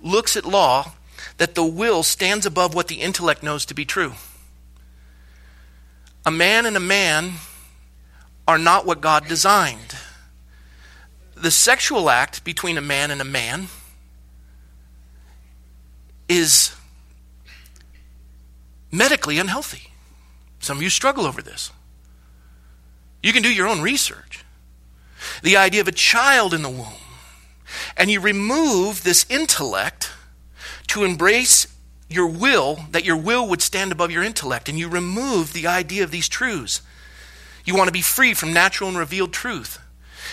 looks 0.00 0.36
at 0.36 0.46
law 0.46 0.92
that 1.36 1.54
the 1.54 1.64
will 1.64 2.02
stands 2.02 2.46
above 2.46 2.74
what 2.74 2.88
the 2.88 3.02
intellect 3.02 3.42
knows 3.42 3.66
to 3.66 3.74
be 3.74 3.84
true. 3.84 4.14
A 6.24 6.30
man 6.30 6.64
and 6.64 6.78
a 6.78 6.80
man 6.80 7.34
are 8.48 8.56
not 8.56 8.86
what 8.86 9.02
God 9.02 9.28
designed. 9.28 9.94
The 11.34 11.50
sexual 11.50 12.08
act 12.08 12.42
between 12.42 12.78
a 12.78 12.80
man 12.80 13.10
and 13.10 13.20
a 13.20 13.24
man 13.24 13.68
is 16.26 16.74
medically 18.90 19.38
unhealthy. 19.38 19.90
Some 20.58 20.78
of 20.78 20.82
you 20.82 20.88
struggle 20.88 21.26
over 21.26 21.42
this. 21.42 21.70
You 23.22 23.34
can 23.34 23.42
do 23.42 23.52
your 23.52 23.68
own 23.68 23.82
research. 23.82 24.42
The 25.42 25.58
idea 25.58 25.82
of 25.82 25.88
a 25.88 25.92
child 25.92 26.54
in 26.54 26.62
the 26.62 26.70
womb. 26.70 27.03
And 27.96 28.10
you 28.10 28.20
remove 28.20 29.02
this 29.02 29.26
intellect 29.28 30.10
to 30.88 31.04
embrace 31.04 31.66
your 32.08 32.26
will, 32.26 32.84
that 32.90 33.04
your 33.04 33.16
will 33.16 33.48
would 33.48 33.62
stand 33.62 33.92
above 33.92 34.10
your 34.10 34.22
intellect, 34.22 34.68
and 34.68 34.78
you 34.78 34.88
remove 34.88 35.52
the 35.52 35.66
idea 35.66 36.04
of 36.04 36.10
these 36.10 36.28
truths. 36.28 36.82
You 37.64 37.74
want 37.74 37.88
to 37.88 37.92
be 37.92 38.02
free 38.02 38.34
from 38.34 38.52
natural 38.52 38.88
and 38.88 38.98
revealed 38.98 39.32
truth. 39.32 39.78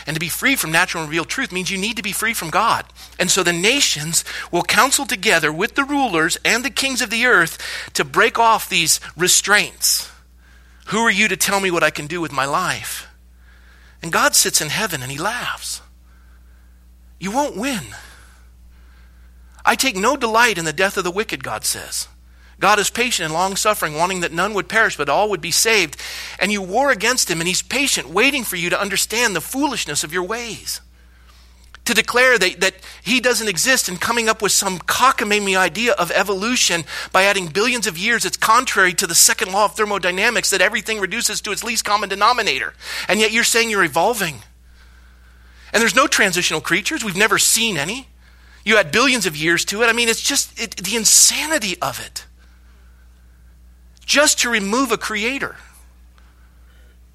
And 0.05 0.15
to 0.15 0.19
be 0.19 0.29
free 0.29 0.55
from 0.55 0.71
natural 0.71 1.03
and 1.03 1.09
revealed 1.09 1.29
truth 1.29 1.51
means 1.51 1.69
you 1.69 1.77
need 1.77 1.97
to 1.97 2.03
be 2.03 2.11
free 2.11 2.33
from 2.33 2.49
God. 2.49 2.85
And 3.19 3.29
so 3.29 3.43
the 3.43 3.53
nations 3.53 4.23
will 4.51 4.63
counsel 4.63 5.05
together 5.05 5.51
with 5.51 5.75
the 5.75 5.83
rulers 5.83 6.37
and 6.43 6.63
the 6.63 6.69
kings 6.69 7.01
of 7.01 7.09
the 7.09 7.25
earth 7.25 7.57
to 7.93 8.03
break 8.03 8.39
off 8.39 8.69
these 8.69 8.99
restraints. 9.15 10.09
Who 10.87 10.99
are 10.99 11.11
you 11.11 11.27
to 11.27 11.37
tell 11.37 11.59
me 11.59 11.71
what 11.71 11.83
I 11.83 11.89
can 11.89 12.07
do 12.07 12.19
with 12.19 12.31
my 12.31 12.45
life? 12.45 13.07
And 14.01 14.11
God 14.11 14.35
sits 14.35 14.61
in 14.61 14.69
heaven 14.69 15.01
and 15.01 15.11
he 15.11 15.17
laughs. 15.17 15.80
You 17.21 17.29
won't 17.29 17.55
win. 17.55 17.83
I 19.63 19.75
take 19.75 19.95
no 19.95 20.17
delight 20.17 20.57
in 20.57 20.65
the 20.65 20.73
death 20.73 20.97
of 20.97 21.03
the 21.03 21.11
wicked, 21.11 21.43
God 21.43 21.63
says. 21.63 22.07
God 22.59 22.79
is 22.79 22.89
patient 22.89 23.25
and 23.25 23.33
long 23.33 23.55
suffering, 23.55 23.93
wanting 23.93 24.21
that 24.21 24.33
none 24.33 24.55
would 24.55 24.67
perish, 24.67 24.97
but 24.97 25.07
all 25.07 25.29
would 25.29 25.39
be 25.39 25.51
saved. 25.51 25.97
And 26.39 26.51
you 26.51 26.63
war 26.63 26.89
against 26.89 27.29
him, 27.29 27.39
and 27.39 27.47
he's 27.47 27.61
patient, 27.61 28.09
waiting 28.09 28.43
for 28.43 28.55
you 28.55 28.71
to 28.71 28.81
understand 28.81 29.35
the 29.35 29.41
foolishness 29.41 30.03
of 30.03 30.11
your 30.11 30.23
ways. 30.23 30.81
To 31.85 31.93
declare 31.93 32.39
that, 32.39 32.59
that 32.59 32.75
he 33.03 33.19
doesn't 33.19 33.47
exist 33.47 33.87
and 33.87 34.01
coming 34.01 34.27
up 34.27 34.41
with 34.41 34.51
some 34.51 34.79
cockamamie 34.79 35.55
idea 35.55 35.93
of 35.93 36.09
evolution 36.09 36.85
by 37.11 37.25
adding 37.25 37.47
billions 37.47 37.85
of 37.85 37.99
years, 37.99 38.25
it's 38.25 38.37
contrary 38.37 38.93
to 38.95 39.05
the 39.05 39.15
second 39.15 39.51
law 39.51 39.65
of 39.65 39.75
thermodynamics 39.75 40.49
that 40.49 40.61
everything 40.61 40.99
reduces 40.99 41.39
to 41.41 41.51
its 41.51 41.63
least 41.63 41.85
common 41.85 42.09
denominator. 42.09 42.73
And 43.07 43.19
yet 43.19 43.31
you're 43.31 43.43
saying 43.43 43.69
you're 43.69 43.83
evolving. 43.83 44.41
And 45.73 45.81
there's 45.81 45.95
no 45.95 46.07
transitional 46.07 46.61
creatures, 46.61 47.03
we've 47.03 47.15
never 47.15 47.37
seen 47.37 47.77
any. 47.77 48.07
You 48.63 48.77
add 48.77 48.91
billions 48.91 49.25
of 49.25 49.35
years 49.35 49.65
to 49.65 49.81
it. 49.81 49.87
I 49.87 49.93
mean, 49.93 50.09
it's 50.09 50.21
just 50.21 50.59
it, 50.59 50.77
the 50.77 50.95
insanity 50.95 51.79
of 51.81 51.99
it. 51.99 52.25
Just 54.05 54.39
to 54.39 54.49
remove 54.49 54.91
a 54.91 54.97
creator, 54.97 55.55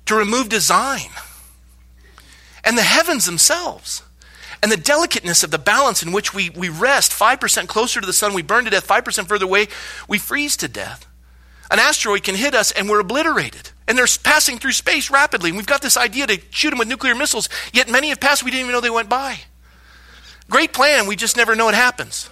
to 0.06 0.14
remove 0.14 0.48
design, 0.48 1.10
and 2.64 2.76
the 2.76 2.82
heavens 2.82 3.26
themselves, 3.26 4.02
and 4.62 4.72
the 4.72 4.76
delicateness 4.76 5.44
of 5.44 5.50
the 5.50 5.58
balance 5.58 6.02
in 6.02 6.10
which 6.10 6.34
we, 6.34 6.50
we 6.50 6.68
rest 6.68 7.12
5% 7.12 7.68
closer 7.68 8.00
to 8.00 8.06
the 8.06 8.12
sun, 8.12 8.34
we 8.34 8.42
burn 8.42 8.64
to 8.64 8.70
death, 8.70 8.86
5% 8.88 9.28
further 9.28 9.44
away, 9.44 9.68
we 10.08 10.18
freeze 10.18 10.56
to 10.56 10.68
death. 10.68 11.06
An 11.70 11.78
asteroid 11.78 12.22
can 12.22 12.34
hit 12.34 12.54
us 12.54 12.72
and 12.72 12.88
we're 12.88 13.00
obliterated. 13.00 13.70
And 13.88 13.96
they're 13.96 14.06
passing 14.22 14.58
through 14.58 14.72
space 14.72 15.10
rapidly. 15.10 15.50
And 15.50 15.56
we've 15.56 15.66
got 15.66 15.82
this 15.82 15.96
idea 15.96 16.26
to 16.26 16.40
shoot 16.50 16.70
them 16.70 16.78
with 16.78 16.88
nuclear 16.88 17.14
missiles, 17.14 17.48
yet 17.72 17.88
many 17.88 18.08
have 18.08 18.20
passed, 18.20 18.42
we 18.42 18.50
didn't 18.50 18.62
even 18.62 18.72
know 18.72 18.80
they 18.80 18.90
went 18.90 19.08
by. 19.08 19.38
Great 20.48 20.72
plan, 20.72 21.06
we 21.06 21.16
just 21.16 21.36
never 21.36 21.56
know 21.56 21.68
it 21.68 21.74
happens. 21.74 22.28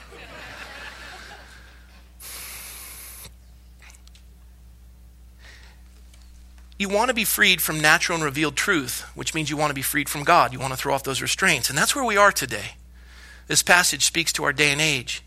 You 6.77 6.88
want 6.88 7.09
to 7.09 7.14
be 7.14 7.25
freed 7.25 7.62
from 7.62 7.81
natural 7.81 8.17
and 8.17 8.25
revealed 8.25 8.57
truth, 8.57 9.03
which 9.14 9.33
means 9.33 9.49
you 9.49 9.57
want 9.57 9.71
to 9.71 9.75
be 9.75 9.83
freed 9.83 10.09
from 10.09 10.25
God. 10.25 10.53
You 10.53 10.59
want 10.59 10.73
to 10.73 10.77
throw 10.77 10.93
off 10.93 11.05
those 11.05 11.23
restraints. 11.23 11.69
And 11.69 11.79
that's 11.79 11.95
where 11.95 12.05
we 12.05 12.17
are 12.17 12.33
today. 12.33 12.73
This 13.47 13.62
passage 13.62 14.05
speaks 14.05 14.33
to 14.35 14.45
our 14.45 14.53
day 14.53 14.73
and 14.73 14.81
age. 14.81 15.23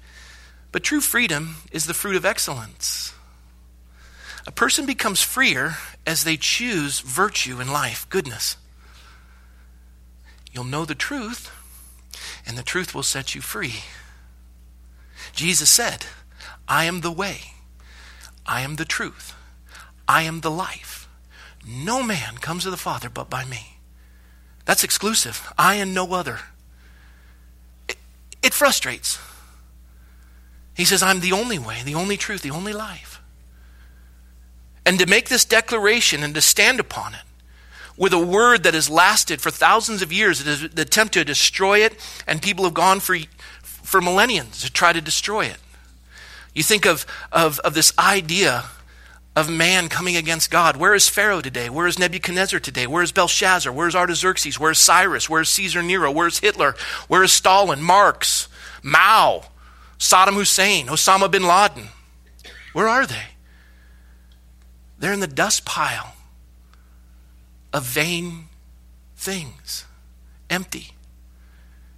But 0.72 0.84
true 0.84 1.00
freedom 1.00 1.56
is 1.72 1.86
the 1.86 1.94
fruit 1.94 2.18
of 2.18 2.26
excellence. 2.26 3.13
A 4.46 4.52
person 4.52 4.86
becomes 4.86 5.22
freer 5.22 5.78
as 6.08 6.24
they 6.24 6.38
choose 6.38 7.02
virtue 7.02 7.60
in 7.60 7.67
life, 7.67 8.08
goodness. 8.10 8.56
You'll 10.54 10.63
know 10.63 10.86
the 10.86 10.96
truth, 10.96 11.52
and 12.48 12.58
the 12.58 12.63
truth 12.63 12.96
will 12.96 13.04
set 13.04 13.36
you 13.36 13.41
free. 13.41 13.84
Jesus 15.34 15.70
said, 15.70 16.06
I 16.67 16.86
am 16.86 17.02
the 17.02 17.12
way, 17.12 17.52
I 18.46 18.62
am 18.62 18.78
the 18.78 18.86
truth, 18.86 19.36
I 20.08 20.24
am 20.24 20.39
the 20.39 20.50
life. 20.50 21.10
No 21.67 22.02
man 22.02 22.38
comes 22.38 22.63
to 22.63 22.70
the 22.70 22.78
Father 22.78 23.10
but 23.10 23.30
by 23.30 23.43
me. 23.43 23.80
That's 24.63 24.86
exclusive. 24.86 25.52
I 25.58 25.76
and 25.76 25.93
no 25.93 26.13
other. 26.13 26.39
It, 27.89 27.98
it 28.41 28.54
frustrates. 28.54 29.20
He 30.74 30.86
says, 30.86 31.04
I'm 31.04 31.20
the 31.20 31.34
only 31.34 31.60
way, 31.60 31.82
the 31.84 31.96
only 31.96 32.15
truth, 32.15 32.41
the 32.41 32.52
only 32.52 32.72
life. 32.72 33.17
And 34.88 34.97
to 35.00 35.06
make 35.06 35.28
this 35.28 35.43
declaration 35.43 36.23
and 36.23 36.34
to 36.34 36.39
stand 36.39 36.80
upon 36.80 37.13
it 37.13 37.19
with 37.97 38.13
a 38.13 38.26
word 38.26 38.63
that 38.63 38.73
has 38.73 38.89
lasted 38.89 39.41
for 39.41 39.52
thousands 39.52 40.02
of 40.02 40.13
years, 40.13 40.39
it 40.39 40.47
is 40.47 40.69
the 40.69 40.84
attempt 40.84 41.15
to 41.15 41.26
destroy 41.26 41.80
it, 41.80 42.00
and 42.26 42.41
people 42.41 42.63
have 42.63 42.73
gone 42.73 43.02
for, 43.02 43.17
for 43.62 44.00
millennia 44.00 44.45
to 44.45 44.71
try 44.71 44.93
to 44.93 45.02
destroy 45.02 45.43
it. 45.43 45.58
You 46.54 46.63
think 46.63 46.86
of, 46.86 47.06
of, 47.34 47.60
of 47.60 47.73
this 47.73 47.91
idea 48.00 48.63
of 49.36 49.50
man 49.50 49.89
coming 49.89 50.15
against 50.15 50.50
God. 50.50 50.78
Where 50.78 50.95
is 50.95 51.10
Pharaoh 51.10 51.41
today? 51.41 51.69
Where 51.69 51.88
is 51.88 52.00
Nebuchadnezzar 52.00 52.62
today? 52.62 52.88
Where 52.88 53.04
is 53.04 53.12
Belshazzar? 53.12 53.73
Where 53.73 53.89
is 53.89 53.95
Artaxerxes? 53.95 54.58
Where 54.58 54.71
is 54.71 54.80
Cyrus? 54.80 55.30
Where 55.30 55.41
is 55.41 55.50
Caesar 55.50 55.84
Nero? 55.84 56.10
Where 56.12 56.28
is 56.28 56.39
Hitler? 56.39 56.76
Where 57.10 57.23
is 57.23 57.34
Stalin? 57.34 57.82
Marx? 57.82 58.47
Mao? 58.82 59.43
Saddam 60.00 60.36
Hussein? 60.36 60.88
Osama 60.88 61.30
bin 61.30 61.43
Laden? 61.43 61.89
Where 62.71 62.88
are 62.88 63.06
they? 63.06 63.37
They're 65.00 65.14
in 65.14 65.20
the 65.20 65.28
dust 65.28 65.66
pile 65.66 66.16
of 67.74 67.84
vain 67.84 68.46
things, 69.16 69.86
empty. 70.50 70.92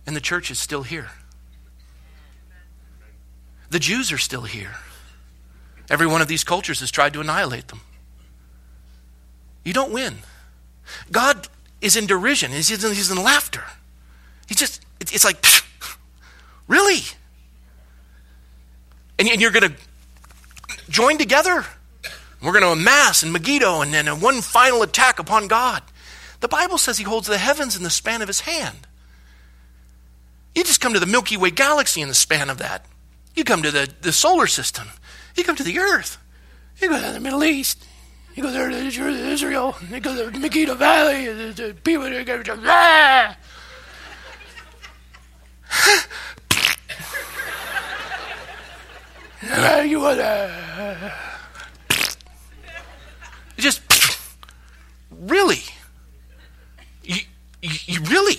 And 0.05 0.15
the 0.15 0.21
church 0.21 0.49
is 0.51 0.59
still 0.59 0.83
here. 0.83 1.09
The 3.69 3.79
Jews 3.79 4.11
are 4.11 4.17
still 4.17 4.43
here. 4.43 4.75
Every 5.89 6.07
one 6.07 6.21
of 6.21 6.27
these 6.27 6.43
cultures 6.43 6.79
has 6.79 6.91
tried 6.91 7.13
to 7.13 7.21
annihilate 7.21 7.67
them. 7.67 7.81
You 9.63 9.73
don't 9.73 9.91
win. 9.91 10.17
God 11.11 11.47
is 11.81 11.95
in 11.95 12.07
derision, 12.07 12.51
he's 12.51 12.71
in, 12.71 12.93
he's 12.93 13.11
in 13.11 13.21
laughter. 13.21 13.63
He 14.47 14.55
just, 14.55 14.81
it's 14.99 15.23
like, 15.23 15.45
really? 16.67 17.01
And 19.19 19.39
you're 19.39 19.51
going 19.51 19.71
to 19.71 19.75
join 20.89 21.17
together? 21.17 21.65
We're 22.41 22.53
going 22.53 22.63
to 22.63 22.71
amass 22.71 23.23
in 23.23 23.31
Megiddo 23.31 23.81
and 23.81 23.93
then 23.93 24.07
one 24.21 24.41
final 24.41 24.81
attack 24.81 25.19
upon 25.19 25.47
God. 25.47 25.83
The 26.39 26.47
Bible 26.47 26.77
says 26.77 26.97
he 26.97 27.03
holds 27.03 27.27
the 27.27 27.37
heavens 27.37 27.75
in 27.75 27.83
the 27.83 27.89
span 27.89 28.21
of 28.21 28.27
his 28.27 28.41
hand. 28.41 28.87
You 30.55 30.63
just 30.63 30.81
come 30.81 30.93
to 30.93 30.99
the 30.99 31.05
Milky 31.05 31.37
Way 31.37 31.51
galaxy 31.51 32.01
in 32.01 32.07
the 32.07 32.13
span 32.13 32.49
of 32.49 32.57
that. 32.59 32.85
You 33.35 33.43
come 33.43 33.61
to 33.63 33.71
the, 33.71 33.89
the 34.01 34.11
solar 34.11 34.47
system. 34.47 34.87
You 35.35 35.43
come 35.43 35.55
to 35.57 35.63
the 35.63 35.79
earth. 35.79 36.17
You 36.81 36.89
go 36.89 37.01
to 37.01 37.11
the 37.11 37.19
Middle 37.19 37.43
East. 37.43 37.85
You 38.35 38.43
go 38.43 38.51
there 38.51 38.69
to 38.69 38.75
Israel. 38.77 39.75
You 39.89 39.99
go 39.99 40.15
to 40.15 40.31
the 40.31 40.39
Megiddo 40.39 40.75
Valley. 40.75 41.25
The 41.51 41.75
people 41.83 42.09
that 42.09 42.25
go 42.25 42.41
to 42.41 42.59
ah! 42.65 43.35
you 49.83 49.99
want 49.99 50.19
to 53.59 53.63
just 53.63 53.81
really 55.11 55.63
you, 57.03 57.21
you, 57.61 57.77
you 57.85 58.01
really 58.01 58.37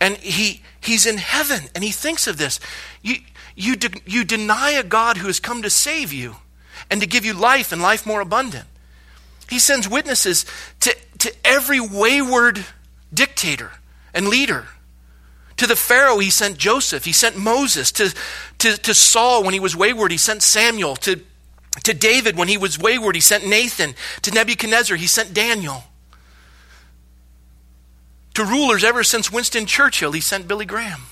and 0.00 0.16
he 0.18 0.62
he's 0.80 1.06
in 1.06 1.18
heaven 1.18 1.68
and 1.74 1.84
he 1.84 1.90
thinks 1.90 2.26
of 2.26 2.36
this 2.38 2.60
you 3.02 3.16
you, 3.58 3.74
de- 3.74 4.00
you 4.06 4.24
deny 4.24 4.70
a 4.70 4.84
God 4.84 5.16
who 5.16 5.26
has 5.26 5.40
come 5.40 5.62
to 5.62 5.70
save 5.70 6.12
you 6.12 6.36
and 6.90 7.00
to 7.00 7.08
give 7.08 7.24
you 7.24 7.34
life 7.34 7.72
and 7.72 7.82
life 7.82 8.06
more 8.06 8.20
abundant. 8.20 8.66
He 9.50 9.58
sends 9.58 9.88
witnesses 9.88 10.46
to, 10.80 10.96
to 11.18 11.34
every 11.44 11.80
wayward 11.80 12.64
dictator 13.12 13.72
and 14.14 14.28
leader. 14.28 14.66
To 15.56 15.66
the 15.66 15.74
Pharaoh, 15.74 16.20
he 16.20 16.30
sent 16.30 16.56
Joseph. 16.56 17.04
He 17.04 17.12
sent 17.12 17.36
Moses. 17.36 17.90
To, 17.92 18.14
to, 18.58 18.76
to 18.76 18.94
Saul, 18.94 19.42
when 19.42 19.54
he 19.54 19.60
was 19.60 19.74
wayward, 19.74 20.12
he 20.12 20.18
sent 20.18 20.44
Samuel. 20.44 20.94
To, 20.96 21.20
to 21.84 21.94
David, 21.94 22.36
when 22.36 22.48
he 22.48 22.56
was 22.56 22.78
wayward, 22.78 23.14
he 23.14 23.20
sent 23.20 23.46
Nathan. 23.46 23.94
To 24.22 24.30
Nebuchadnezzar, 24.30 24.96
he 24.96 25.06
sent 25.06 25.34
Daniel. 25.34 25.84
To 28.34 28.44
rulers 28.44 28.84
ever 28.84 29.02
since 29.02 29.32
Winston 29.32 29.66
Churchill, 29.66 30.12
he 30.12 30.20
sent 30.20 30.48
Billy 30.48 30.64
Graham. 30.64 31.02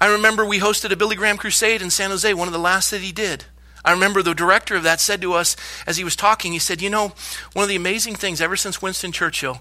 I 0.00 0.08
remember 0.08 0.44
we 0.44 0.60
hosted 0.60 0.92
a 0.92 0.96
Billy 0.96 1.16
Graham 1.16 1.38
crusade 1.38 1.80
in 1.80 1.90
San 1.90 2.10
Jose, 2.10 2.34
one 2.34 2.48
of 2.48 2.52
the 2.52 2.58
last 2.58 2.90
that 2.90 3.00
he 3.00 3.12
did. 3.12 3.46
I 3.84 3.92
remember 3.92 4.22
the 4.22 4.34
director 4.34 4.76
of 4.76 4.82
that 4.82 5.00
said 5.00 5.22
to 5.22 5.32
us 5.32 5.56
as 5.86 5.96
he 5.96 6.04
was 6.04 6.16
talking, 6.16 6.52
he 6.52 6.58
said, 6.58 6.82
You 6.82 6.90
know, 6.90 7.12
one 7.52 7.62
of 7.62 7.68
the 7.68 7.76
amazing 7.76 8.16
things 8.16 8.40
ever 8.40 8.56
since 8.56 8.82
Winston 8.82 9.12
Churchill, 9.12 9.60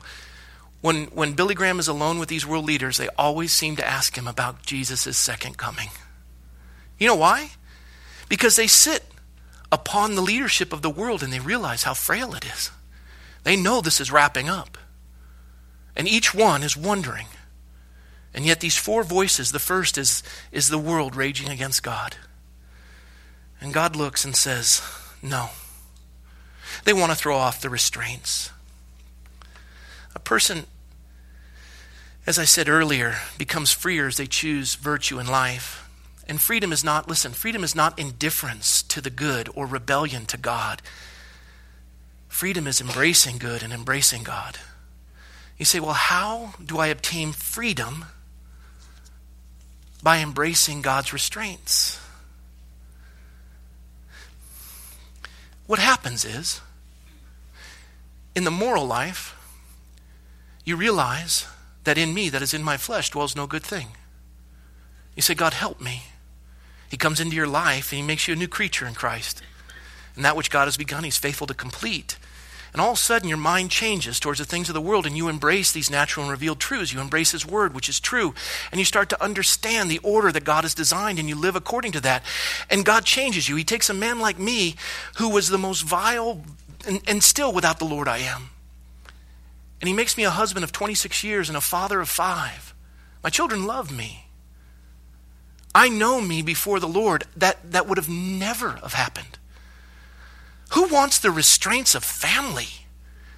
when, 0.81 1.05
when 1.05 1.33
Billy 1.33 1.55
Graham 1.55 1.79
is 1.79 1.87
alone 1.87 2.19
with 2.19 2.27
these 2.27 2.45
world 2.45 2.65
leaders, 2.65 2.97
they 2.97 3.07
always 3.17 3.53
seem 3.53 3.75
to 3.77 3.87
ask 3.87 4.17
him 4.17 4.27
about 4.27 4.63
Jesus' 4.63 5.17
second 5.17 5.57
coming. 5.57 5.89
You 6.97 7.07
know 7.07 7.15
why? 7.15 7.51
Because 8.27 8.55
they 8.55 8.67
sit 8.67 9.03
upon 9.75 10.15
the 10.15 10.21
leadership 10.21 10.73
of 10.73 10.81
the 10.81 10.89
world 10.89 11.21
and 11.21 11.31
they 11.31 11.39
realize 11.39 11.83
how 11.83 11.93
frail 11.93 12.33
it 12.33 12.45
is. 12.45 12.71
They 13.43 13.55
know 13.55 13.81
this 13.81 14.01
is 14.01 14.11
wrapping 14.11 14.49
up. 14.49 14.77
And 15.95 16.07
each 16.07 16.33
one 16.33 16.63
is 16.63 16.75
wondering, 16.75 17.27
and 18.35 18.45
yet, 18.45 18.59
these 18.59 18.75
four 18.75 19.03
voices 19.03 19.53
the 19.53 19.59
first 19.59 19.97
is, 19.97 20.21
is 20.51 20.67
the 20.67 20.77
world 20.77 21.15
raging 21.15 21.47
against 21.47 21.83
God. 21.83 22.17
And 23.61 23.73
God 23.73 23.95
looks 23.95 24.25
and 24.25 24.35
says, 24.35 24.81
No. 25.21 25.51
They 26.83 26.91
want 26.91 27.13
to 27.13 27.17
throw 27.17 27.37
off 27.37 27.61
the 27.61 27.69
restraints. 27.69 28.51
A 30.13 30.19
person, 30.19 30.65
as 32.27 32.37
I 32.37 32.43
said 32.43 32.67
earlier, 32.67 33.15
becomes 33.37 33.71
freer 33.71 34.07
as 34.07 34.17
they 34.17 34.27
choose 34.27 34.75
virtue 34.75 35.17
in 35.17 35.27
life. 35.27 35.84
And 36.27 36.41
freedom 36.41 36.71
is 36.71 36.83
not, 36.83 37.07
listen, 37.07 37.33
freedom 37.33 37.63
is 37.63 37.75
not 37.75 37.99
indifference 37.99 38.81
to 38.83 39.01
the 39.01 39.09
good 39.09 39.49
or 39.53 39.65
rebellion 39.65 40.25
to 40.27 40.37
God. 40.37 40.81
Freedom 42.27 42.67
is 42.67 42.81
embracing 42.81 43.37
good 43.37 43.61
and 43.61 43.71
embracing 43.71 44.23
God. 44.23 44.57
You 45.57 45.65
say, 45.65 45.79
well, 45.79 45.93
how 45.93 46.55
do 46.63 46.79
I 46.79 46.87
obtain 46.87 47.31
freedom 47.31 48.05
by 50.05 50.19
embracing 50.19 50.83
God's 50.83 51.11
restraints. 51.11 51.99
What 55.65 55.79
happens 55.79 56.23
is, 56.23 56.61
in 58.35 58.43
the 58.43 58.51
moral 58.51 58.85
life, 58.85 59.35
you 60.63 60.75
realize 60.75 61.47
that 61.85 61.97
in 61.97 62.13
me, 62.13 62.29
that 62.29 62.43
is 62.43 62.53
in 62.53 62.61
my 62.61 62.77
flesh, 62.77 63.09
dwells 63.09 63.35
no 63.35 63.47
good 63.47 63.63
thing. 63.63 63.87
You 65.15 65.23
say, 65.23 65.33
God, 65.33 65.55
help 65.55 65.81
me. 65.81 66.03
He 66.89 66.97
comes 66.97 67.19
into 67.19 67.35
your 67.35 67.47
life 67.47 67.91
and 67.91 68.01
he 68.01 68.05
makes 68.05 68.27
you 68.27 68.33
a 68.33 68.37
new 68.37 68.47
creature 68.47 68.85
in 68.85 68.93
Christ. 68.93 69.41
And 70.15 70.23
that 70.23 70.35
which 70.35 70.49
God 70.49 70.65
has 70.65 70.77
begun, 70.77 71.03
he's 71.03 71.17
faithful 71.17 71.47
to 71.47 71.53
complete. 71.53 72.17
And 72.75 72.81
all 72.81 72.91
of 72.91 72.97
a 72.97 72.99
sudden, 72.99 73.29
your 73.29 73.37
mind 73.37 73.71
changes 73.71 74.19
towards 74.19 74.39
the 74.39 74.45
things 74.45 74.67
of 74.67 74.73
the 74.73 74.81
world, 74.81 75.05
and 75.05 75.15
you 75.15 75.29
embrace 75.29 75.71
these 75.71 75.89
natural 75.89 76.25
and 76.25 76.31
revealed 76.31 76.59
truths. 76.59 76.91
You 76.91 76.99
embrace 76.99 77.31
His 77.31 77.45
Word, 77.45 77.73
which 77.73 77.87
is 77.87 78.01
true. 78.01 78.33
And 78.69 78.79
you 78.79 78.83
start 78.83 79.07
to 79.11 79.23
understand 79.23 79.89
the 79.89 79.99
order 79.99 80.29
that 80.29 80.43
God 80.43 80.65
has 80.65 80.73
designed, 80.73 81.17
and 81.17 81.29
you 81.29 81.35
live 81.35 81.55
according 81.55 81.93
to 81.93 82.01
that. 82.01 82.21
And 82.69 82.83
God 82.83 83.05
changes 83.05 83.47
you. 83.47 83.55
He 83.55 83.63
takes 83.63 83.89
a 83.89 83.93
man 83.93 84.19
like 84.19 84.37
me, 84.37 84.75
who 85.19 85.29
was 85.29 85.47
the 85.47 85.57
most 85.57 85.83
vile, 85.83 86.43
and, 86.85 87.01
and 87.07 87.23
still 87.23 87.53
without 87.53 87.79
the 87.79 87.85
Lord 87.85 88.09
I 88.09 88.17
am. 88.17 88.49
And 89.79 89.87
He 89.87 89.93
makes 89.93 90.17
me 90.17 90.25
a 90.25 90.29
husband 90.29 90.65
of 90.65 90.73
26 90.73 91.23
years 91.23 91.47
and 91.47 91.57
a 91.57 91.61
father 91.61 92.01
of 92.01 92.09
five. 92.09 92.73
My 93.23 93.29
children 93.29 93.65
love 93.65 93.89
me. 93.89 94.24
I 95.75 95.89
know 95.89 96.21
me 96.21 96.41
before 96.41 96.79
the 96.79 96.87
Lord. 96.87 97.25
That, 97.35 97.71
that 97.71 97.85
would 97.85 97.97
have 97.97 98.07
never 98.09 98.71
have 98.71 98.93
happened. 98.93 99.37
Who 100.71 100.87
wants 100.87 101.19
the 101.19 101.31
restraints 101.31 101.93
of 101.93 102.03
family? 102.03 102.69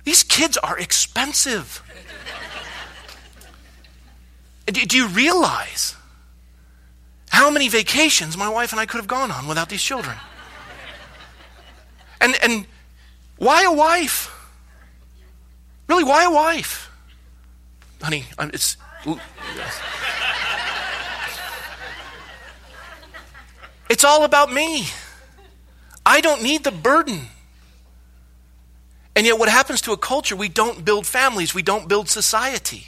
These 0.03 0.23
kids 0.23 0.55
are 0.57 0.77
expensive. 0.77 1.81
Do 4.67 4.97
you 4.97 5.07
realize 5.07 5.95
how 7.29 7.49
many 7.49 7.69
vacations 7.69 8.37
my 8.37 8.49
wife 8.49 8.71
and 8.71 8.79
I 8.79 8.85
could 8.85 8.97
have 8.97 9.07
gone 9.07 9.31
on 9.31 9.47
without 9.47 9.69
these 9.69 9.81
children? 9.81 10.15
And, 12.21 12.35
and 12.43 12.65
why 13.37 13.63
a 13.63 13.71
wife? 13.71 14.33
Really, 15.87 16.03
why 16.03 16.23
a 16.23 16.31
wife? 16.31 16.91
Honey, 18.01 18.25
it's. 18.39 18.77
It's 23.89 24.03
all 24.03 24.23
about 24.23 24.51
me. 24.51 24.85
I 26.05 26.21
don't 26.21 26.43
need 26.43 26.63
the 26.63 26.71
burden. 26.71 27.21
And 29.15 29.25
yet, 29.25 29.39
what 29.39 29.49
happens 29.49 29.81
to 29.81 29.93
a 29.93 29.97
culture, 29.97 30.35
we 30.35 30.49
don't 30.49 30.85
build 30.85 31.07
families, 31.07 31.53
we 31.53 31.63
don't 31.63 31.87
build 31.87 32.07
society 32.07 32.87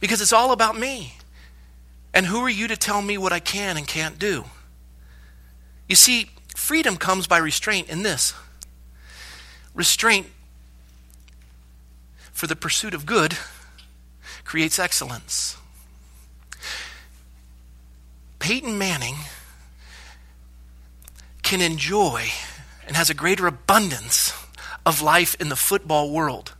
because 0.00 0.20
it's 0.20 0.32
all 0.32 0.52
about 0.52 0.78
me. 0.78 1.14
And 2.14 2.26
who 2.26 2.40
are 2.40 2.50
you 2.50 2.68
to 2.68 2.76
tell 2.76 3.02
me 3.02 3.18
what 3.18 3.32
I 3.32 3.40
can 3.40 3.76
and 3.76 3.86
can't 3.86 4.18
do? 4.18 4.44
You 5.88 5.96
see, 5.96 6.30
freedom 6.56 6.96
comes 6.96 7.26
by 7.26 7.38
restraint 7.38 7.88
in 7.88 8.02
this 8.02 8.34
restraint 9.74 10.26
for 12.32 12.46
the 12.46 12.56
pursuit 12.56 12.94
of 12.94 13.06
good 13.06 13.36
creates 14.44 14.78
excellence. 14.78 15.56
Peyton 18.38 18.78
Manning 18.78 19.16
can 21.48 21.62
enjoy 21.62 22.24
and 22.86 22.94
has 22.94 23.08
a 23.08 23.14
greater 23.14 23.46
abundance 23.46 24.34
of 24.84 25.00
life 25.00 25.34
in 25.40 25.48
the 25.48 25.56
football 25.56 26.10
world 26.10 26.52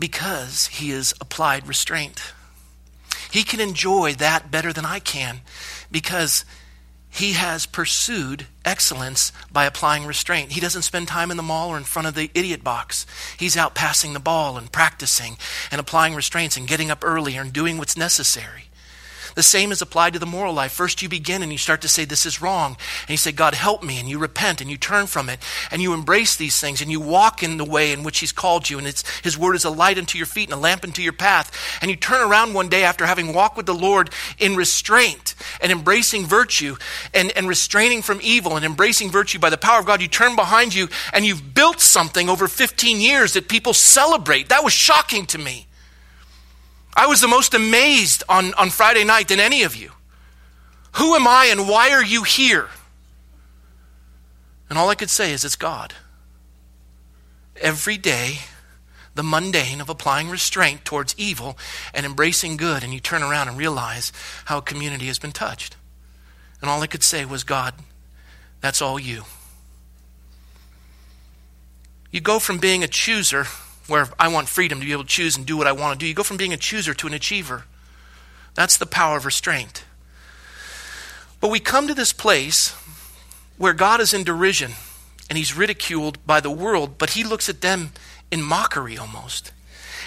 because 0.00 0.66
he 0.66 0.90
has 0.90 1.14
applied 1.20 1.68
restraint. 1.68 2.32
He 3.30 3.44
can 3.44 3.60
enjoy 3.60 4.14
that 4.14 4.50
better 4.50 4.72
than 4.72 4.84
I 4.84 4.98
can 4.98 5.42
because 5.92 6.44
he 7.08 7.34
has 7.34 7.66
pursued 7.66 8.46
excellence 8.64 9.30
by 9.52 9.64
applying 9.64 10.06
restraint. 10.06 10.50
He 10.50 10.60
doesn't 10.60 10.82
spend 10.82 11.06
time 11.06 11.30
in 11.30 11.36
the 11.36 11.44
mall 11.44 11.68
or 11.68 11.76
in 11.76 11.84
front 11.84 12.08
of 12.08 12.16
the 12.16 12.32
idiot 12.34 12.64
box. 12.64 13.06
He's 13.38 13.56
out 13.56 13.76
passing 13.76 14.12
the 14.12 14.18
ball 14.18 14.58
and 14.58 14.72
practicing 14.72 15.36
and 15.70 15.80
applying 15.80 16.16
restraints 16.16 16.56
and 16.56 16.66
getting 16.66 16.90
up 16.90 17.04
earlier 17.04 17.42
and 17.42 17.52
doing 17.52 17.78
what's 17.78 17.96
necessary. 17.96 18.69
The 19.34 19.42
same 19.42 19.72
is 19.72 19.82
applied 19.82 20.12
to 20.14 20.18
the 20.18 20.26
moral 20.26 20.54
life. 20.54 20.72
First, 20.72 21.02
you 21.02 21.08
begin 21.08 21.42
and 21.42 21.52
you 21.52 21.58
start 21.58 21.82
to 21.82 21.88
say, 21.88 22.04
This 22.04 22.26
is 22.26 22.42
wrong. 22.42 22.76
And 23.02 23.10
you 23.10 23.16
say, 23.16 23.32
God, 23.32 23.54
help 23.54 23.82
me. 23.82 23.98
And 23.98 24.08
you 24.08 24.18
repent 24.18 24.60
and 24.60 24.70
you 24.70 24.76
turn 24.76 25.06
from 25.06 25.28
it. 25.28 25.40
And 25.70 25.80
you 25.82 25.94
embrace 25.94 26.36
these 26.36 26.60
things 26.60 26.80
and 26.80 26.90
you 26.90 27.00
walk 27.00 27.42
in 27.42 27.56
the 27.56 27.64
way 27.64 27.92
in 27.92 28.02
which 28.02 28.18
He's 28.20 28.32
called 28.32 28.68
you. 28.68 28.78
And 28.78 28.86
it's, 28.86 29.08
His 29.20 29.38
word 29.38 29.54
is 29.54 29.64
a 29.64 29.70
light 29.70 29.98
unto 29.98 30.18
your 30.18 30.26
feet 30.26 30.48
and 30.48 30.58
a 30.58 30.60
lamp 30.60 30.84
unto 30.84 31.02
your 31.02 31.12
path. 31.12 31.78
And 31.80 31.90
you 31.90 31.96
turn 31.96 32.28
around 32.28 32.54
one 32.54 32.68
day 32.68 32.84
after 32.84 33.06
having 33.06 33.32
walked 33.32 33.56
with 33.56 33.66
the 33.66 33.74
Lord 33.74 34.10
in 34.38 34.56
restraint 34.56 35.34
and 35.60 35.72
embracing 35.72 36.26
virtue 36.26 36.76
and, 37.14 37.30
and 37.36 37.48
restraining 37.48 38.02
from 38.02 38.20
evil 38.22 38.56
and 38.56 38.64
embracing 38.64 39.10
virtue 39.10 39.38
by 39.38 39.50
the 39.50 39.58
power 39.58 39.80
of 39.80 39.86
God. 39.86 40.02
You 40.02 40.08
turn 40.08 40.36
behind 40.36 40.74
you 40.74 40.88
and 41.12 41.24
you've 41.24 41.54
built 41.54 41.80
something 41.80 42.28
over 42.28 42.48
15 42.48 43.00
years 43.00 43.34
that 43.34 43.48
people 43.48 43.72
celebrate. 43.72 44.48
That 44.48 44.64
was 44.64 44.72
shocking 44.72 45.26
to 45.26 45.38
me. 45.38 45.66
I 46.94 47.06
was 47.06 47.20
the 47.20 47.28
most 47.28 47.54
amazed 47.54 48.22
on, 48.28 48.52
on 48.54 48.70
Friday 48.70 49.04
night 49.04 49.28
than 49.28 49.40
any 49.40 49.62
of 49.62 49.76
you. 49.76 49.92
Who 50.92 51.14
am 51.14 51.26
I 51.26 51.46
and 51.46 51.68
why 51.68 51.90
are 51.90 52.04
you 52.04 52.24
here? 52.24 52.68
And 54.68 54.78
all 54.78 54.88
I 54.88 54.94
could 54.94 55.10
say 55.10 55.32
is 55.32 55.44
it's 55.44 55.56
God. 55.56 55.94
Every 57.60 57.96
day, 57.96 58.38
the 59.14 59.22
mundane 59.22 59.80
of 59.80 59.88
applying 59.88 60.30
restraint 60.30 60.84
towards 60.84 61.14
evil 61.18 61.58
and 61.92 62.06
embracing 62.06 62.56
good, 62.56 62.82
and 62.82 62.94
you 62.94 63.00
turn 63.00 63.22
around 63.22 63.48
and 63.48 63.58
realize 63.58 64.12
how 64.46 64.58
a 64.58 64.62
community 64.62 65.06
has 65.06 65.18
been 65.18 65.32
touched. 65.32 65.76
And 66.60 66.70
all 66.70 66.80
I 66.82 66.86
could 66.86 67.02
say 67.02 67.24
was, 67.24 67.44
God, 67.44 67.74
that's 68.60 68.80
all 68.80 68.98
you. 68.98 69.24
You 72.10 72.20
go 72.20 72.38
from 72.38 72.58
being 72.58 72.82
a 72.82 72.88
chooser 72.88 73.46
where 73.90 74.08
I 74.18 74.28
want 74.28 74.48
freedom 74.48 74.80
to 74.80 74.86
be 74.86 74.92
able 74.92 75.02
to 75.02 75.08
choose 75.08 75.36
and 75.36 75.44
do 75.44 75.56
what 75.56 75.66
I 75.66 75.72
want 75.72 75.98
to 75.98 76.02
do. 76.02 76.08
You 76.08 76.14
go 76.14 76.22
from 76.22 76.36
being 76.36 76.52
a 76.52 76.56
chooser 76.56 76.94
to 76.94 77.06
an 77.06 77.14
achiever. 77.14 77.64
That's 78.54 78.76
the 78.76 78.86
power 78.86 79.16
of 79.16 79.26
restraint. 79.26 79.84
But 81.40 81.50
we 81.50 81.60
come 81.60 81.88
to 81.88 81.94
this 81.94 82.12
place 82.12 82.74
where 83.58 83.72
God 83.72 84.00
is 84.00 84.14
in 84.14 84.24
derision 84.24 84.72
and 85.28 85.36
he's 85.36 85.56
ridiculed 85.56 86.24
by 86.26 86.40
the 86.40 86.50
world, 86.50 86.98
but 86.98 87.10
he 87.10 87.24
looks 87.24 87.48
at 87.48 87.60
them 87.60 87.92
in 88.30 88.42
mockery 88.42 88.96
almost. 88.96 89.52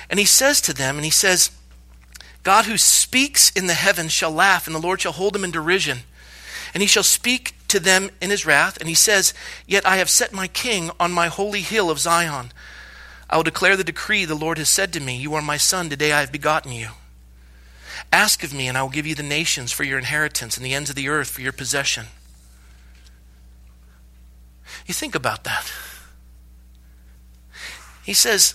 And 0.10 0.20
he 0.20 0.26
says 0.26 0.62
to 0.62 0.74
them, 0.74 0.96
and 0.96 1.06
he 1.06 1.12
says, 1.12 1.52
God 2.44 2.66
who 2.66 2.78
speaks 2.78 3.50
in 3.52 3.68
the 3.68 3.74
heavens 3.74 4.12
shall 4.12 4.32
laugh, 4.32 4.68
and 4.68 4.76
the 4.76 4.82
Lord 4.82 5.02
shall 5.02 5.14
hold 5.14 5.36
him 5.36 5.46
in 5.46 5.52
derision. 5.52 6.00
And 6.74 6.82
he 6.82 6.88
shall 6.88 7.04
speak 7.04 7.56
to 7.70 7.80
them 7.80 8.10
in 8.22 8.30
his 8.30 8.46
wrath. 8.46 8.78
And 8.80 8.90
he 8.90 8.96
says, 8.96 9.34
Yet 9.66 9.86
I 9.86 9.98
have 9.98 10.10
set 10.10 10.34
my 10.34 10.48
king 10.48 10.92
on 11.00 11.12
my 11.12 11.28
holy 11.28 11.62
hill 11.62 11.90
of 11.90 12.00
Zion. 12.00 12.52
I 13.34 13.36
will 13.36 13.44
declare 13.44 13.76
the 13.76 13.84
decree 13.84 14.26
the 14.26 14.36
Lord 14.36 14.60
has 14.60 14.70
said 14.70 14.94
to 14.94 15.00
me 15.00 15.18
You 15.18 15.34
are 15.34 15.42
my 15.42 15.58
son, 15.58 15.90
today 15.90 16.12
I 16.12 16.20
have 16.20 16.32
begotten 16.32 16.72
you. 16.72 16.90
Ask 18.12 18.44
of 18.44 18.54
me, 18.54 18.68
and 18.68 18.78
I 18.78 18.84
will 18.84 18.92
give 18.92 19.08
you 19.08 19.16
the 19.16 19.24
nations 19.24 19.72
for 19.72 19.84
your 19.84 19.98
inheritance 19.98 20.56
and 20.56 20.64
the 20.64 20.76
ends 20.76 20.92
of 20.92 20.96
the 20.96 21.10
earth 21.10 21.32
for 21.32 21.42
your 21.42 21.52
possession. 21.52 22.06
You 24.86 24.94
think 24.94 25.16
about 25.16 25.46
that. 25.46 25.74
He 28.04 28.14
says, 28.14 28.54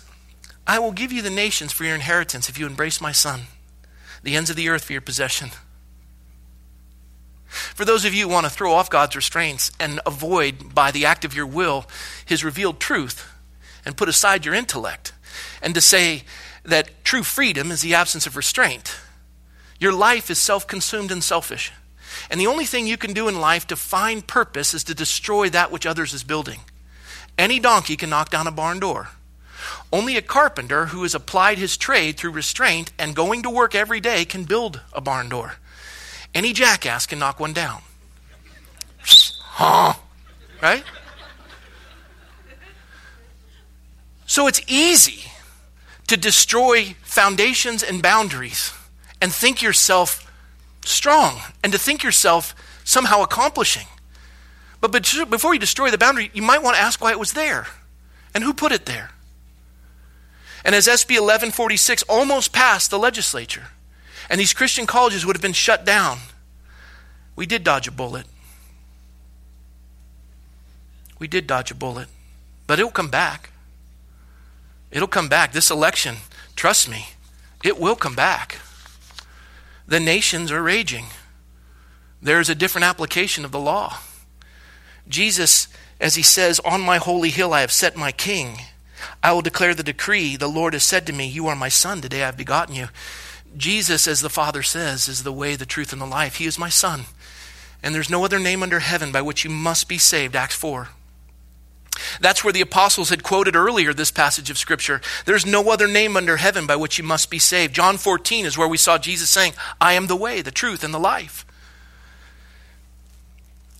I 0.64 0.78
will 0.78 0.92
give 0.92 1.10
you 1.10 1.22
the 1.22 1.28
nations 1.28 1.72
for 1.72 1.82
your 1.82 1.96
inheritance 1.96 2.48
if 2.48 2.56
you 2.56 2.64
embrace 2.64 3.00
my 3.00 3.10
son, 3.10 3.46
the 4.22 4.36
ends 4.36 4.48
of 4.48 4.54
the 4.54 4.68
earth 4.68 4.84
for 4.84 4.92
your 4.92 5.02
possession. 5.02 5.50
For 7.46 7.84
those 7.84 8.04
of 8.04 8.14
you 8.14 8.28
who 8.28 8.32
want 8.32 8.46
to 8.46 8.50
throw 8.50 8.74
off 8.74 8.90
God's 8.90 9.16
restraints 9.16 9.72
and 9.80 9.98
avoid, 10.06 10.72
by 10.72 10.92
the 10.92 11.04
act 11.04 11.24
of 11.24 11.34
your 11.34 11.46
will, 11.46 11.86
his 12.24 12.44
revealed 12.44 12.78
truth, 12.78 13.28
and 13.84 13.96
put 13.96 14.08
aside 14.08 14.44
your 14.44 14.54
intellect 14.54 15.12
and 15.62 15.74
to 15.74 15.80
say 15.80 16.24
that 16.64 17.04
true 17.04 17.22
freedom 17.22 17.70
is 17.70 17.80
the 17.80 17.94
absence 17.94 18.26
of 18.26 18.36
restraint. 18.36 18.96
Your 19.78 19.92
life 19.92 20.30
is 20.30 20.38
self 20.38 20.66
consumed 20.66 21.10
and 21.10 21.22
selfish. 21.22 21.72
And 22.30 22.40
the 22.40 22.46
only 22.46 22.64
thing 22.64 22.86
you 22.86 22.96
can 22.96 23.12
do 23.12 23.28
in 23.28 23.40
life 23.40 23.66
to 23.68 23.76
find 23.76 24.26
purpose 24.26 24.74
is 24.74 24.84
to 24.84 24.94
destroy 24.94 25.48
that 25.50 25.70
which 25.70 25.86
others 25.86 26.12
is 26.12 26.24
building. 26.24 26.60
Any 27.36 27.60
donkey 27.60 27.96
can 27.96 28.10
knock 28.10 28.30
down 28.30 28.46
a 28.46 28.52
barn 28.52 28.80
door. 28.80 29.10
Only 29.92 30.16
a 30.16 30.22
carpenter 30.22 30.86
who 30.86 31.02
has 31.02 31.14
applied 31.14 31.58
his 31.58 31.76
trade 31.76 32.16
through 32.16 32.32
restraint 32.32 32.92
and 32.98 33.14
going 33.14 33.42
to 33.42 33.50
work 33.50 33.74
every 33.74 34.00
day 34.00 34.24
can 34.24 34.44
build 34.44 34.80
a 34.92 35.00
barn 35.00 35.28
door. 35.28 35.54
Any 36.34 36.52
jackass 36.52 37.06
can 37.06 37.18
knock 37.18 37.40
one 37.40 37.52
down. 37.52 37.82
Huh? 39.00 39.94
Right? 40.60 40.84
So 44.28 44.46
it's 44.46 44.60
easy 44.68 45.24
to 46.06 46.16
destroy 46.16 46.94
foundations 47.02 47.82
and 47.82 48.02
boundaries 48.02 48.74
and 49.22 49.32
think 49.32 49.62
yourself 49.62 50.30
strong 50.84 51.40
and 51.64 51.72
to 51.72 51.78
think 51.78 52.02
yourself 52.02 52.54
somehow 52.84 53.22
accomplishing. 53.22 53.86
But 54.82 54.92
before 54.92 55.54
you 55.54 55.58
destroy 55.58 55.90
the 55.90 55.98
boundary, 55.98 56.30
you 56.34 56.42
might 56.42 56.62
want 56.62 56.76
to 56.76 56.82
ask 56.82 57.00
why 57.00 57.10
it 57.10 57.18
was 57.18 57.32
there 57.32 57.66
and 58.34 58.44
who 58.44 58.52
put 58.52 58.70
it 58.70 58.84
there. 58.84 59.10
And 60.62 60.74
as 60.74 60.86
SB 60.86 61.12
1146 61.14 62.02
almost 62.02 62.52
passed 62.52 62.90
the 62.90 62.98
legislature, 62.98 63.68
and 64.28 64.38
these 64.38 64.52
Christian 64.52 64.86
colleges 64.86 65.24
would 65.24 65.36
have 65.36 65.42
been 65.42 65.54
shut 65.54 65.86
down, 65.86 66.18
we 67.34 67.46
did 67.46 67.64
dodge 67.64 67.88
a 67.88 67.90
bullet. 67.90 68.26
We 71.18 71.28
did 71.28 71.46
dodge 71.46 71.70
a 71.70 71.74
bullet, 71.74 72.08
but 72.66 72.78
it'll 72.78 72.90
come 72.90 73.08
back. 73.08 73.50
It'll 74.90 75.08
come 75.08 75.28
back. 75.28 75.52
This 75.52 75.70
election, 75.70 76.16
trust 76.56 76.88
me, 76.88 77.08
it 77.62 77.78
will 77.78 77.96
come 77.96 78.14
back. 78.14 78.58
The 79.86 80.00
nations 80.00 80.52
are 80.52 80.62
raging. 80.62 81.06
There's 82.20 82.48
a 82.48 82.54
different 82.54 82.84
application 82.84 83.44
of 83.44 83.52
the 83.52 83.60
law. 83.60 83.98
Jesus, 85.08 85.68
as 86.00 86.16
he 86.16 86.22
says, 86.22 86.60
On 86.60 86.80
my 86.80 86.98
holy 86.98 87.30
hill 87.30 87.52
I 87.52 87.62
have 87.62 87.72
set 87.72 87.96
my 87.96 88.12
king. 88.12 88.58
I 89.22 89.32
will 89.32 89.42
declare 89.42 89.74
the 89.74 89.82
decree. 89.82 90.36
The 90.36 90.48
Lord 90.48 90.72
has 90.72 90.84
said 90.84 91.06
to 91.06 91.12
me, 91.12 91.26
You 91.26 91.46
are 91.46 91.56
my 91.56 91.68
son. 91.68 92.00
Today 92.00 92.22
I 92.22 92.26
have 92.26 92.36
begotten 92.36 92.74
you. 92.74 92.88
Jesus, 93.56 94.06
as 94.06 94.20
the 94.20 94.28
Father 94.28 94.62
says, 94.62 95.08
is 95.08 95.22
the 95.22 95.32
way, 95.32 95.56
the 95.56 95.66
truth, 95.66 95.92
and 95.92 96.02
the 96.02 96.06
life. 96.06 96.36
He 96.36 96.46
is 96.46 96.58
my 96.58 96.68
son. 96.68 97.04
And 97.82 97.94
there's 97.94 98.10
no 98.10 98.24
other 98.24 98.38
name 98.38 98.62
under 98.62 98.80
heaven 98.80 99.12
by 99.12 99.22
which 99.22 99.44
you 99.44 99.50
must 99.50 99.88
be 99.88 99.98
saved. 99.98 100.36
Acts 100.36 100.56
4. 100.56 100.88
That's 102.20 102.42
where 102.42 102.52
the 102.52 102.60
apostles 102.60 103.10
had 103.10 103.22
quoted 103.22 103.56
earlier 103.56 103.92
this 103.92 104.10
passage 104.10 104.50
of 104.50 104.58
Scripture. 104.58 105.00
There's 105.24 105.46
no 105.46 105.70
other 105.70 105.86
name 105.86 106.16
under 106.16 106.36
heaven 106.36 106.66
by 106.66 106.76
which 106.76 106.98
you 106.98 107.04
must 107.04 107.30
be 107.30 107.38
saved. 107.38 107.74
John 107.74 107.98
14 107.98 108.46
is 108.46 108.58
where 108.58 108.68
we 108.68 108.76
saw 108.76 108.98
Jesus 108.98 109.30
saying, 109.30 109.52
I 109.80 109.94
am 109.94 110.06
the 110.06 110.16
way, 110.16 110.42
the 110.42 110.50
truth, 110.50 110.84
and 110.84 110.92
the 110.92 110.98
life. 110.98 111.44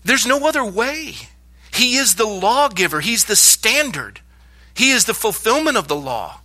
There's 0.03 0.25
no 0.25 0.47
other 0.47 0.65
way. 0.65 1.15
He 1.71 1.97
is 1.97 2.15
the 2.15 2.25
lawgiver, 2.25 2.99
He's 2.99 3.25
the 3.25 3.35
standard, 3.35 4.21
He 4.73 4.91
is 4.91 5.05
the 5.05 5.13
fulfillment 5.13 5.77
of 5.77 5.87
the 5.87 5.95
law. 5.95 6.41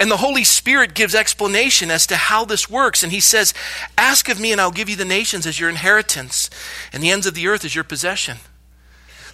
And 0.00 0.10
the 0.10 0.16
Holy 0.16 0.42
Spirit 0.42 0.94
gives 0.94 1.14
explanation 1.14 1.90
as 1.90 2.08
to 2.08 2.16
how 2.16 2.44
this 2.44 2.68
works. 2.68 3.04
And 3.04 3.12
He 3.12 3.20
says, 3.20 3.54
Ask 3.96 4.28
of 4.28 4.40
me, 4.40 4.50
and 4.50 4.60
I'll 4.60 4.72
give 4.72 4.88
you 4.88 4.96
the 4.96 5.04
nations 5.04 5.46
as 5.46 5.60
your 5.60 5.68
inheritance, 5.68 6.50
and 6.92 7.02
the 7.02 7.10
ends 7.10 7.26
of 7.26 7.34
the 7.34 7.46
earth 7.46 7.64
as 7.64 7.76
your 7.76 7.84
possession. 7.84 8.38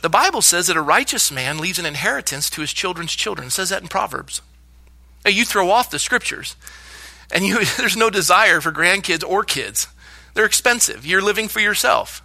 The 0.00 0.08
Bible 0.08 0.42
says 0.42 0.68
that 0.68 0.76
a 0.76 0.82
righteous 0.82 1.32
man 1.32 1.58
leaves 1.58 1.78
an 1.78 1.86
inheritance 1.86 2.48
to 2.50 2.60
his 2.60 2.72
children's 2.72 3.14
children. 3.14 3.48
It 3.48 3.52
says 3.52 3.70
that 3.70 3.82
in 3.82 3.88
Proverbs. 3.88 4.40
Now, 5.24 5.30
you 5.30 5.44
throw 5.44 5.70
off 5.70 5.90
the 5.90 5.98
scriptures, 5.98 6.56
and 7.32 7.44
you, 7.44 7.64
there's 7.76 7.96
no 7.96 8.10
desire 8.10 8.60
for 8.60 8.72
grandkids 8.72 9.28
or 9.28 9.42
kids. 9.44 9.88
They're 10.34 10.44
expensive. 10.44 11.04
You're 11.04 11.22
living 11.22 11.48
for 11.48 11.60
yourself. 11.60 12.22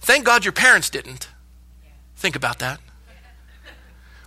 Thank 0.00 0.24
God 0.24 0.44
your 0.44 0.52
parents 0.52 0.88
didn't. 0.88 1.28
Think 2.16 2.34
about 2.34 2.58
that. 2.60 2.80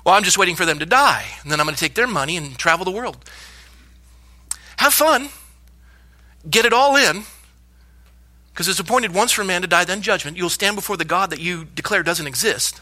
Well, 0.05 0.13
I'm 0.13 0.23
just 0.23 0.37
waiting 0.37 0.55
for 0.55 0.65
them 0.65 0.77
to 0.79 0.85
die, 0.85 1.25
and 1.41 1.51
then 1.51 1.59
I'm 1.59 1.65
going 1.65 1.75
to 1.75 1.79
take 1.79 1.95
their 1.95 2.07
money 2.07 2.37
and 2.37 2.55
travel 2.57 2.85
the 2.85 2.91
world. 2.91 3.17
Have 4.77 4.93
fun. 4.93 5.29
Get 6.47 6.65
it 6.65 6.73
all 6.73 6.95
in 6.95 7.23
because 8.55 8.69
it's 8.69 8.79
appointed 8.79 9.13
once 9.13 9.33
for 9.33 9.43
man 9.43 9.63
to 9.63 9.67
die, 9.67 9.83
then 9.83 10.01
judgment. 10.01 10.37
You'll 10.37 10.49
stand 10.49 10.77
before 10.77 10.95
the 10.95 11.03
God 11.03 11.29
that 11.31 11.41
you 11.41 11.65
declare 11.65 12.03
doesn't 12.03 12.25
exist 12.25 12.79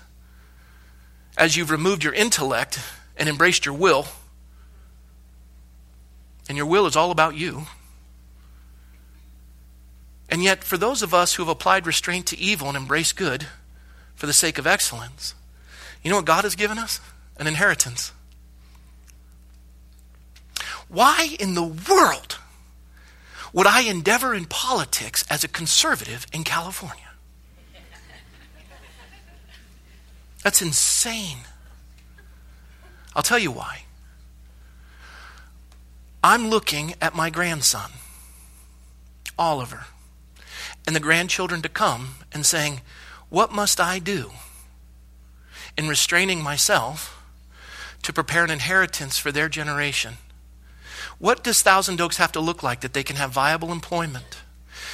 as 1.35 1.57
you've 1.57 1.71
removed 1.71 2.03
your 2.03 2.13
intellect 2.13 2.79
and 3.17 3.27
embraced 3.27 3.65
your 3.65 3.73
will. 3.73 4.05
And 6.47 6.55
your 6.55 6.67
will 6.67 6.85
is 6.85 6.95
all 6.95 7.09
about 7.09 7.33
you. 7.33 7.63
And 10.29 10.43
yet, 10.43 10.63
for 10.63 10.77
those 10.77 11.01
of 11.01 11.11
us 11.11 11.33
who 11.33 11.43
have 11.43 11.49
applied 11.49 11.87
restraint 11.87 12.27
to 12.27 12.37
evil 12.37 12.67
and 12.67 12.77
embraced 12.77 13.15
good 13.15 13.47
for 14.13 14.27
the 14.27 14.33
sake 14.33 14.59
of 14.59 14.67
excellence, 14.67 15.33
You 16.03 16.11
know 16.11 16.17
what 16.17 16.25
God 16.25 16.43
has 16.43 16.55
given 16.55 16.77
us? 16.77 16.99
An 17.37 17.47
inheritance. 17.47 18.11
Why 20.87 21.35
in 21.39 21.55
the 21.55 21.63
world 21.63 22.37
would 23.53 23.67
I 23.67 23.81
endeavor 23.81 24.33
in 24.33 24.45
politics 24.45 25.23
as 25.29 25.43
a 25.43 25.47
conservative 25.47 26.25
in 26.33 26.43
California? 26.43 26.97
That's 30.43 30.61
insane. 30.61 31.37
I'll 33.15 33.23
tell 33.23 33.39
you 33.39 33.51
why. 33.51 33.83
I'm 36.23 36.49
looking 36.49 36.95
at 37.01 37.15
my 37.15 37.29
grandson, 37.29 37.91
Oliver, 39.37 39.85
and 40.87 40.95
the 40.95 40.99
grandchildren 40.99 41.61
to 41.61 41.69
come 41.69 42.15
and 42.31 42.45
saying, 42.45 42.81
What 43.29 43.51
must 43.51 43.79
I 43.79 43.99
do 43.99 44.31
in 45.77 45.87
restraining 45.87 46.41
myself 46.41 47.21
to 48.03 48.13
prepare 48.13 48.43
an 48.43 48.49
inheritance 48.49 49.17
for 49.17 49.31
their 49.31 49.47
generation? 49.47 50.15
What 51.19 51.43
does 51.43 51.61
Thousand 51.61 52.01
Oaks 52.01 52.17
have 52.17 52.31
to 52.33 52.39
look 52.39 52.63
like 52.63 52.81
that 52.81 52.93
they 52.93 53.03
can 53.03 53.15
have 53.15 53.31
viable 53.31 53.71
employment, 53.71 54.41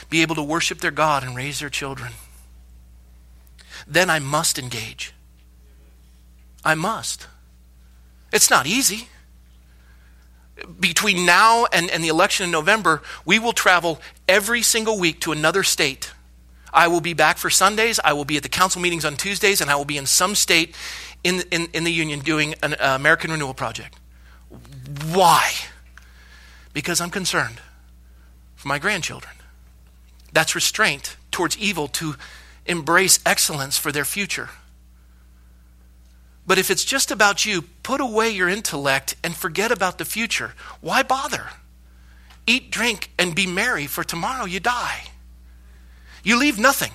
be 0.10 0.22
able 0.22 0.36
to 0.36 0.44
worship 0.44 0.80
their 0.80 0.92
God, 0.92 1.24
and 1.24 1.36
raise 1.36 1.60
their 1.60 1.70
children? 1.70 2.14
Then 3.88 4.10
I 4.10 4.20
must 4.20 4.60
engage. 4.60 5.14
I 6.64 6.76
must. 6.76 7.28
It's 8.32 8.50
not 8.50 8.68
easy. 8.68 9.08
Between 10.80 11.26
now 11.26 11.66
and, 11.72 11.90
and 11.90 12.04
the 12.04 12.10
election 12.10 12.44
in 12.44 12.52
November, 12.52 13.02
we 13.26 13.40
will 13.40 13.54
travel 13.54 14.02
every 14.28 14.62
single 14.62 15.00
week 15.00 15.22
to 15.22 15.32
another 15.32 15.64
state. 15.64 16.12
I 16.74 16.88
will 16.88 17.02
be 17.02 17.14
back 17.14 17.38
for 17.38 17.50
Sundays. 17.50 18.00
I 18.04 18.14
will 18.14 18.26
be 18.26 18.38
at 18.38 18.44
the 18.44 18.50
council 18.50 18.82
meetings 18.82 19.06
on 19.06 19.16
Tuesdays, 19.16 19.62
and 19.62 19.72
I 19.72 19.76
will 19.76 19.86
be 19.86 19.98
in 19.98 20.06
some 20.06 20.36
state 20.36 20.76
in, 21.24 21.42
in, 21.50 21.68
in 21.74 21.84
the 21.84 21.92
union 21.92 22.20
doing 22.20 22.56
an 22.62 22.74
uh, 22.74 22.96
American 22.96 23.32
Renewal 23.32 23.54
Project. 23.54 23.98
Why? 25.12 25.52
Because 26.74 27.02
I'm 27.02 27.10
concerned 27.10 27.62
for 28.56 28.68
my 28.68 28.80
grandchildren. 28.80 29.34
That's 30.32 30.56
restraint 30.56 31.18
towards 31.32 31.58
evil 31.58 31.88
to 31.88 32.16
embrace 32.66 33.20
excellence 33.26 33.78
for 33.78 33.92
their 33.92 34.06
future. 34.06 34.50
But 36.46 36.58
if 36.58 36.72
it's 36.72 36.84
just 36.84 37.12
about 37.12 37.46
you, 37.46 37.64
put 37.84 38.02
away 38.02 38.30
your 38.32 38.50
intellect 38.50 39.16
and 39.24 39.36
forget 39.36 39.72
about 39.72 39.98
the 39.98 40.06
future. 40.06 40.54
Why 40.82 41.04
bother? 41.04 41.50
Eat, 42.48 42.72
drink, 42.72 43.12
and 43.20 43.36
be 43.36 43.46
merry, 43.46 43.86
for 43.86 44.04
tomorrow 44.04 44.46
you 44.46 44.60
die. 44.60 45.04
You 46.24 46.38
leave 46.38 46.58
nothing. 46.58 46.92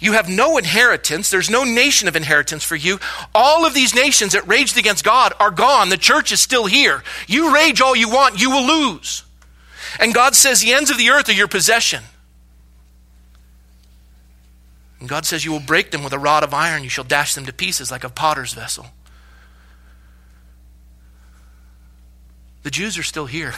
You 0.00 0.12
have 0.12 0.28
no 0.28 0.58
inheritance. 0.58 1.30
There's 1.30 1.50
no 1.50 1.64
nation 1.64 2.08
of 2.08 2.16
inheritance 2.16 2.64
for 2.64 2.76
you. 2.76 2.98
All 3.34 3.66
of 3.66 3.74
these 3.74 3.94
nations 3.94 4.32
that 4.32 4.46
raged 4.46 4.76
against 4.76 5.04
God 5.04 5.32
are 5.40 5.50
gone. 5.50 5.88
The 5.88 5.96
church 5.96 6.32
is 6.32 6.40
still 6.40 6.66
here. 6.66 7.02
You 7.26 7.54
rage 7.54 7.80
all 7.80 7.96
you 7.96 8.08
want, 8.08 8.40
you 8.40 8.50
will 8.50 8.66
lose. 8.66 9.24
And 10.00 10.14
God 10.14 10.34
says 10.34 10.60
the 10.60 10.72
ends 10.72 10.90
of 10.90 10.98
the 10.98 11.10
earth 11.10 11.28
are 11.28 11.32
your 11.32 11.48
possession. 11.48 12.02
And 15.00 15.08
God 15.08 15.26
says, 15.26 15.44
You 15.44 15.52
will 15.52 15.60
break 15.60 15.90
them 15.90 16.02
with 16.02 16.12
a 16.12 16.18
rod 16.18 16.42
of 16.44 16.54
iron, 16.54 16.82
you 16.82 16.88
shall 16.88 17.04
dash 17.04 17.34
them 17.34 17.46
to 17.46 17.52
pieces 17.52 17.90
like 17.90 18.04
a 18.04 18.08
potter's 18.08 18.54
vessel. 18.54 18.86
The 22.62 22.70
Jews 22.70 22.96
are 22.96 23.02
still 23.02 23.26
here. 23.26 23.54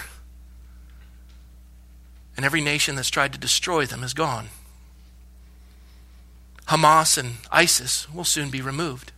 And 2.37 2.45
every 2.45 2.61
nation 2.61 2.97
that's 2.97 3.09
tried 3.09 3.33
to 3.33 3.39
destroy 3.39 3.87
them 3.87 4.03
is 4.03 4.13
gone. 4.13 4.49
Hamas 6.69 7.17
and 7.17 7.37
ISIS 7.51 8.13
will 8.13 8.25
soon 8.25 8.51
be 8.51 8.61
removed. 8.61 9.13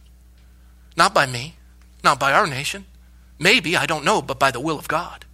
Not 0.97 1.15
by 1.15 1.27
me, 1.27 1.57
not 2.05 2.21
by 2.21 2.33
our 2.33 2.47
nation. 2.47 2.87
Maybe, 3.39 3.77
I 3.77 3.87
don't 3.87 4.05
know, 4.05 4.21
but 4.21 4.39
by 4.39 4.51
the 4.51 4.61
will 4.61 4.79
of 4.79 4.89
God. 4.89 5.25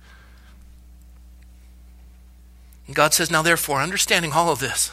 And 2.86 2.94
God 2.94 3.14
says, 3.14 3.30
Now 3.30 3.42
therefore, 3.42 3.80
understanding 3.80 4.32
all 4.32 4.50
of 4.50 4.60
this, 4.60 4.92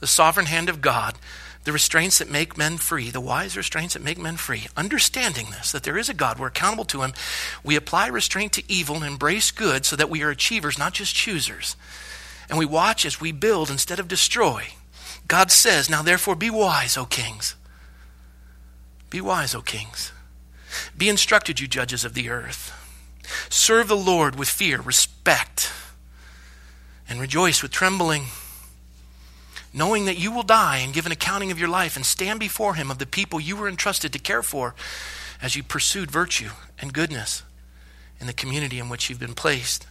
the 0.00 0.06
sovereign 0.06 0.46
hand 0.46 0.68
of 0.68 0.80
God, 0.80 1.16
the 1.64 1.72
restraints 1.72 2.18
that 2.18 2.30
make 2.30 2.56
men 2.56 2.76
free, 2.76 3.10
the 3.10 3.20
wise 3.20 3.56
restraints 3.56 3.94
that 3.94 4.02
make 4.02 4.18
men 4.18 4.36
free. 4.36 4.66
Understanding 4.76 5.46
this, 5.50 5.72
that 5.72 5.82
there 5.82 5.98
is 5.98 6.08
a 6.08 6.14
God, 6.14 6.38
we're 6.38 6.48
accountable 6.48 6.84
to 6.86 7.02
Him, 7.02 7.12
we 7.62 7.76
apply 7.76 8.08
restraint 8.08 8.52
to 8.54 8.72
evil 8.72 8.96
and 8.96 9.04
embrace 9.04 9.50
good 9.50 9.84
so 9.84 9.94
that 9.96 10.10
we 10.10 10.22
are 10.22 10.30
achievers, 10.30 10.78
not 10.78 10.94
just 10.94 11.14
choosers. 11.14 11.76
And 12.48 12.58
we 12.58 12.66
watch 12.66 13.04
as 13.04 13.20
we 13.20 13.32
build 13.32 13.70
instead 13.70 14.00
of 14.00 14.08
destroy. 14.08 14.68
God 15.28 15.50
says, 15.50 15.88
Now 15.88 16.02
therefore 16.02 16.34
be 16.34 16.50
wise, 16.50 16.96
O 16.96 17.04
kings. 17.04 17.54
Be 19.10 19.20
wise, 19.20 19.54
O 19.54 19.60
kings. 19.60 20.12
Be 20.96 21.08
instructed, 21.08 21.60
you 21.60 21.68
judges 21.68 22.04
of 22.04 22.14
the 22.14 22.28
earth. 22.28 22.74
Serve 23.48 23.88
the 23.88 23.96
Lord 23.96 24.36
with 24.36 24.48
fear, 24.48 24.80
respect, 24.80 25.72
and 27.08 27.20
rejoice 27.20 27.62
with 27.62 27.70
trembling 27.70 28.24
knowing 29.72 30.06
that 30.06 30.18
you 30.18 30.32
will 30.32 30.42
die 30.42 30.78
and 30.78 30.92
give 30.94 31.06
an 31.06 31.12
accounting 31.12 31.50
of 31.50 31.58
your 31.58 31.68
life 31.68 31.96
and 31.96 32.04
stand 32.04 32.40
before 32.40 32.74
him 32.74 32.90
of 32.90 32.98
the 32.98 33.06
people 33.06 33.40
you 33.40 33.56
were 33.56 33.68
entrusted 33.68 34.12
to 34.12 34.18
care 34.18 34.42
for 34.42 34.74
as 35.40 35.54
you 35.54 35.62
pursued 35.62 36.10
virtue 36.10 36.50
and 36.80 36.92
goodness 36.92 37.42
in 38.20 38.26
the 38.26 38.32
community 38.32 38.78
in 38.78 38.88
which 38.88 39.08
you've 39.08 39.20
been 39.20 39.34
placed. 39.34 39.86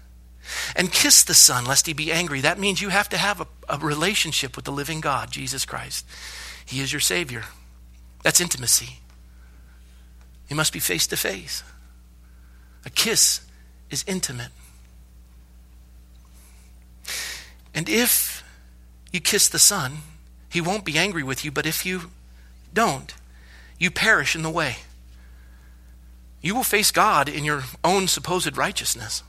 And 0.76 0.92
kiss 0.92 1.24
the 1.24 1.34
Son, 1.34 1.66
lest 1.66 1.88
he 1.88 1.94
be 1.94 2.12
angry. 2.12 2.42
That 2.42 2.60
means 2.60 2.82
you 2.82 2.90
have 2.90 3.10
to 3.10 3.18
have 3.18 3.42
a, 3.42 3.48
a 3.70 3.78
relationship 3.78 4.56
with 4.56 4.66
the 4.66 4.72
living 4.72 5.02
God, 5.02 5.32
Jesus 5.32 5.66
Christ. 5.66 6.06
He 6.66 6.80
is 6.82 6.92
your 6.92 7.00
Savior. 7.00 7.44
That's 8.24 8.42
intimacy. 8.42 9.00
You 10.50 10.56
must 10.56 10.74
be 10.74 10.80
face 10.80 11.08
to 11.08 11.18
face. 11.18 11.64
A 12.86 12.90
kiss 12.90 13.42
is 13.90 14.04
intimate. 14.08 14.52
And 17.74 17.90
if 17.90 18.44
you 19.12 19.20
kiss 19.20 19.48
the 19.48 19.60
Son, 19.60 19.98
he 20.50 20.62
won't 20.62 20.86
be 20.86 20.98
angry 20.98 21.24
with 21.24 21.46
you, 21.46 21.52
but 21.52 21.66
if 21.66 21.86
you 21.86 22.12
don't, 22.74 23.14
you 23.78 23.92
perish 23.92 24.36
in 24.36 24.44
the 24.44 24.50
way. 24.50 24.78
You 26.42 26.56
will 26.56 26.64
face 26.64 26.92
God 26.92 27.28
in 27.28 27.44
your 27.44 27.64
own 27.84 28.08
supposed 28.08 28.58
righteousness. 28.58 29.24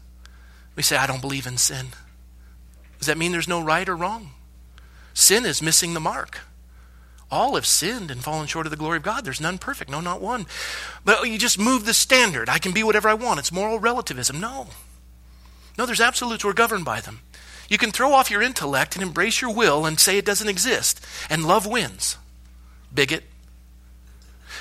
We 0.78 0.84
say, 0.84 0.96
I 0.96 1.08
don't 1.08 1.20
believe 1.20 1.48
in 1.48 1.56
sin. 1.56 1.88
Does 2.98 3.08
that 3.08 3.18
mean 3.18 3.32
there's 3.32 3.48
no 3.48 3.60
right 3.60 3.88
or 3.88 3.96
wrong? 3.96 4.30
Sin 5.12 5.44
is 5.44 5.60
missing 5.60 5.92
the 5.92 5.98
mark. 5.98 6.42
All 7.32 7.56
have 7.56 7.66
sinned 7.66 8.12
and 8.12 8.22
fallen 8.22 8.46
short 8.46 8.64
of 8.64 8.70
the 8.70 8.76
glory 8.76 8.98
of 8.98 9.02
God. 9.02 9.24
There's 9.24 9.40
none 9.40 9.58
perfect, 9.58 9.90
no, 9.90 10.00
not 10.00 10.20
one. 10.20 10.46
But 11.04 11.28
you 11.28 11.36
just 11.36 11.58
move 11.58 11.84
the 11.84 11.92
standard. 11.92 12.48
I 12.48 12.60
can 12.60 12.70
be 12.70 12.84
whatever 12.84 13.08
I 13.08 13.14
want. 13.14 13.40
It's 13.40 13.50
moral 13.50 13.80
relativism. 13.80 14.38
No. 14.38 14.68
No, 15.76 15.84
there's 15.84 16.00
absolutes. 16.00 16.44
We're 16.44 16.52
governed 16.52 16.84
by 16.84 17.00
them. 17.00 17.22
You 17.68 17.76
can 17.76 17.90
throw 17.90 18.12
off 18.12 18.30
your 18.30 18.40
intellect 18.40 18.94
and 18.94 19.02
embrace 19.02 19.40
your 19.40 19.52
will 19.52 19.84
and 19.84 19.98
say 19.98 20.16
it 20.16 20.24
doesn't 20.24 20.48
exist, 20.48 21.04
and 21.28 21.44
love 21.44 21.66
wins. 21.66 22.16
Bigot. 22.94 23.24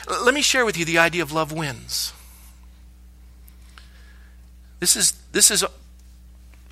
Let 0.10 0.34
me 0.34 0.41
share 0.41 0.65
with 0.65 0.80
you 0.80 0.84
the 0.84 0.97
idea 0.97 1.21
of 1.21 1.32
love 1.32 1.51
wins. 1.51 2.12
This 4.80 4.95
is, 4.95 5.12
this 5.32 5.51
is 5.51 5.63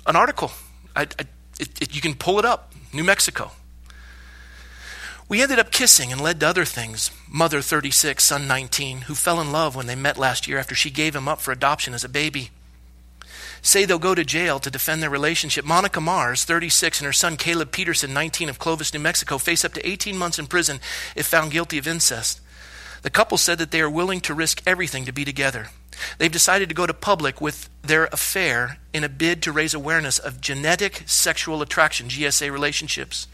an 0.06 0.16
article. 0.16 0.52
I, 0.94 1.02
I, 1.02 1.26
it, 1.58 1.80
it, 1.80 1.94
you 1.94 2.00
can 2.00 2.14
pull 2.14 2.38
it 2.38 2.44
up. 2.44 2.72
New 2.92 3.04
Mexico. 3.04 3.50
We 5.28 5.42
ended 5.42 5.58
up 5.58 5.70
kissing 5.70 6.12
and 6.12 6.20
led 6.20 6.40
to 6.40 6.46
other 6.46 6.64
things. 6.64 7.10
Mother 7.28 7.60
36, 7.60 8.22
son 8.22 8.46
19, 8.46 9.02
who 9.02 9.14
fell 9.14 9.40
in 9.40 9.50
love 9.52 9.74
when 9.74 9.86
they 9.86 9.96
met 9.96 10.16
last 10.16 10.46
year 10.46 10.58
after 10.58 10.74
she 10.74 10.90
gave 10.90 11.16
him 11.16 11.26
up 11.26 11.40
for 11.40 11.52
adoption 11.52 11.94
as 11.94 12.04
a 12.04 12.08
baby 12.08 12.50
say 13.66 13.84
they'll 13.84 13.98
go 13.98 14.14
to 14.14 14.24
jail 14.24 14.58
to 14.60 14.70
defend 14.70 15.02
their 15.02 15.10
relationship. 15.10 15.64
Monica 15.64 16.00
Mars, 16.00 16.44
36, 16.44 17.00
and 17.00 17.06
her 17.06 17.12
son 17.12 17.36
Caleb 17.36 17.72
Peterson, 17.72 18.14
19, 18.14 18.48
of 18.48 18.58
Clovis, 18.58 18.94
New 18.94 19.00
Mexico, 19.00 19.38
face 19.38 19.64
up 19.64 19.74
to 19.74 19.86
18 19.86 20.16
months 20.16 20.38
in 20.38 20.46
prison 20.46 20.80
if 21.16 21.26
found 21.26 21.50
guilty 21.50 21.78
of 21.78 21.88
incest. 21.88 22.40
The 23.02 23.10
couple 23.10 23.38
said 23.38 23.58
that 23.58 23.72
they 23.72 23.80
are 23.80 23.90
willing 23.90 24.20
to 24.22 24.34
risk 24.34 24.62
everything 24.66 25.04
to 25.04 25.12
be 25.12 25.24
together. 25.24 25.68
They've 26.18 26.30
decided 26.30 26.68
to 26.68 26.74
go 26.74 26.86
to 26.86 26.94
public 26.94 27.40
with 27.40 27.68
their 27.82 28.06
affair 28.06 28.78
in 28.92 29.04
a 29.04 29.08
bid 29.08 29.42
to 29.42 29.52
raise 29.52 29.74
awareness 29.74 30.18
of 30.18 30.40
genetic 30.40 31.02
sexual 31.06 31.62
attraction, 31.62 32.08
GSA 32.08 32.50
relationships. 32.50 33.28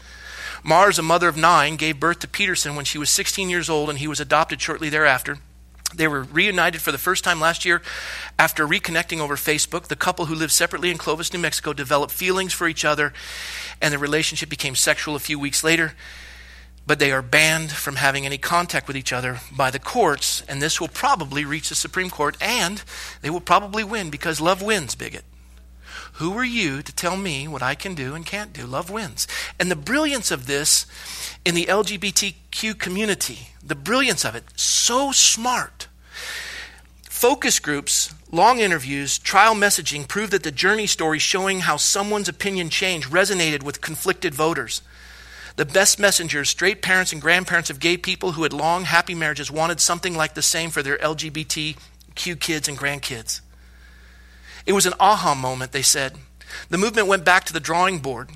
Mars, 0.63 0.97
a 0.97 1.01
mother 1.01 1.27
of 1.27 1.35
nine, 1.35 1.75
gave 1.75 1.99
birth 1.99 2.19
to 2.19 2.27
Peterson 2.27 2.75
when 2.75 2.85
she 2.85 2.97
was 2.97 3.09
16 3.09 3.49
years 3.49 3.69
old, 3.69 3.89
and 3.89 3.99
he 3.99 4.07
was 4.07 4.19
adopted 4.19 4.61
shortly 4.61 4.89
thereafter. 4.89 5.39
They 5.93 6.07
were 6.07 6.23
reunited 6.23 6.81
for 6.81 6.91
the 6.91 6.97
first 6.97 7.23
time 7.23 7.39
last 7.39 7.65
year 7.65 7.81
after 8.39 8.67
reconnecting 8.67 9.19
over 9.19 9.35
Facebook. 9.35 9.87
The 9.87 9.95
couple 9.95 10.25
who 10.25 10.35
lived 10.35 10.51
separately 10.51 10.89
in 10.89 10.97
Clovis, 10.97 11.33
New 11.33 11.39
Mexico, 11.39 11.73
developed 11.73 12.13
feelings 12.13 12.53
for 12.53 12.67
each 12.67 12.85
other, 12.85 13.13
and 13.81 13.93
the 13.93 13.99
relationship 13.99 14.49
became 14.49 14.75
sexual 14.75 15.15
a 15.15 15.19
few 15.19 15.37
weeks 15.37 15.63
later. 15.63 15.93
But 16.85 16.99
they 16.99 17.11
are 17.11 17.21
banned 17.21 17.71
from 17.71 17.95
having 17.95 18.25
any 18.25 18.37
contact 18.37 18.87
with 18.87 18.97
each 18.97 19.13
other 19.13 19.39
by 19.55 19.71
the 19.71 19.79
courts, 19.79 20.43
and 20.49 20.61
this 20.61 20.81
will 20.81 20.89
probably 20.89 21.45
reach 21.45 21.69
the 21.69 21.75
Supreme 21.75 22.09
Court, 22.09 22.35
and 22.41 22.83
they 23.21 23.29
will 23.29 23.39
probably 23.41 23.83
win 23.83 24.09
because 24.09 24.41
love 24.41 24.61
wins, 24.61 24.95
bigot. 24.95 25.23
Who 26.17 26.37
are 26.37 26.43
you 26.43 26.83
to 26.83 26.93
tell 26.93 27.17
me 27.17 27.47
what 27.47 27.63
I 27.63 27.73
can 27.73 27.95
do 27.95 28.13
and 28.13 28.25
can't 28.25 28.53
do? 28.53 28.67
Love 28.67 28.91
wins. 28.91 29.27
And 29.59 29.71
the 29.71 29.75
brilliance 29.75 30.29
of 30.29 30.45
this 30.45 30.85
in 31.43 31.55
the 31.55 31.65
LGBTQ 31.65 32.77
community, 32.77 33.49
the 33.65 33.75
brilliance 33.75 34.23
of 34.23 34.35
it, 34.35 34.43
so 34.55 35.11
smart. 35.11 35.87
Focus 37.09 37.59
groups, 37.59 38.13
long 38.31 38.59
interviews, 38.59 39.17
trial 39.17 39.55
messaging 39.55 40.07
prove 40.07 40.29
that 40.31 40.43
the 40.43 40.51
journey 40.51 40.85
story 40.85 41.17
showing 41.17 41.61
how 41.61 41.77
someone's 41.77 42.29
opinion 42.29 42.69
changed 42.69 43.09
resonated 43.09 43.63
with 43.63 43.81
conflicted 43.81 44.35
voters. 44.35 44.81
The 45.55 45.65
best 45.65 45.99
messengers, 45.99 46.49
straight 46.49 46.81
parents 46.81 47.11
and 47.11 47.21
grandparents 47.21 47.69
of 47.69 47.79
gay 47.79 47.97
people 47.97 48.31
who 48.31 48.43
had 48.43 48.53
long, 48.53 48.85
happy 48.85 49.13
marriages, 49.13 49.51
wanted 49.51 49.79
something 49.79 50.15
like 50.15 50.33
the 50.33 50.41
same 50.41 50.71
for 50.71 50.81
their 50.81 50.97
LGBTQ 50.97 52.39
kids 52.39 52.67
and 52.67 52.77
grandkids. 52.77 53.41
It 54.65 54.73
was 54.73 54.85
an 54.85 54.93
aha 54.99 55.35
moment, 55.35 55.71
they 55.71 55.81
said. 55.81 56.17
The 56.69 56.77
movement 56.77 57.07
went 57.07 57.25
back 57.25 57.43
to 57.45 57.53
the 57.53 57.59
drawing 57.59 57.99
board 57.99 58.29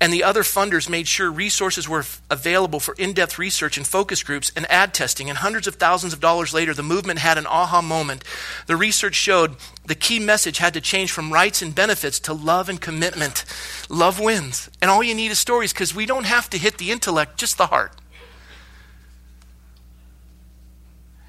and 0.00 0.12
the 0.12 0.24
other 0.24 0.42
funders 0.42 0.88
made 0.88 1.08
sure 1.08 1.30
resources 1.30 1.88
were 1.88 2.04
available 2.30 2.80
for 2.80 2.94
in 2.94 3.12
depth 3.12 3.38
research 3.38 3.76
and 3.76 3.86
focus 3.86 4.22
groups 4.22 4.52
and 4.56 4.70
ad 4.70 4.94
testing. 4.94 5.28
And 5.28 5.38
hundreds 5.38 5.66
of 5.66 5.76
thousands 5.76 6.12
of 6.12 6.20
dollars 6.20 6.52
later, 6.52 6.74
the 6.74 6.82
movement 6.82 7.18
had 7.18 7.38
an 7.38 7.46
aha 7.46 7.82
moment. 7.82 8.24
The 8.66 8.76
research 8.76 9.14
showed 9.14 9.56
the 9.84 9.94
key 9.94 10.18
message 10.18 10.58
had 10.58 10.74
to 10.74 10.80
change 10.80 11.12
from 11.12 11.32
rights 11.32 11.62
and 11.62 11.74
benefits 11.74 12.20
to 12.20 12.32
love 12.32 12.68
and 12.68 12.80
commitment. 12.80 13.44
Love 13.88 14.20
wins. 14.20 14.70
And 14.80 14.90
all 14.90 15.02
you 15.02 15.14
need 15.14 15.30
is 15.30 15.38
stories 15.38 15.72
because 15.72 15.94
we 15.94 16.06
don't 16.06 16.26
have 16.26 16.48
to 16.50 16.58
hit 16.58 16.78
the 16.78 16.90
intellect, 16.90 17.38
just 17.38 17.58
the 17.58 17.66
heart. 17.66 17.92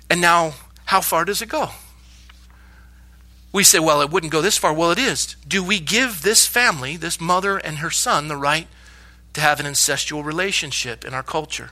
And 0.10 0.22
now, 0.22 0.54
how 0.86 1.02
far 1.02 1.26
does 1.26 1.42
it 1.42 1.50
go? 1.50 1.70
We 3.54 3.64
say, 3.64 3.80
well, 3.80 4.02
it 4.02 4.10
wouldn't 4.10 4.34
go 4.34 4.42
this 4.42 4.58
far. 4.58 4.74
Well, 4.74 4.92
it 4.92 5.00
is. 5.00 5.36
Do 5.48 5.64
we 5.64 5.80
give 5.80 6.24
this 6.24 6.48
family, 6.48 6.98
this 6.98 7.22
mother 7.22 7.58
and 7.58 7.78
her 7.78 7.92
son, 7.92 8.28
the 8.28 8.36
right 8.36 8.68
to 9.34 9.42
have 9.42 9.60
an 9.60 9.66
incestual 9.66 10.26
relationship 10.26 11.06
in 11.06 11.14
our 11.14 11.24
culture? 11.24 11.72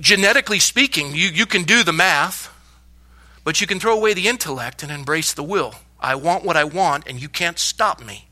genetically 0.00 0.58
speaking, 0.58 1.14
you, 1.14 1.28
you 1.28 1.46
can 1.46 1.64
do 1.64 1.82
the 1.82 1.92
math, 1.92 2.48
but 3.44 3.60
you 3.60 3.66
can 3.66 3.80
throw 3.80 3.96
away 3.96 4.14
the 4.14 4.28
intellect 4.28 4.82
and 4.82 4.92
embrace 4.92 5.32
the 5.32 5.42
will. 5.42 5.74
I 5.98 6.14
want 6.14 6.44
what 6.44 6.56
I 6.56 6.64
want, 6.64 7.06
and 7.06 7.20
you 7.20 7.28
can't 7.28 7.58
stop 7.58 8.04
me. 8.04 8.28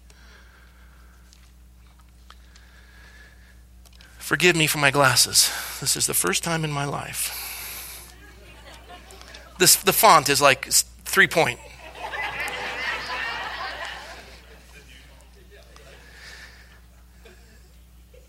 Forgive 4.19 4.55
me 4.55 4.67
for 4.67 4.79
my 4.79 4.91
glasses. 4.91 5.53
This 5.81 5.97
is 5.97 6.07
the 6.07 6.15
first 6.15 6.45
time 6.45 6.65
in 6.65 6.71
my 6.71 6.85
life 6.85 7.40
this, 9.61 9.77
the 9.77 9.93
font 9.93 10.29
is 10.29 10.41
like 10.43 10.67
three 11.05 11.29
point. 11.29 11.61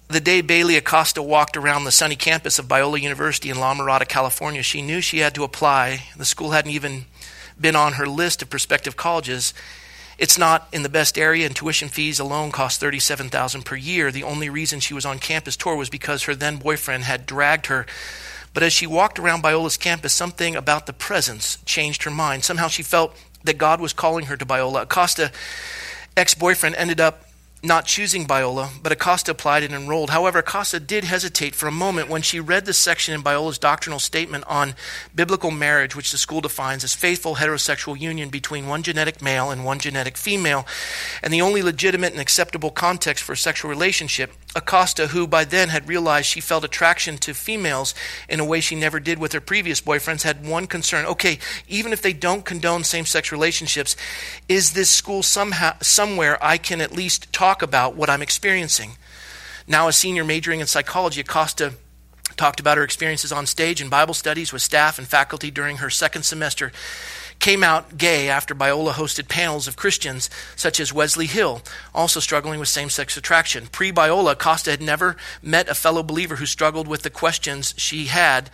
The 0.09 0.19
day 0.19 0.41
Bailey 0.41 0.75
Acosta 0.75 1.23
walked 1.23 1.55
around 1.55 1.86
the 1.86 1.91
sunny 1.91 2.17
campus 2.17 2.59
of 2.59 2.67
Biola 2.67 3.01
University 3.01 3.49
in 3.49 3.57
La 3.57 3.73
Mirada, 3.73 4.05
California, 4.05 4.61
she 4.61 4.82
knew 4.82 4.99
she 4.99 5.19
had 5.19 5.34
to 5.36 5.45
apply. 5.45 6.03
The 6.17 6.25
school 6.25 6.51
hadn't 6.51 6.71
even 6.71 7.05
been 7.59 7.77
on 7.77 7.93
her 7.93 8.05
list 8.05 8.41
of 8.41 8.49
prospective 8.49 8.97
colleges. 8.97 9.53
It's 10.17 10.38
not 10.38 10.67
in 10.73 10.84
the 10.84 10.89
best 10.89 11.17
area, 11.17 11.45
and 11.45 11.55
tuition 11.55 11.88
fees 11.88 12.19
alone 12.19 12.51
cost 12.51 12.82
thirty-seven 12.82 13.29
thousand 13.29 13.63
per 13.63 13.77
year. 13.77 14.11
The 14.11 14.23
only 14.23 14.49
reason 14.49 14.82
she 14.82 14.93
was 14.93 15.05
on 15.05 15.17
campus 15.17 15.55
tour 15.55 15.77
was 15.77 15.89
because 15.89 16.23
her 16.23 16.36
then 16.36 16.57
boyfriend 16.57 17.05
had 17.05 17.25
dragged 17.25 17.67
her 17.67 17.86
but 18.54 18.64
as 18.64 18.74
she 18.74 18.86
walked 18.86 19.20
around 19.20 19.43
Biola's 19.43 19.78
campus, 19.78 20.14
something 20.14 20.56
about 20.56 20.86
the 20.86 20.93
presence 20.93 21.58
changed 21.66 22.04
her 22.04 22.12
mind. 22.12 22.43
Somehow 22.43 22.68
she 22.68 22.84
felt 22.84 23.16
that 23.43 23.58
God 23.58 23.80
was 23.80 23.93
calling 23.93 24.26
her 24.26 24.38
to 24.38 24.45
Biola. 24.45 24.84
Acosta, 24.84 25.32
ex 26.18 26.34
boyfriend, 26.36 26.76
ended 26.76 26.99
up 26.99 27.24
not 27.64 27.86
choosing 27.86 28.26
Biola, 28.26 28.70
but 28.82 28.91
Acosta 28.91 29.32
applied 29.32 29.62
and 29.62 29.74
enrolled. 29.74 30.09
However, 30.09 30.39
Acosta 30.39 30.80
did 30.80 31.03
hesitate 31.03 31.53
for 31.53 31.68
a 31.68 31.72
moment 31.72 32.09
when 32.09 32.24
she 32.24 32.39
read 32.39 32.66
the 32.66 32.74
section 32.74 33.14
in 33.14 33.22
Biola's 33.22 33.59
doctrinal 33.59 33.99
statement 33.99 34.45
on 34.47 34.74
biblical 35.14 35.51
marriage, 35.51 35.95
which 35.95 36.12
the 36.12 36.18
school 36.18 36.41
defines 36.41 36.84
as 36.84 36.95
faithful 36.95 37.36
heterosexual 37.36 37.99
union 37.99 38.30
between 38.30 38.68
one 38.68 38.82
genetic 38.82 39.22
male 39.22 39.51
and 39.51 39.64
one 39.64 39.78
genetic 39.78 40.18
female, 40.18 40.66
and 41.22 41.32
the 41.32 41.41
only 41.41 41.62
legitimate 41.62 42.14
and 42.14 42.22
acceptable 42.22 42.72
context 42.72 43.24
for 43.24 43.34
a 43.34 43.38
sexual 43.38 43.70
relationship. 43.70 44.32
Acosta, 44.55 45.07
who 45.07 45.28
by 45.28 45.45
then 45.45 45.70
had 45.70 45.88
realized 45.88 46.28
she 46.28 46.41
felt 46.41 46.64
attraction 46.64 47.18
to 47.20 47.34
females 47.34 47.93
in 48.28 48.39
a 48.39 48.45
way 48.45 48.59
she 48.59 48.76
never 48.76 48.99
did 48.99 49.20
with 49.20 49.34
her 49.34 49.39
previous 49.39 49.80
boyfriends, 49.80 50.24
had 50.24 50.45
one 50.45 50.66
concern. 50.66 51.05
Okay, 51.05 51.38
even 51.68 51.93
if 51.93 52.01
they 52.01 52.12
don't 52.12 52.43
condone 52.43 52.84
same 52.84 53.05
sex 53.05 53.32
relationships, 53.32 53.95
is 54.49 54.74
this 54.74 54.89
school 54.89 55.22
somehow, 55.22 55.76
somewhere 55.82 56.43
I 56.43 56.57
can 56.57 56.82
at 56.82 56.91
least 56.91 57.32
talk? 57.32 57.51
Talk 57.52 57.62
about 57.62 57.97
what 57.97 58.10
I'm 58.10 58.22
experiencing. 58.22 58.91
Now, 59.68 59.89
a 59.89 59.91
senior 59.91 60.24
majoring 60.24 60.62
in 60.62 60.68
psychology, 60.68 61.20
Acosta 61.20 61.74
talked 62.38 62.62
about 62.62 62.78
her 62.78 62.84
experiences 62.84 63.34
on 63.34 63.45
stage 63.45 63.82
in 63.82 63.89
Bible 63.89 64.14
studies 64.14 64.54
with 64.54 64.62
staff 64.62 64.97
and 64.97 65.06
faculty 65.06 65.52
during 65.52 65.78
her 65.78 65.89
second 65.89 66.24
semester. 66.24 66.72
Came 67.39 67.62
out 67.62 67.97
gay 67.97 68.30
after 68.30 68.56
Biola 68.56 68.93
hosted 68.93 69.28
panels 69.28 69.68
of 69.68 69.76
Christians 69.76 70.30
such 70.56 70.80
as 70.80 70.93
Wesley 70.93 71.26
Hill, 71.26 71.62
also 71.93 72.22
struggling 72.22 72.58
with 72.58 72.70
same 72.70 72.89
sex 72.89 73.18
attraction. 73.18 73.68
Pre 73.68 73.91
Biola, 73.91 74.32
Acosta 74.32 74.72
had 74.72 74.82
never 74.82 75.18
met 75.41 75.68
a 75.68 75.76
fellow 75.76 76.04
believer 76.04 76.38
who 76.38 76.45
struggled 76.45 76.88
with 76.88 77.02
the 77.02 77.10
questions 77.10 77.74
she 77.76 78.06
had 78.06 78.49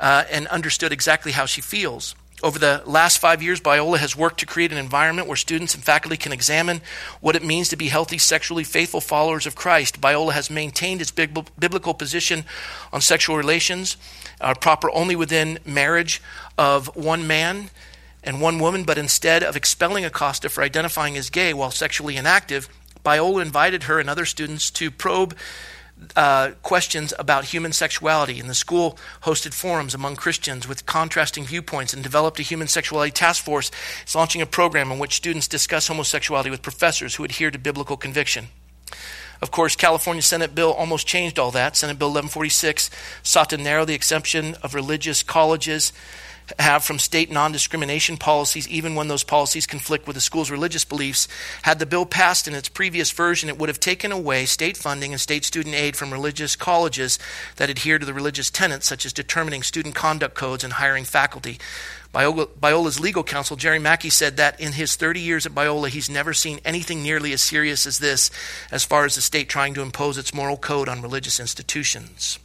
uh, 0.00 0.24
and 0.28 0.48
understood 0.48 0.90
exactly 0.90 1.30
how 1.30 1.46
she 1.46 1.60
feels. 1.60 2.16
Over 2.42 2.58
the 2.58 2.82
last 2.86 3.18
five 3.18 3.40
years, 3.40 3.60
Biola 3.60 3.98
has 3.98 4.16
worked 4.16 4.40
to 4.40 4.46
create 4.46 4.72
an 4.72 4.78
environment 4.78 5.28
where 5.28 5.36
students 5.36 5.76
and 5.76 5.84
faculty 5.84 6.16
can 6.16 6.32
examine 6.32 6.80
what 7.20 7.36
it 7.36 7.44
means 7.44 7.68
to 7.68 7.76
be 7.76 7.86
healthy, 7.86 8.18
sexually 8.18 8.64
faithful 8.64 9.00
followers 9.00 9.46
of 9.46 9.54
Christ. 9.54 10.00
Biola 10.00 10.32
has 10.32 10.50
maintained 10.50 11.00
its 11.00 11.12
biblical 11.12 11.94
position 11.94 12.44
on 12.92 13.00
sexual 13.00 13.36
relations, 13.36 13.96
uh, 14.40 14.54
proper 14.54 14.90
only 14.90 15.14
within 15.14 15.60
marriage 15.64 16.20
of 16.58 16.94
one 16.96 17.28
man 17.28 17.70
and 18.24 18.40
one 18.40 18.58
woman, 18.58 18.82
but 18.82 18.98
instead 18.98 19.44
of 19.44 19.54
expelling 19.54 20.04
Acosta 20.04 20.48
for 20.48 20.64
identifying 20.64 21.16
as 21.16 21.30
gay 21.30 21.54
while 21.54 21.70
sexually 21.70 22.16
inactive, 22.16 22.68
Biola 23.04 23.42
invited 23.42 23.84
her 23.84 24.00
and 24.00 24.10
other 24.10 24.24
students 24.24 24.68
to 24.72 24.90
probe 24.90 25.36
uh, 26.16 26.50
questions 26.62 27.14
about 27.18 27.46
human 27.46 27.72
sexuality, 27.72 28.40
and 28.40 28.48
the 28.48 28.54
school 28.54 28.98
hosted 29.22 29.54
forums 29.54 29.94
among 29.94 30.16
Christians 30.16 30.66
with 30.68 30.86
contrasting 30.86 31.44
viewpoints 31.44 31.94
and 31.94 32.02
developed 32.02 32.40
a 32.40 32.42
human 32.42 32.68
sexuality 32.68 33.12
task 33.12 33.44
force. 33.44 33.70
It's 34.02 34.14
launching 34.14 34.42
a 34.42 34.46
program 34.46 34.90
in 34.90 34.98
which 34.98 35.14
students 35.14 35.48
discuss 35.48 35.88
homosexuality 35.88 36.50
with 36.50 36.62
professors 36.62 37.14
who 37.14 37.24
adhere 37.24 37.50
to 37.50 37.58
biblical 37.58 37.96
conviction. 37.96 38.48
Of 39.40 39.50
course, 39.50 39.74
California 39.74 40.22
Senate 40.22 40.54
bill 40.54 40.72
almost 40.72 41.06
changed 41.06 41.38
all 41.38 41.50
that. 41.50 41.76
Senate 41.76 41.98
Bill 41.98 42.08
1146 42.08 42.90
sought 43.24 43.50
to 43.50 43.56
narrow 43.56 43.84
the 43.84 43.94
exemption 43.94 44.54
of 44.62 44.74
religious 44.74 45.24
colleges 45.24 45.92
have 46.58 46.84
from 46.84 46.98
state 46.98 47.30
non 47.30 47.52
discrimination 47.52 48.16
policies, 48.16 48.68
even 48.68 48.94
when 48.94 49.08
those 49.08 49.24
policies 49.24 49.66
conflict 49.66 50.06
with 50.06 50.14
the 50.14 50.20
school's 50.20 50.50
religious 50.50 50.84
beliefs. 50.84 51.28
Had 51.62 51.78
the 51.78 51.86
bill 51.86 52.06
passed 52.06 52.48
in 52.48 52.54
its 52.54 52.68
previous 52.68 53.10
version, 53.10 53.48
it 53.48 53.58
would 53.58 53.68
have 53.68 53.80
taken 53.80 54.12
away 54.12 54.46
state 54.46 54.76
funding 54.76 55.12
and 55.12 55.20
state 55.20 55.44
student 55.44 55.74
aid 55.74 55.96
from 55.96 56.12
religious 56.12 56.56
colleges 56.56 57.18
that 57.56 57.70
adhere 57.70 57.98
to 57.98 58.06
the 58.06 58.14
religious 58.14 58.50
tenets, 58.50 58.86
such 58.86 59.06
as 59.06 59.12
determining 59.12 59.62
student 59.62 59.94
conduct 59.94 60.34
codes 60.34 60.64
and 60.64 60.74
hiring 60.74 61.04
faculty. 61.04 61.58
Biola's 62.12 63.00
legal 63.00 63.24
counsel, 63.24 63.56
Jerry 63.56 63.78
Mackey, 63.78 64.10
said 64.10 64.36
that 64.36 64.60
in 64.60 64.72
his 64.72 64.96
30 64.96 65.20
years 65.20 65.46
at 65.46 65.52
Biola, 65.52 65.88
he's 65.88 66.10
never 66.10 66.34
seen 66.34 66.60
anything 66.64 67.02
nearly 67.02 67.32
as 67.32 67.40
serious 67.40 67.86
as 67.86 67.98
this 67.98 68.30
as 68.70 68.84
far 68.84 69.06
as 69.06 69.14
the 69.14 69.22
state 69.22 69.48
trying 69.48 69.72
to 69.74 69.82
impose 69.82 70.18
its 70.18 70.34
moral 70.34 70.58
code 70.58 70.88
on 70.88 71.00
religious 71.00 71.40
institutions. 71.40 72.38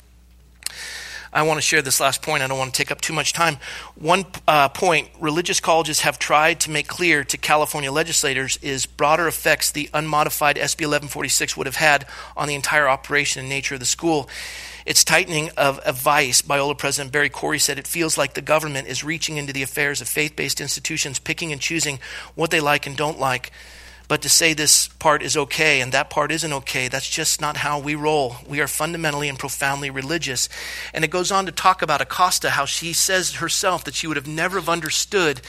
I 1.38 1.44
want 1.44 1.60
to 1.60 1.62
share 1.62 1.84
this 1.84 2.00
last 2.00 2.24
point. 2.24 2.42
I 2.42 2.48
don't 2.48 2.58
want 2.58 2.74
to 2.74 2.78
take 2.78 2.90
up 2.90 3.00
too 3.00 3.14
much 3.14 3.32
time. 3.32 3.58
One 3.94 4.26
uh, 4.48 4.70
point 4.70 5.10
religious 5.20 5.60
colleges 5.60 6.00
have 6.00 6.18
tried 6.18 6.60
to 6.62 6.72
make 6.72 6.88
clear 6.88 7.24
to 7.26 7.38
California 7.38 7.92
legislators 7.92 8.58
is 8.64 8.88
broader 8.88 9.28
effects 9.28 9.72
the 9.72 9.88
unmodified 9.94 10.56
SB 10.56 10.88
1146 10.88 11.56
would 11.56 11.68
have 11.68 11.76
had 11.76 12.08
on 12.36 12.48
the 12.48 12.56
entire 12.56 12.90
operation 12.90 13.42
and 13.42 13.50
nature 13.50 13.76
of 13.76 13.80
the 13.80 13.86
school. 13.86 14.28
Its 14.88 15.04
tightening 15.04 15.52
of 15.58 15.80
a 15.86 15.94
vice, 15.94 16.42
Biola 16.42 16.76
President 16.76 17.14
Barry 17.14 17.30
Corey 17.30 17.60
said, 17.60 17.78
it 17.78 17.86
feels 17.86 18.18
like 18.18 18.34
the 18.34 18.42
government 18.42 18.88
is 18.88 19.04
reaching 19.04 19.38
into 19.38 19.54
the 19.54 19.62
affairs 19.62 20.02
of 20.02 20.08
faith 20.08 20.36
based 20.36 20.60
institutions, 20.60 21.20
picking 21.20 21.52
and 21.52 21.62
choosing 21.62 22.00
what 22.34 22.50
they 22.50 22.60
like 22.60 22.88
and 22.88 22.98
don't 22.98 23.20
like. 23.20 23.52
But 24.08 24.22
to 24.22 24.30
say 24.30 24.54
this 24.54 24.88
part 24.88 25.22
is 25.22 25.36
okay 25.36 25.82
and 25.82 25.92
that 25.92 26.10
part 26.10 26.32
isn't 26.32 26.54
okay, 26.54 26.88
that's 26.88 27.10
just 27.10 27.42
not 27.42 27.58
how 27.58 27.78
we 27.78 27.94
roll. 27.94 28.38
We 28.48 28.62
are 28.62 28.68
fundamentally 28.68 29.28
and 29.28 29.38
profoundly 29.38 29.90
religious. 29.90 30.48
And 30.94 31.04
it 31.04 31.10
goes 31.10 31.30
on 31.30 31.46
to 31.46 31.52
talk 31.52 31.82
about 31.82 32.00
Acosta, 32.00 32.52
how 32.52 32.64
she 32.66 32.94
says 32.94 33.36
herself 33.36 33.84
that 33.84 33.96
she 33.96 34.08
would 34.08 34.16
have 34.16 34.28
never 34.28 34.60
have 34.60 34.70
understood 34.70 35.42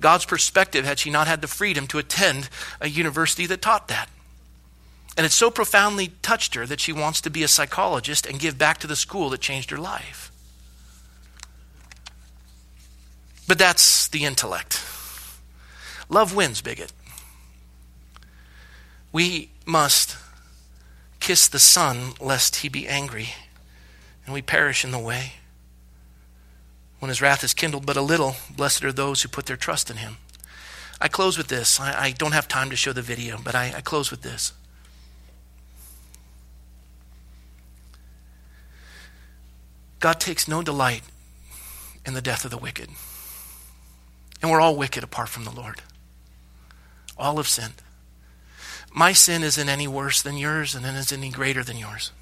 God's 0.00 0.24
perspective 0.24 0.86
had 0.86 0.98
she 0.98 1.10
not 1.10 1.26
had 1.26 1.42
the 1.42 1.46
freedom 1.46 1.86
to 1.88 1.98
attend 1.98 2.48
a 2.80 2.88
university 2.88 3.44
that 3.46 3.60
taught 3.60 3.88
that. 3.88 4.08
And 5.18 5.26
it 5.26 5.32
so 5.32 5.50
profoundly 5.50 6.12
touched 6.22 6.54
her 6.54 6.66
that 6.66 6.80
she 6.80 6.92
wants 6.92 7.20
to 7.22 7.30
be 7.30 7.42
a 7.42 7.48
psychologist 7.48 8.24
and 8.26 8.40
give 8.40 8.56
back 8.56 8.78
to 8.78 8.86
the 8.86 8.96
school 8.96 9.28
that 9.30 9.40
changed 9.40 9.70
her 9.70 9.78
life. 9.78 10.30
But 13.46 13.58
that's 13.58 14.08
the 14.08 14.24
intellect. 14.24 14.82
Love 16.08 16.34
wins, 16.34 16.62
bigot. 16.62 16.92
We 19.16 19.48
must 19.64 20.18
kiss 21.20 21.48
the 21.48 21.58
Son 21.58 22.12
lest 22.20 22.56
he 22.56 22.68
be 22.68 22.86
angry 22.86 23.30
and 24.26 24.34
we 24.34 24.42
perish 24.42 24.84
in 24.84 24.90
the 24.90 24.98
way. 24.98 25.32
When 26.98 27.08
his 27.08 27.22
wrath 27.22 27.42
is 27.42 27.54
kindled 27.54 27.86
but 27.86 27.96
a 27.96 28.02
little, 28.02 28.36
blessed 28.54 28.84
are 28.84 28.92
those 28.92 29.22
who 29.22 29.30
put 29.30 29.46
their 29.46 29.56
trust 29.56 29.90
in 29.90 29.96
him. 29.96 30.18
I 31.00 31.08
close 31.08 31.38
with 31.38 31.48
this. 31.48 31.80
I, 31.80 31.98
I 31.98 32.10
don't 32.10 32.32
have 32.32 32.46
time 32.46 32.68
to 32.68 32.76
show 32.76 32.92
the 32.92 33.00
video, 33.00 33.38
but 33.42 33.54
I, 33.54 33.72
I 33.78 33.80
close 33.80 34.10
with 34.10 34.20
this. 34.20 34.52
God 39.98 40.20
takes 40.20 40.46
no 40.46 40.60
delight 40.60 41.04
in 42.04 42.12
the 42.12 42.20
death 42.20 42.44
of 42.44 42.50
the 42.50 42.58
wicked. 42.58 42.90
And 44.42 44.50
we're 44.50 44.60
all 44.60 44.76
wicked 44.76 45.02
apart 45.02 45.30
from 45.30 45.44
the 45.44 45.52
Lord. 45.52 45.80
All 47.16 47.38
have 47.38 47.48
sinned. 47.48 47.80
My 48.96 49.12
sin 49.12 49.42
isn't 49.42 49.68
any 49.68 49.86
worse 49.86 50.22
than 50.22 50.38
yours, 50.38 50.74
and 50.74 50.86
it 50.86 50.94
isn't 50.94 51.18
any 51.18 51.30
greater 51.30 51.62
than 51.62 51.76
yours. 51.76 52.12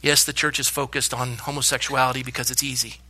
Yes, 0.00 0.24
the 0.24 0.32
church 0.32 0.58
is 0.58 0.66
focused 0.66 1.12
on 1.12 1.36
homosexuality 1.36 2.22
because 2.22 2.50
it's 2.50 2.62
easy. 2.62 3.00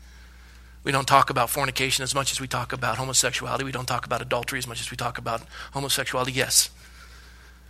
We 0.83 0.91
don't 0.91 1.07
talk 1.07 1.31
about 1.31 1.49
fornication 1.49 2.03
as 2.03 2.17
much 2.17 2.33
as 2.33 2.41
we 2.41 2.49
talk 2.49 2.73
about 2.73 2.99
homosexuality. 2.99 3.63
We 3.63 3.71
don't 3.71 3.87
talk 3.87 4.07
about 4.07 4.23
adultery 4.23 4.59
as 4.59 4.67
much 4.67 4.81
as 4.81 4.91
we 4.91 4.97
talk 4.97 5.19
about 5.19 5.43
homosexuality. 5.73 6.33
Yes, 6.33 6.69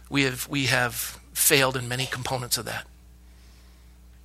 we 0.09 0.23
have, 0.23 0.49
we 0.49 0.67
have 0.67 1.21
failed 1.35 1.77
in 1.77 1.87
many 1.87 2.07
components 2.07 2.57
of 2.57 2.65
that. 2.65 2.87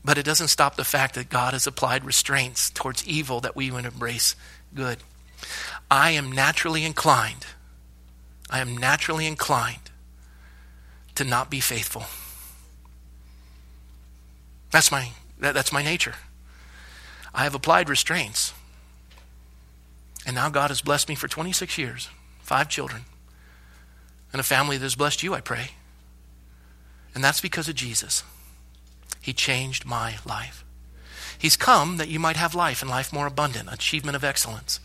But 0.05 0.17
it 0.17 0.23
doesn't 0.23 0.47
stop 0.47 0.77
the 0.77 0.85
fact 0.85 1.15
that 1.15 1.27
God 1.27 1.51
has 1.51 1.67
applied 1.67 2.05
restraints 2.05 2.69
towards 2.69 3.05
evil 3.05 3.41
that 3.41 3.55
we 3.55 3.69
would 3.69 3.83
embrace 3.83 4.37
good. 4.73 4.99
I 5.89 6.11
am 6.11 6.31
naturally 6.31 6.85
inclined, 6.85 7.47
I 8.49 8.61
am 8.61 8.77
naturally 8.77 9.27
inclined 9.27 9.80
to 11.21 11.29
not 11.29 11.51
be 11.51 11.59
faithful. 11.59 12.05
That's 14.71 14.91
my, 14.91 15.11
that, 15.39 15.53
that's 15.53 15.71
my 15.71 15.83
nature. 15.83 16.15
I 17.33 17.43
have 17.43 17.53
applied 17.53 17.89
restraints. 17.89 18.53
And 20.25 20.35
now 20.35 20.49
God 20.49 20.69
has 20.69 20.81
blessed 20.81 21.09
me 21.09 21.15
for 21.15 21.27
26 21.27 21.77
years, 21.77 22.09
five 22.41 22.69
children, 22.69 23.03
and 24.33 24.39
a 24.39 24.43
family 24.43 24.77
that 24.77 24.85
has 24.85 24.95
blessed 24.95 25.21
you, 25.21 25.33
I 25.33 25.41
pray. 25.41 25.71
And 27.13 27.23
that's 27.23 27.41
because 27.41 27.67
of 27.67 27.75
Jesus. 27.75 28.23
He 29.21 29.33
changed 29.33 29.85
my 29.85 30.17
life. 30.25 30.63
He's 31.37 31.57
come 31.57 31.97
that 31.97 32.07
you 32.07 32.19
might 32.19 32.37
have 32.37 32.55
life 32.55 32.81
and 32.81 32.89
life 32.89 33.13
more 33.13 33.27
abundant, 33.27 33.71
achievement 33.71 34.15
of 34.15 34.23
excellence. 34.23 34.79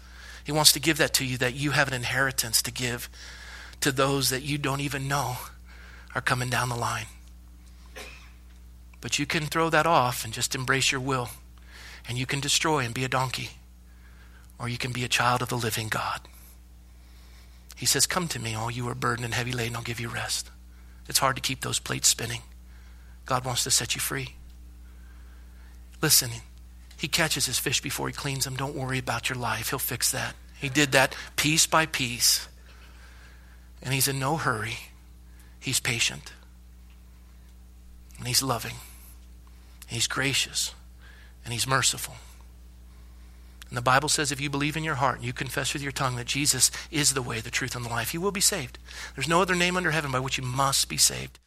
He 0.45 0.53
wants 0.53 0.72
to 0.72 0.80
give 0.80 0.99
that 0.99 1.14
to 1.14 1.24
you 1.24 1.39
that 1.39 1.55
you 1.55 1.70
have 1.70 1.89
an 1.89 1.95
inheritance 1.95 2.61
to 2.62 2.70
give 2.70 3.09
to 3.80 3.93
those 3.93 4.30
that 4.30 4.43
you 4.43 4.59
don't 4.59 4.80
even 4.80 5.09
know 5.09 5.37
are 6.16 6.22
coming 6.22 6.48
down 6.48 6.70
the 6.70 6.74
line. 6.74 7.04
But 9.02 9.18
you 9.18 9.26
can 9.26 9.44
throw 9.44 9.68
that 9.68 9.86
off 9.86 10.24
and 10.24 10.32
just 10.32 10.54
embrace 10.54 10.90
your 10.90 11.00
will. 11.00 11.28
And 12.08 12.16
you 12.16 12.24
can 12.24 12.40
destroy 12.40 12.78
and 12.78 12.94
be 12.94 13.04
a 13.04 13.08
donkey 13.08 13.50
or 14.58 14.66
you 14.70 14.78
can 14.78 14.92
be 14.92 15.04
a 15.04 15.08
child 15.08 15.42
of 15.42 15.50
the 15.50 15.56
living 15.56 15.88
God. 15.88 16.22
He 17.76 17.84
says, 17.84 18.06
Come 18.06 18.28
to 18.28 18.38
me, 18.38 18.54
all 18.54 18.70
you 18.70 18.88
are 18.88 18.94
burdened 18.94 19.26
and 19.26 19.34
heavy 19.34 19.52
laden, 19.52 19.76
I'll 19.76 19.82
give 19.82 20.00
you 20.00 20.08
rest. 20.08 20.50
It's 21.06 21.18
hard 21.18 21.36
to 21.36 21.42
keep 21.42 21.60
those 21.60 21.78
plates 21.78 22.08
spinning. 22.08 22.40
God 23.26 23.44
wants 23.44 23.64
to 23.64 23.70
set 23.70 23.94
you 23.94 24.00
free. 24.00 24.36
Listen, 26.00 26.30
He 26.96 27.08
catches 27.08 27.44
his 27.44 27.58
fish 27.58 27.82
before 27.82 28.08
He 28.08 28.14
cleans 28.14 28.46
them. 28.46 28.56
Don't 28.56 28.74
worry 28.74 28.98
about 28.98 29.28
your 29.28 29.36
life, 29.36 29.68
He'll 29.68 29.78
fix 29.78 30.10
that. 30.12 30.34
He 30.58 30.70
did 30.70 30.92
that 30.92 31.14
piece 31.36 31.66
by 31.66 31.84
piece. 31.84 32.48
And 33.82 33.92
He's 33.92 34.08
in 34.08 34.18
no 34.18 34.38
hurry, 34.38 34.78
He's 35.66 35.80
patient. 35.80 36.32
And 38.18 38.28
He's 38.28 38.40
loving. 38.40 38.76
He's 39.88 40.06
gracious. 40.06 40.72
And 41.44 41.52
He's 41.52 41.66
merciful. 41.66 42.14
And 43.68 43.76
the 43.76 43.82
Bible 43.82 44.08
says 44.08 44.30
if 44.30 44.40
you 44.40 44.48
believe 44.48 44.76
in 44.76 44.84
your 44.84 44.94
heart 44.94 45.16
and 45.16 45.24
you 45.24 45.32
confess 45.32 45.72
with 45.72 45.82
your 45.82 45.90
tongue 45.90 46.14
that 46.14 46.28
Jesus 46.28 46.70
is 46.92 47.14
the 47.14 47.20
way, 47.20 47.40
the 47.40 47.50
truth, 47.50 47.74
and 47.74 47.84
the 47.84 47.90
life, 47.90 48.14
you 48.14 48.20
will 48.20 48.30
be 48.30 48.40
saved. 48.40 48.78
There's 49.16 49.26
no 49.26 49.42
other 49.42 49.56
name 49.56 49.76
under 49.76 49.90
heaven 49.90 50.12
by 50.12 50.20
which 50.20 50.38
you 50.38 50.44
must 50.44 50.88
be 50.88 50.96
saved. 50.96 51.40